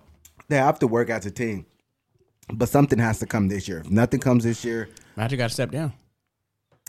They 0.49 0.57
have 0.57 0.79
to 0.81 0.87
work 0.87 1.11
as 1.11 1.27
a 1.27 1.31
team, 1.31 1.67
but 2.53 2.69
something 2.69 2.99
has 2.99 3.19
to 3.21 3.27
come 3.27 3.49
this 3.49 3.69
year. 3.69 3.81
If 3.81 3.91
nothing 3.91 4.21
comes 4.21 4.45
this 4.45 4.65
year, 4.65 4.89
Magic 5.17 5.39
got 5.39 5.49
to 5.49 5.55
step 5.55 5.71
down. 5.71 5.93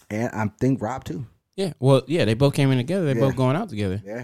and 0.09 0.29
I 0.33 0.47
think 0.59 0.81
Rob 0.81 1.03
too. 1.03 1.25
Yeah, 1.55 1.73
well, 1.79 2.01
yeah, 2.07 2.25
they 2.25 2.33
both 2.33 2.53
came 2.53 2.71
in 2.71 2.77
together. 2.77 3.05
They 3.13 3.19
Yeah. 3.19 3.27
both 3.27 3.35
going 3.35 3.55
out 3.55 3.69
together. 3.69 4.01
Yeah, 4.05 4.23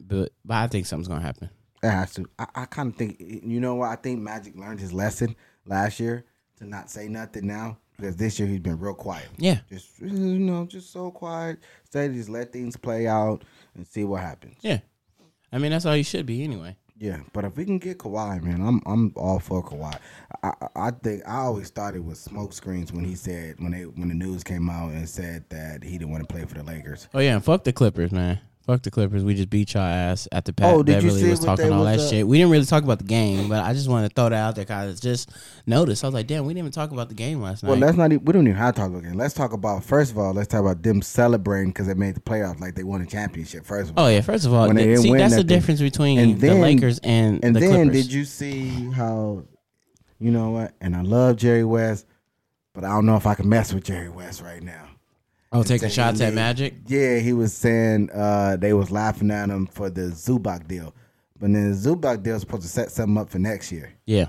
But 0.00 0.32
but 0.44 0.54
I 0.54 0.66
think 0.68 0.86
something's 0.86 1.08
gonna 1.08 1.20
happen. 1.22 1.50
it 1.82 1.90
has 1.90 2.14
to. 2.14 2.24
I, 2.38 2.46
I 2.54 2.64
kind 2.66 2.90
of 2.92 2.96
think 2.96 3.16
you 3.20 3.60
know 3.60 3.74
what 3.74 3.90
I 3.90 3.96
think. 3.96 4.20
Magic 4.20 4.56
learned 4.56 4.80
his 4.80 4.92
lesson 4.92 5.34
last 5.66 5.98
year 6.00 6.24
to 6.58 6.66
not 6.66 6.90
say 6.90 7.08
nothing 7.08 7.46
now 7.46 7.78
because 7.96 8.16
this 8.16 8.38
year 8.38 8.48
he's 8.48 8.60
been 8.60 8.78
real 8.78 8.94
quiet. 8.94 9.28
Yeah, 9.38 9.58
Just 9.70 10.00
you 10.00 10.08
know, 10.38 10.66
just 10.66 10.92
so 10.92 11.10
quiet. 11.10 11.58
Say 11.90 12.08
just 12.08 12.28
let 12.28 12.52
things 12.52 12.76
play 12.76 13.06
out 13.06 13.42
and 13.74 13.86
see 13.86 14.04
what 14.04 14.20
happens. 14.22 14.56
yeah. 14.62 14.80
I 15.52 15.58
mean, 15.58 15.70
that's 15.70 15.86
all 15.86 15.96
you 15.96 16.02
should 16.02 16.26
be 16.26 16.42
anyway. 16.42 16.76
Yeah, 16.98 17.18
but 17.32 17.44
if 17.44 17.56
we 17.56 17.64
can 17.64 17.78
get 17.78 17.98
Kawhi, 17.98 18.40
man, 18.42 18.60
I'm 18.66 18.80
I'm 18.86 19.12
all 19.16 19.38
for 19.40 19.62
Kawhi. 19.64 19.98
I, 20.42 20.48
I 20.60 20.68
I 20.76 20.90
think 20.90 21.22
I 21.26 21.38
always 21.38 21.70
thought 21.70 21.94
it 21.96 22.04
was 22.04 22.20
smoke 22.20 22.52
screens 22.52 22.92
when 22.92 23.04
he 23.04 23.14
said 23.14 23.56
when 23.58 23.72
they 23.72 23.82
when 23.82 24.08
the 24.08 24.14
news 24.14 24.42
came 24.44 24.68
out 24.70 24.92
and 24.92 25.08
said 25.08 25.44
that 25.50 25.82
he 25.82 25.98
didn't 25.98 26.10
want 26.12 26.28
to 26.28 26.32
play 26.32 26.44
for 26.44 26.54
the 26.54 26.62
Lakers. 26.62 27.08
Oh 27.14 27.18
yeah, 27.20 27.34
and 27.34 27.44
fuck 27.44 27.64
the 27.64 27.72
Clippers, 27.72 28.10
man. 28.12 28.40
Fuck 28.66 28.80
the 28.82 28.90
Clippers. 28.90 29.22
We 29.24 29.34
just 29.34 29.50
beat 29.50 29.74
y'all 29.74 29.82
ass 29.82 30.26
at 30.32 30.46
the 30.46 30.54
Pat 30.54 30.72
Oh, 30.74 30.82
did 30.82 31.02
you 31.02 31.08
Beverley 31.10 31.20
see 31.20 31.28
was 31.30 31.40
talking 31.40 31.70
all 31.70 31.84
that 31.84 31.96
was, 31.98 32.06
uh, 32.06 32.10
shit. 32.10 32.26
We 32.26 32.38
didn't 32.38 32.50
really 32.50 32.64
talk 32.64 32.82
about 32.82 32.96
the 32.96 33.04
game, 33.04 33.46
but 33.50 33.62
I 33.62 33.74
just 33.74 33.90
wanted 33.90 34.08
to 34.08 34.14
throw 34.14 34.30
that 34.30 34.34
out 34.38 34.54
there 34.54 34.64
because 34.64 34.98
just 35.00 35.30
noticed. 35.66 36.02
I 36.02 36.06
was 36.06 36.14
like, 36.14 36.26
damn, 36.26 36.46
we 36.46 36.54
didn't 36.54 36.60
even 36.60 36.72
talk 36.72 36.90
about 36.90 37.10
the 37.10 37.14
game 37.14 37.42
last 37.42 37.62
night. 37.62 37.68
Well, 37.68 37.78
let's 37.78 37.98
not. 37.98 38.10
e- 38.10 38.16
We 38.16 38.32
don't 38.32 38.46
even 38.46 38.56
have 38.56 38.74
to 38.76 38.80
talk 38.80 38.90
about 38.90 39.04
it. 39.04 39.14
Let's 39.14 39.34
talk 39.34 39.52
about 39.52 39.84
first 39.84 40.12
of 40.12 40.18
all. 40.18 40.32
Let's 40.32 40.48
talk 40.48 40.60
about 40.60 40.82
them 40.82 41.02
celebrating 41.02 41.72
because 41.72 41.88
they 41.88 41.94
made 41.94 42.14
the 42.14 42.20
playoffs 42.20 42.58
like 42.60 42.74
they 42.74 42.84
won 42.84 43.02
a 43.02 43.06
championship. 43.06 43.66
First 43.66 43.90
of 43.90 43.98
all, 43.98 44.06
Oh 44.06 44.08
yeah, 44.08 44.22
first 44.22 44.46
of 44.46 44.54
all, 44.54 44.66
When 44.66 44.76
they 44.76 44.84
th- 44.84 44.96
didn't 44.96 45.12
see 45.12 45.18
that's 45.18 45.36
the 45.36 45.44
difference 45.44 45.80
between 45.82 46.18
And 46.18 46.40
the 46.40 46.54
Lakers 46.54 47.00
and, 47.00 47.44
and 47.44 47.54
the 47.54 47.60
then 47.60 47.70
Clippers. 47.88 48.04
did 48.06 48.12
you 48.14 48.24
see 48.24 48.68
how? 48.92 49.44
You 50.18 50.30
know 50.30 50.50
what? 50.52 50.72
And 50.80 50.96
I 50.96 51.02
love 51.02 51.36
Jerry 51.36 51.64
West, 51.64 52.06
but 52.72 52.82
I 52.82 52.88
don't 52.88 53.04
know 53.04 53.16
if 53.16 53.26
I 53.26 53.34
can 53.34 53.46
mess 53.46 53.74
with 53.74 53.84
Jerry 53.84 54.08
West 54.08 54.40
right 54.40 54.62
now. 54.62 54.88
Oh, 55.54 55.62
taking 55.62 55.88
shots 55.88 56.20
at 56.20 56.34
Magic. 56.34 56.74
Yeah, 56.86 57.18
he 57.18 57.32
was 57.32 57.54
saying 57.54 58.10
uh, 58.12 58.56
they 58.56 58.72
was 58.72 58.90
laughing 58.90 59.30
at 59.30 59.48
him 59.48 59.66
for 59.66 59.88
the 59.90 60.02
Zubac 60.02 60.66
deal, 60.68 60.94
but 61.40 61.52
then 61.52 61.70
the 61.70 61.76
Zubac 61.76 62.22
deal 62.22 62.34
is 62.36 62.42
supposed 62.42 62.62
to 62.62 62.68
set 62.68 62.90
something 62.90 63.16
up 63.18 63.30
for 63.30 63.38
next 63.38 63.72
year. 63.72 63.92
Yeah, 64.06 64.26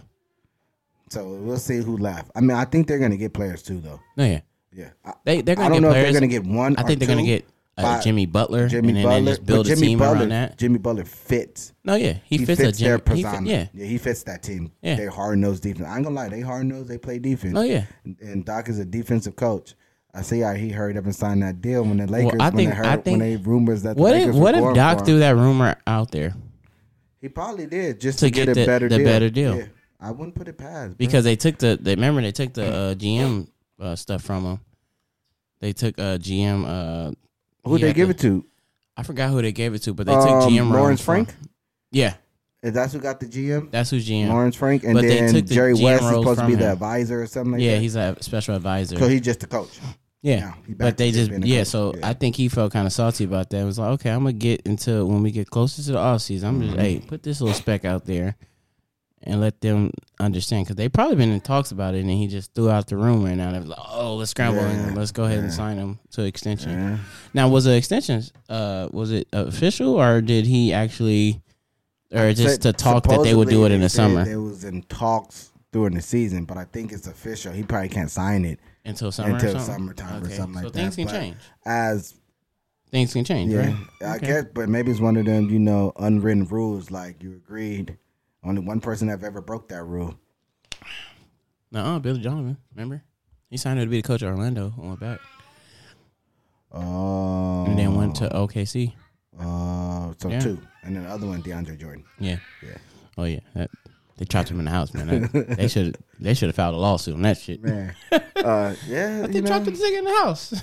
So 1.09 1.25
we'll 1.27 1.57
see 1.57 1.77
who 1.77 1.97
laughed. 1.97 2.31
I 2.35 2.41
mean, 2.41 2.51
I 2.57 2.65
think 2.65 2.87
they're 2.87 2.99
gonna 2.99 3.17
get 3.17 3.33
players 3.33 3.61
too, 3.63 3.79
though. 3.81 3.99
no, 4.17 4.25
yeah, 4.25 4.41
Yeah, 4.71 4.89
I, 5.03 5.13
they 5.23 5.41
they're 5.41 5.55
gonna 5.55 5.67
I 5.67 5.69
don't 5.69 5.81
know 5.81 5.89
players. 5.89 6.07
if 6.07 6.13
they're 6.13 6.21
gonna 6.21 6.31
get 6.31 6.43
one. 6.45 6.75
I 6.77 6.83
think 6.83 6.99
they're 6.99 7.07
gonna 7.07 7.23
get 7.23 7.45
uh, 7.77 8.01
Jimmy 8.01 8.25
Butler, 8.25 8.69
Jimmy 8.69 8.89
and 8.89 8.97
then, 8.99 9.03
Butler, 9.03 9.31
just 9.31 9.45
build 9.45 9.65
but 9.65 9.71
a 9.71 9.75
Jimmy 9.75 9.87
team 9.87 9.99
Butler, 9.99 10.19
around 10.19 10.29
that. 10.29 10.57
Jimmy 10.57 10.77
Butler 10.79 11.03
fits. 11.03 11.73
No, 11.83 11.95
yeah, 11.95 12.13
he, 12.23 12.37
He 12.37 12.45
fits, 12.45 12.61
fits, 12.61 12.79
their 12.79 12.97
Jimmy. 12.99 13.17
He 13.17 13.23
persona. 13.23 13.49
fit, 13.49 13.69
yeah, 13.73 13.85
he 13.85 13.97
fits 13.97 14.23
that 14.23 14.43
team. 14.43 14.71
Yeah. 14.81 14.95
They 14.95 15.07
hard 15.07 15.39
nosed 15.39 15.63
defense. 15.63 15.87
I 15.89 15.95
ain't 15.95 16.05
gonna 16.05 16.15
lie, 16.15 16.29
they 16.29 16.39
hard 16.39 16.65
nosed. 16.67 16.87
They 16.87 16.97
play 16.97 17.19
defense. 17.19 17.57
Oh, 17.57 17.63
yeah. 17.63 17.83
And, 18.05 18.17
and 18.21 18.45
Doc 18.45 18.69
is 18.69 18.79
a 18.79 18.85
defensive 18.85 19.35
coach. 19.35 19.73
I 20.17 20.21
see 20.21 20.39
how 20.39 20.53
he 20.53 20.69
hurried 20.69 20.95
up 20.97 21.03
and 21.03 21.13
signed 21.15 21.43
that 21.43 21.61
deal 21.61 21.83
when 21.83 21.97
the 21.97 22.07
Lakers. 22.07 22.39
I 22.39 22.45
when 22.49 22.55
think- 22.55 22.69
they 22.69 22.75
heard, 22.75 22.85
I 22.85 22.95
think- 22.97 23.19
when 23.19 23.19
they 23.19 23.35
rumors 23.37 23.81
that 23.83 23.97
the 23.97 24.01
What 24.01 24.13
Lakers 24.13 24.35
if 24.35 24.41
what 24.41 24.55
if 24.55 24.73
Doc 24.75 25.05
threw 25.05 25.19
that 25.19 25.35
rumor 25.35 25.75
out 25.85 26.11
there 26.11 26.33
He 27.21 27.27
probably 27.29 27.65
did 27.65 27.99
just 27.99 28.19
To 28.19 28.25
to, 28.25 28.31
get, 28.31 28.45
get 28.45 28.57
a 28.57 28.59
the- 28.61 28.65
better 28.65 28.87
the 28.89 28.97
deal. 28.97 29.05
better 29.05 29.29
deal. 29.29 29.57
Yeah. 29.57 29.65
I 29.99 30.11
wouldn't 30.11 30.35
put 30.35 30.47
it 30.47 30.57
past 30.57 30.89
bro. 30.89 30.95
because 30.97 31.23
they 31.23 31.35
took 31.35 31.57
the 31.57 31.77
they 31.81 31.95
remember 31.95 32.21
they 32.21 32.31
took 32.31 32.53
the 32.53 32.65
uh, 32.73 32.93
GM 32.95 33.47
uh, 33.79 33.95
stuff 33.95 34.21
from 34.21 34.45
him. 34.45 34.59
They 35.59 35.73
took 35.73 35.97
uh, 35.99 36.17
GM. 36.17 36.63
Uh, 36.65 37.11
who 37.67 37.75
he 37.77 37.81
they 37.83 37.93
give 37.93 38.07
to- 38.09 38.11
it 38.11 38.19
to? 38.19 38.45
I 38.97 39.03
forgot 39.03 39.29
who 39.31 39.41
they 39.41 39.51
gave 39.51 39.73
it 39.73 39.79
to, 39.83 39.93
but 39.93 40.05
they 40.05 40.13
took 40.13 40.23
Um, 40.23 40.49
GM 40.49 40.69
Lawrence 40.71 40.75
roles 40.75 41.01
from- 41.01 41.25
Frank. 41.25 41.35
Yeah, 41.91 42.13
Is 42.63 42.73
that's 42.73 42.93
who 42.93 42.99
got 42.99 43.19
the 43.19 43.25
GM? 43.25 43.69
that's 43.71 43.89
who's 43.89 44.07
GM. 44.07 44.29
Lawrence 44.29 44.55
Frank, 44.55 44.83
and 44.83 44.93
But 44.93 45.01
then 45.03 45.33
took 45.33 45.45
Jerry 45.45 45.73
GM 45.73 45.83
West 45.83 46.03
is 46.03 46.09
supposed 46.09 46.39
to 46.41 46.47
be 46.47 46.55
the 46.55 46.71
advisor 46.73 47.21
or 47.21 47.27
something 47.27 47.53
like 47.53 47.61
yeah, 47.61 47.75
that. 47.75 47.81
he's 47.81 47.95
a 47.95 48.15
special 48.21 48.55
advisor. 48.55 48.97
so 48.97 49.07
he's 49.07 49.21
just 49.21 49.39
the 49.41 49.47
coach. 49.47 49.79
Yeah, 50.25 50.39
now. 50.39 50.55
But 50.67 50.97
they 50.97 51.11
just 51.11 51.29
yeah. 51.31 51.63
So 51.63 51.93
Yeah. 51.95 52.09
I 52.09 52.13
think 52.13 52.35
he 52.35 52.49
felt 52.49 52.73
kind 52.73 52.87
of 52.87 52.93
salty 52.93 53.25
about 53.25 53.51
that. 53.51 53.61
It 53.61 53.65
was 53.65 53.77
like, 53.77 53.91
okay, 53.99 54.09
I'm 54.09 54.21
gonna 54.21 54.33
get 54.33 54.61
into 54.65 55.05
when 55.05 55.21
we 55.21 55.29
get 55.29 55.49
closer 55.51 55.83
to 55.83 55.91
the 55.91 55.97
off 55.99 56.21
season. 56.21 56.49
I'm 56.49 56.55
Mm-hmm. 56.61 56.69
just 56.73 56.79
hey, 56.79 56.99
put 56.99 57.21
this 57.21 57.41
little 57.41 57.53
spec 57.53 57.85
out 57.85 58.05
there 58.05 58.35
and 59.21 59.39
let 59.39 59.61
them 59.61 59.91
understand 60.19 60.65
because 60.65 60.75
they 60.77 60.89
probably 60.89 61.15
been 61.15 61.31
in 61.31 61.41
talks 61.41 61.71
about 61.71 61.93
it, 61.95 61.99
and 62.01 62.09
he 62.09 62.27
just 62.27 62.53
threw 62.55 62.69
out 62.71 62.87
the 62.87 62.97
rumor, 62.97 63.27
and 63.29 63.37
now 63.37 63.51
they're 63.51 63.61
like, 63.61 63.77
oh, 63.91 64.15
let's 64.15 64.31
scramble 64.31 64.61
Yeah, 64.61 64.69
and 64.69 64.97
let's 64.97 65.11
go 65.11 65.25
ahead 65.25 65.39
and 65.39 65.53
sign 65.53 65.77
him 65.77 65.99
to 66.11 66.23
extension. 66.23 66.71
Yeah. 66.71 66.97
Now, 67.35 67.49
was 67.49 67.65
the 67.65 67.75
extension 67.75 68.23
uh 68.49 68.89
was 68.91 69.11
it 69.11 69.27
official 69.31 69.93
or 69.95 70.21
did 70.21 70.45
he 70.47 70.73
actually? 70.73 71.41
Or 72.11 72.33
just 72.33 72.61
to 72.63 72.73
talk 72.73 73.03
that 73.07 73.23
they 73.23 73.33
would 73.35 73.49
do 73.49 73.65
it 73.65 73.71
in 73.71 73.81
the 73.81 73.89
summer 73.89 74.27
It 74.27 74.37
was 74.37 74.63
in 74.63 74.83
talks 74.83 75.51
during 75.71 75.93
the 75.95 76.01
season, 76.01 76.45
but 76.45 76.55
I 76.57 76.63
think 76.65 76.91
it's 76.93 77.07
official. 77.07 77.51
He 77.51 77.63
probably 77.63 77.89
can't 77.89 78.09
sign 78.11 78.45
it 78.45 78.59
until 78.85 79.11
summer. 79.11 79.31
or 79.31 79.33
until 79.35 79.51
something? 79.53 79.73
summertime 79.73 80.23
or 80.23 80.25
Okay, 80.27 80.35
something 80.37 80.55
like 80.55 80.63
so 80.63 80.69
that. 80.69 80.77
things 80.79 80.95
can 80.95 81.05
But 81.05 81.11
change. 81.13 81.37
As 81.65 82.15
Things 82.91 83.11
can 83.13 83.25
change, 83.25 83.51
yeah, 83.51 83.59
right? 83.59 83.75
I 84.01 84.15
Okay. 84.17 84.25
guess, 84.27 84.45
but 84.53 84.69
maybe 84.69 84.91
it's 84.91 84.99
one 85.01 85.17
of 85.17 85.25
them, 85.25 85.49
you 85.49 85.59
know, 85.59 85.91
unwritten 85.97 86.45
rules. 86.45 86.91
Like 86.91 87.21
you 87.21 87.33
agreed. 87.33 87.97
Only 88.43 88.61
one 88.61 88.79
person 88.79 89.07
have 89.09 89.23
ever 89.23 89.41
broke 89.41 89.67
that 89.69 89.83
rule. 89.83 90.15
No, 91.71 91.99
Billy 91.99 92.21
Donovan. 92.21 92.57
Remember, 92.73 93.03
he 93.49 93.57
signed 93.57 93.79
to 93.81 93.87
be 93.87 94.01
the 94.01 94.07
coach 94.07 94.21
of 94.21 94.29
Orlando 94.29 94.71
and 94.77 94.87
went 94.87 94.99
back, 94.99 95.19
Oh, 96.71 97.65
and 97.65 97.77
then 97.77 97.95
went 97.95 98.15
to 98.17 98.29
OKC. 98.29 98.93
Uh, 99.37 100.13
so 100.17 100.29
Yeah. 100.29 100.39
two, 100.39 100.61
and 100.83 100.95
then 100.95 101.03
the 101.03 101.09
other 101.09 101.27
one, 101.27 101.41
DeAndre 101.41 101.77
Jordan. 101.79 102.05
Yeah. 102.19 102.37
Yeah. 102.61 102.77
Oh 103.17 103.23
yeah. 103.25 103.39
That, 103.55 103.71
they 104.17 104.25
trapped 104.25 104.49
him 104.49 104.59
in 104.59 104.65
the 104.65 104.71
house, 104.71 104.93
man. 104.93 105.07
That- 105.07 105.57
they 105.57 105.67
should 105.67 105.97
they 106.19 106.33
should 106.33 106.47
have 106.49 106.55
filed 106.55 106.75
a 106.75 106.77
lawsuit 106.77 107.15
on 107.15 107.21
that 107.23 107.37
shit. 107.37 107.61
Man, 107.63 107.93
uh, 108.11 108.75
yeah, 108.87 109.27
they 109.27 109.41
trapped 109.41 109.65
know, 109.65 109.71
the 109.71 109.77
nigga 109.83 109.97
in 109.99 110.03
the 110.05 110.15
house. 110.23 110.53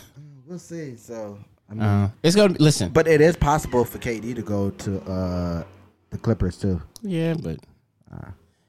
we'll 0.47 0.59
see. 0.59 0.97
So, 0.97 1.39
I 1.71 1.75
mean, 1.75 1.83
Uh, 1.83 2.11
it's 2.23 2.35
gonna 2.37 2.55
be, 2.55 2.63
listen. 2.65 2.91
but 2.91 3.07
it 3.09 3.21
is 3.21 3.37
possible 3.37 3.85
for 3.85 3.99
KD 3.99 4.35
to 4.37 4.43
go 4.43 4.71
to 4.71 5.01
uh 5.03 5.65
the 6.11 6.19
Clippers 6.19 6.59
too. 6.59 6.81
yeah, 7.03 7.35
but 7.35 7.59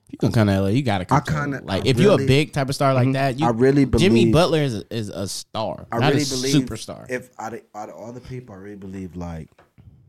you 0.09 0.17
can 0.19 0.31
kind 0.31 0.49
of 0.49 0.71
you 0.73 0.81
gotta. 0.83 1.05
come. 1.05 1.17
I 1.17 1.21
kinda- 1.31 1.61
like 1.63 1.85
I 1.85 1.89
if 1.89 1.99
you're 1.99 2.13
a 2.21 2.25
big 2.25 2.53
type 2.53 2.69
of 2.69 2.75
star 2.75 2.93
like 2.93 3.07
Mhm. 3.07 3.13
that. 3.13 3.39
You, 3.39 3.47
I 3.47 3.49
really 3.49 3.85
believe 3.85 4.03
Jimmy 4.07 4.31
Butler 4.31 4.59
is 4.61 4.75
a, 4.75 4.93
is 4.95 5.09
a 5.09 5.27
star, 5.27 5.87
I 5.91 5.97
really 5.97 6.21
a 6.21 6.25
believe 6.25 6.55
superstar. 6.55 7.09
If 7.09 7.29
out 7.39 7.53
of, 7.53 7.61
out 7.73 7.89
of 7.89 7.95
all 7.95 8.11
the 8.11 8.21
people, 8.21 8.53
I 8.55 8.59
really 8.59 8.75
believe 8.75 9.15
like 9.15 9.49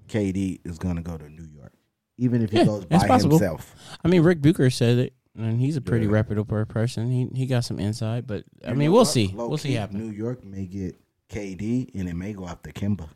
KD 0.08 0.60
is 0.64 0.78
gonna 0.78 1.00
go 1.02 1.16
to 1.16 1.28
New 1.28 1.48
York, 1.56 1.72
even 2.18 2.42
if 2.42 2.50
he 2.50 2.58
Yeah, 2.58 2.64
goes 2.64 2.84
by 2.84 3.06
possible. 3.08 3.38
himself. 3.38 3.74
I 4.04 4.08
mean, 4.08 4.22
Ric 4.22 4.40
Bucher 4.40 4.70
said 4.70 4.98
it, 4.98 5.14
and 5.36 5.60
he's 5.60 5.76
a 5.76 5.80
pretty 5.80 6.06
Yeah. 6.06 6.12
reputable 6.12 6.64
person. 6.66 7.10
He 7.10 7.28
he 7.34 7.46
got 7.46 7.64
some 7.64 7.78
insight, 7.80 8.26
but 8.26 8.44
I 8.66 8.74
mean, 8.74 8.92
we'll 8.92 9.04
see. 9.04 9.32
We'll 9.34 9.56
see 9.58 9.72
happen. 9.72 9.98
New 9.98 10.10
York 10.12 10.44
may 10.44 10.66
get 10.66 10.96
KD, 11.30 11.90
and 11.94 12.08
it 12.08 12.14
may 12.14 12.32
go 12.32 12.46
after 12.46 12.70
Kemba. 12.70 13.08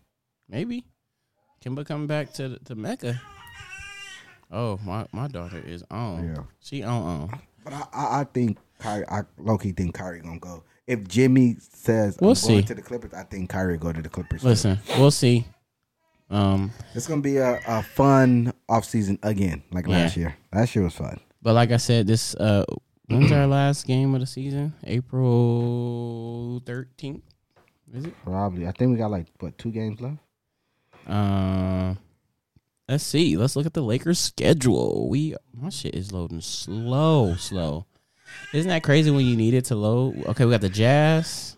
Maybe 0.49 0.85
Kemba 1.65 1.85
coming 1.87 2.07
back 2.07 2.33
to 2.35 2.59
to 2.65 2.75
Mecca. 2.75 3.21
Oh, 4.51 4.79
my 4.85 5.07
my 5.13 5.29
daughter 5.29 5.59
is 5.65 5.85
on. 5.91 6.25
Yeah. 6.25 6.43
She 6.61 6.83
on 6.83 7.03
on. 7.31 7.41
But 7.65 7.75
I, 7.75 7.83
I, 7.93 8.21
I 8.21 8.25
think 8.25 8.59
Kyrie, 8.79 9.05
I 9.09 9.23
low 9.39 9.59
key 9.59 9.73
think 9.73 9.95
Kyrie 9.95 10.21
gonna 10.21 10.39
go. 10.39 10.65
If 10.87 11.07
Jimmy 11.07 11.57
says 11.61 12.17
We'll 12.19 12.31
I'm 12.31 12.35
see. 12.37 12.49
going 12.55 12.65
to 12.65 12.75
the 12.77 12.81
Clippers, 12.83 13.13
I 13.13 13.25
think 13.25 13.51
Kyrie 13.51 13.77
go 13.77 13.93
to 13.93 14.01
the 14.01 14.09
Clippers. 14.09 14.41
too. 14.41 14.49
Listen, 14.49 14.79
we'll 14.97 15.11
see. 15.11 15.47
Um, 16.31 16.71
it's 16.95 17.07
gonna 17.07 17.23
be 17.23 17.39
a, 17.39 17.59
a 17.67 17.83
fun 17.83 18.53
off 18.69 18.85
season 18.85 19.19
again, 19.23 19.63
like 19.73 19.87
Yeah. 19.87 19.99
last 19.99 20.17
year. 20.17 20.37
Last 20.53 20.75
year 20.75 20.85
was 20.85 20.95
fun. 20.95 21.19
but 21.43 21.55
like 21.55 21.71
I 21.71 21.79
said, 21.79 22.07
this 22.07 22.35
uh, 22.35 22.65
when's 23.07 23.33
our 23.33 23.47
last 23.47 23.87
game 23.87 24.15
of 24.15 24.21
the 24.21 24.27
season? 24.27 24.75
April 24.85 26.63
thirteenth. 26.67 27.23
Is 27.95 28.05
it? 28.05 28.15
Probably. 28.25 28.67
I 28.67 28.73
think 28.73 28.91
we 28.93 28.99
got 28.99 29.11
like 29.11 29.27
what 29.41 29.57
two 29.57 29.71
games 29.71 30.01
left. 30.01 30.19
Uh, 31.07 31.95
let's 32.89 33.05
see. 33.05 33.37
Let's 33.39 33.57
look 33.57 33.65
at 33.65 33.73
the 33.73 33.81
Lakers 33.83 34.19
schedule. 34.19 35.09
We 35.09 35.35
my 35.55 35.71
shit 35.71 35.95
is 35.95 36.13
loading 36.13 36.43
slow, 36.43 37.35
slow. 37.37 37.87
Isn't 38.53 38.69
that 38.69 38.83
crazy 38.83 39.11
when 39.11 39.25
you 39.25 39.37
need 39.37 39.55
it 39.55 39.65
to 39.67 39.75
load? 39.75 40.23
Okay, 40.27 40.45
we 40.45 40.51
got 40.51 40.61
the 40.61 40.69
Jazz. 40.69 41.57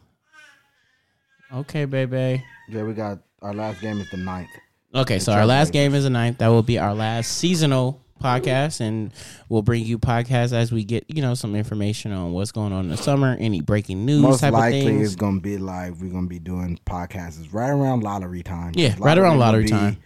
Okay, 1.53 1.85
baby. 1.85 2.45
Yeah, 2.71 2.83
we 2.85 2.93
got 2.95 3.19
our 3.43 3.55
last 3.55 3.81
game 3.81 4.01
is 4.01 4.11
the 4.11 4.17
ninth. 4.17 4.51
Okay, 4.95 5.19
so 5.19 5.33
our 5.33 5.47
last 5.47 5.73
game 5.73 5.95
is 5.95 6.05
the 6.05 6.11
ninth. 6.11 6.39
That 6.39 6.49
will 6.49 6.63
be 6.63 6.79
our 6.79 6.95
last 6.95 7.39
seasonal 7.39 8.01
podcast, 8.23 8.81
and 8.81 9.13
we'll 9.49 9.63
bring 9.63 9.85
you 9.85 9.99
podcasts 9.99 10.53
as 10.53 10.71
we 10.73 10.85
get 10.85 11.05
you 11.09 11.23
know 11.23 11.35
some 11.35 11.55
information 11.57 12.13
on 12.13 12.33
what's 12.33 12.53
going 12.53 12.73
on 12.73 12.85
in 12.85 12.91
the 12.91 12.97
summer, 12.97 13.37
any 13.41 13.61
breaking 13.61 14.05
news 14.05 14.23
Most 14.23 14.41
type 14.41 14.53
likely 14.53 14.81
of 14.81 14.87
things. 14.87 15.07
it's 15.09 15.17
gonna 15.17 15.41
be 15.41 15.59
like 15.59 15.95
we're 16.01 16.11
gonna 16.13 16.27
be 16.27 16.39
doing 16.39 16.79
podcasts 16.87 17.53
right 17.53 17.71
around 17.71 18.03
lottery 18.03 18.43
time. 18.43 18.73
Yeah, 18.75 18.95
right 18.99 19.17
around 19.17 19.39
lottery 19.39 19.67
time. 19.67 19.99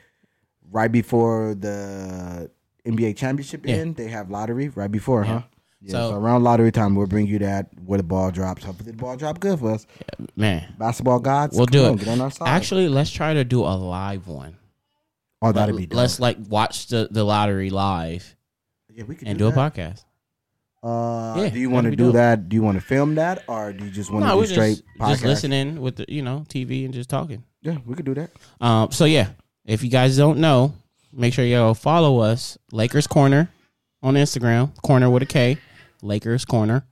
Right 0.71 0.91
before 0.93 1.55
the 1.55 2.51
NBA 2.87 3.17
championship 3.17 3.65
Yeah. 3.67 3.77
end, 3.77 3.97
they 3.97 4.09
have 4.09 4.31
lottery 4.31 4.69
right 4.69 4.91
before, 4.91 5.25
huh? 5.25 5.43
Yeah, 5.85 5.93
So- 5.93 6.11
so, 6.13 6.17
around 6.17 6.45
lottery 6.45 6.73
time, 6.73 6.95
we'll 6.95 7.07
bring 7.07 7.27
you 7.27 7.39
that 7.41 7.69
where 7.85 7.99
the 7.99 8.03
ball 8.03 8.31
drops. 8.31 8.65
Hopefully, 8.65 8.93
the 8.93 8.97
ball 8.97 9.17
drop 9.17 9.39
good 9.39 9.59
for 9.59 9.73
us. 9.73 9.87
Man, 10.35 10.65
Basketball 10.79 11.21
gods, 11.21 11.57
we'll 11.57 11.67
do 11.67 11.85
on, 11.85 11.95
it. 11.95 11.99
Get 12.01 12.09
on 12.09 12.21
our 12.23 12.31
side. 12.31 12.49
Actually, 12.49 12.89
let's 12.89 13.11
try 13.11 13.35
to 13.35 13.45
do 13.45 13.61
a 13.63 13.77
live 13.77 14.27
one. 14.27 14.57
oh, 15.43 15.53
that'd 15.53 15.77
be 15.77 15.85
dope. 15.87 15.97
Let's 15.99 16.19
like 16.19 16.39
watch 16.49 16.87
the, 16.87 17.07
the 17.11 17.23
lottery 17.23 17.69
live 17.69 18.35
yeah, 18.91 19.05
we 19.05 19.15
could 19.15 19.29
and 19.29 19.37
do, 19.39 19.51
do 19.51 19.51
a 19.51 19.53
podcast. 19.53 20.05
Uh, 20.83 21.35
Yeah, 21.43 21.49
do 21.51 21.59
you 21.59 21.69
want 21.71 21.85
to 21.87 21.91
do 21.91 22.05
dope. 22.07 22.15
that? 22.15 22.49
Do 22.49 22.57
you 22.57 22.63
want 22.63 22.79
to 22.79 22.85
film 22.85 23.15
that, 23.17 23.43
or 23.49 23.73
do 23.73 23.85
you 23.85 23.91
just 23.91 24.11
want 24.11 24.25
to 24.25 24.29
No, 24.29 24.41
do 24.41 24.47
straight 24.47 24.77
just, 24.77 24.85
podcast? 24.99 25.09
just 25.11 25.25
listening 25.25 25.81
with 25.81 25.97
the 25.97 26.05
you 26.09 26.23
know 26.23 26.45
TV 26.49 26.85
and 26.85 26.95
just 26.95 27.11
talking. 27.11 27.43
Yeah, 27.63 27.79
we 27.87 27.95
could 27.95 28.05
do 28.07 28.15
that. 28.15 28.31
Um, 28.61 28.91
so 28.91 29.05
yeah, 29.05 29.29
if 29.65 29.83
you 29.83 29.91
guys 29.91 30.17
don't 30.17 30.39
know, 30.39 30.75
make 31.13 31.33
sure 31.35 31.45
y'all 31.45 31.75
follow 31.75 32.19
us, 32.21 32.57
Lakers 32.73 33.07
Corner, 33.07 33.49
on 34.03 34.15
Instagram, 34.15 34.71
Corner 34.83 35.09
with 35.09 35.23
a 35.23 35.27
K, 35.27 35.57
Lakers 36.05 36.45
Corner. 36.45 36.87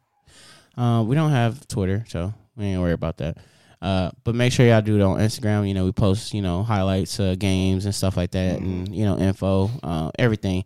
Uh, 0.76 1.04
we 1.06 1.14
don't 1.14 1.30
have 1.30 1.66
Twitter, 1.68 2.04
so 2.08 2.32
we 2.56 2.64
ain't 2.64 2.80
worry 2.80 2.92
about 2.92 3.18
that. 3.18 3.38
Uh, 3.80 4.10
but 4.24 4.34
make 4.34 4.52
sure 4.52 4.64
y'all 4.64 4.80
do 4.80 4.96
it 4.96 5.02
on 5.02 5.18
Instagram. 5.18 5.66
You 5.66 5.74
know, 5.74 5.84
we 5.84 5.92
post 5.92 6.32
you 6.32 6.40
know 6.40 6.62
highlights, 6.62 7.18
uh, 7.18 7.34
games 7.38 7.84
and 7.84 7.94
stuff 7.94 8.16
like 8.16 8.30
that, 8.30 8.60
and 8.60 8.94
you 8.94 9.04
know 9.04 9.18
info, 9.18 9.70
uh, 9.82 10.10
everything. 10.18 10.64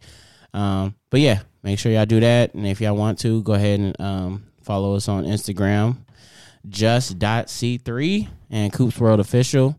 Um, 0.52 0.94
but 1.11 1.20
yeah, 1.20 1.40
make 1.62 1.78
sure 1.78 1.90
y'all 1.90 2.06
do 2.06 2.20
that, 2.20 2.54
and 2.54 2.66
if 2.66 2.80
y'all 2.80 2.96
want 2.96 3.18
to, 3.20 3.42
go 3.42 3.54
ahead 3.54 3.80
and 3.80 4.00
um, 4.00 4.46
follow 4.62 4.94
us 4.94 5.09
on 5.09 5.24
Instagram, 5.24 5.96
just.c3 6.68 8.28
and 8.50 8.72
Coops 8.72 8.98
World 8.98 9.20
Official. 9.20 9.78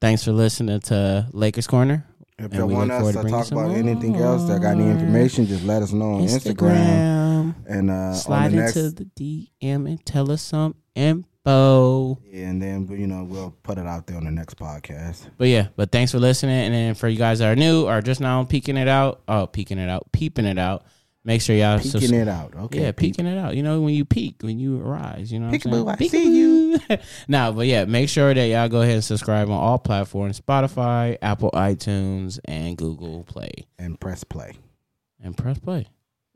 Thanks 0.00 0.24
for 0.24 0.32
listening 0.32 0.80
to 0.80 1.28
Lakers 1.32 1.66
Corner. 1.66 2.06
If 2.44 2.54
you 2.54 2.66
want 2.66 2.90
us 2.90 3.14
to 3.14 3.22
to 3.22 3.28
talk 3.28 3.50
about 3.52 3.70
anything 3.72 4.16
else, 4.16 4.48
that 4.48 4.62
got 4.62 4.76
any 4.78 4.88
information, 4.90 5.46
just 5.46 5.64
let 5.64 5.82
us 5.82 5.92
know 5.92 6.14
on 6.14 6.22
Instagram. 6.22 7.54
And 7.68 7.90
uh, 7.90 8.14
Slide 8.14 8.46
on 8.46 8.50
the 8.52 8.56
next, 8.58 8.76
into 8.76 9.04
the 9.04 9.48
DM 9.60 9.86
and 9.86 10.04
tell 10.06 10.30
us 10.32 10.40
some 10.42 10.74
info. 10.94 12.18
yeah, 12.24 12.48
and 12.48 12.62
then 12.62 12.88
you 12.90 13.06
know 13.06 13.24
we'll 13.24 13.54
put 13.62 13.78
it 13.78 13.86
out 13.86 14.06
there 14.06 14.16
on 14.16 14.24
the 14.24 14.30
next 14.30 14.56
podcast. 14.56 15.28
But 15.36 15.48
yeah, 15.48 15.68
but 15.76 15.92
thanks 15.92 16.12
for 16.12 16.18
listening. 16.18 16.54
And 16.56 16.74
then 16.74 16.94
for 16.94 17.08
you 17.08 17.18
guys 17.18 17.40
that 17.40 17.52
are 17.52 17.56
new 17.56 17.86
or 17.86 18.00
just 18.00 18.20
now 18.20 18.44
peeking 18.44 18.76
it 18.76 18.88
out, 18.88 19.20
oh, 19.28 19.46
peeking 19.46 19.78
it 19.78 19.88
out, 19.88 20.10
peeping 20.12 20.46
it 20.46 20.58
out, 20.58 20.84
make 21.24 21.42
sure 21.42 21.54
y'all 21.56 21.78
Peeking 21.78 21.90
subs- 21.90 22.10
it 22.10 22.28
out, 22.28 22.54
okay? 22.56 22.82
yeah, 22.82 22.92
peeking 22.92 23.26
it 23.26 23.36
out. 23.38 23.56
You 23.56 23.62
know, 23.62 23.80
when 23.80 23.94
you 23.94 24.04
peek, 24.04 24.36
when 24.42 24.58
you 24.58 24.78
rise, 24.78 25.32
you 25.32 25.38
know 25.38 25.46
what 25.50 25.54
I'm 25.66 25.72
Peekaboo, 25.72 25.92
I 25.92 25.96
saying? 25.96 26.10
see 26.10 26.38
you. 26.38 26.78
Peekaboo. 26.88 27.02
no, 27.28 27.52
but 27.52 27.66
yeah, 27.66 27.84
make 27.84 28.08
sure 28.08 28.32
that 28.32 28.46
y'all 28.46 28.68
go 28.68 28.82
ahead 28.82 28.94
and 28.94 29.04
subscribe 29.04 29.48
on 29.48 29.58
all 29.58 29.78
platforms 29.78 30.40
Spotify, 30.40 31.16
Apple 31.22 31.50
iTunes, 31.52 32.38
and 32.44 32.76
Google 32.76 33.24
Play. 33.24 33.50
and 33.78 33.98
press 34.00 34.24
play. 34.24 34.52
And 35.22 35.36
press 35.36 35.58
play. 35.58 35.86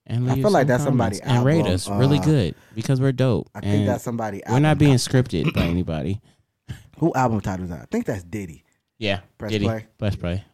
And 0.07 0.31
I 0.31 0.35
feel 0.35 0.51
like 0.51 0.67
that's 0.67 0.85
somebody 0.85 1.19
and 1.23 1.47
rate 1.47 1.61
album, 1.61 1.73
us 1.73 1.89
really 1.89 2.19
uh, 2.19 2.23
good 2.25 2.55
because 2.75 3.01
we're 3.01 3.13
dope. 3.13 3.49
I 3.55 3.61
think 3.61 3.87
that's 3.87 4.05
somebody. 4.05 4.45
Out. 4.45 4.53
We're 4.53 4.59
not 4.59 4.77
being 4.77 4.99
title. 4.99 5.23
scripted 5.23 5.55
by 5.55 5.63
anybody. 5.63 6.21
Who 6.99 7.11
album 7.15 7.41
title 7.41 7.65
is 7.65 7.71
that? 7.71 7.81
I 7.81 7.87
think 7.91 8.05
that's 8.05 8.23
Diddy. 8.23 8.65
Yeah, 8.99 9.21
Press 9.39 9.53
Diddy. 9.53 9.65
play. 9.65 9.87
Press 9.99 10.15
play. 10.17 10.45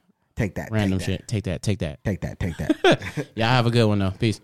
Take 0.40 0.54
that. 0.54 0.70
Random 0.70 0.98
take 0.98 1.06
that, 1.06 1.12
shit. 1.12 1.28
Take 1.28 1.44
that. 1.44 1.62
Take 1.62 1.78
that. 1.80 2.02
Take 2.02 2.20
that. 2.22 2.40
Take 2.40 2.56
that. 2.56 3.26
Y'all 3.36 3.48
have 3.48 3.66
a 3.66 3.70
good 3.70 3.84
one 3.84 3.98
though. 3.98 4.12
Peace. 4.18 4.40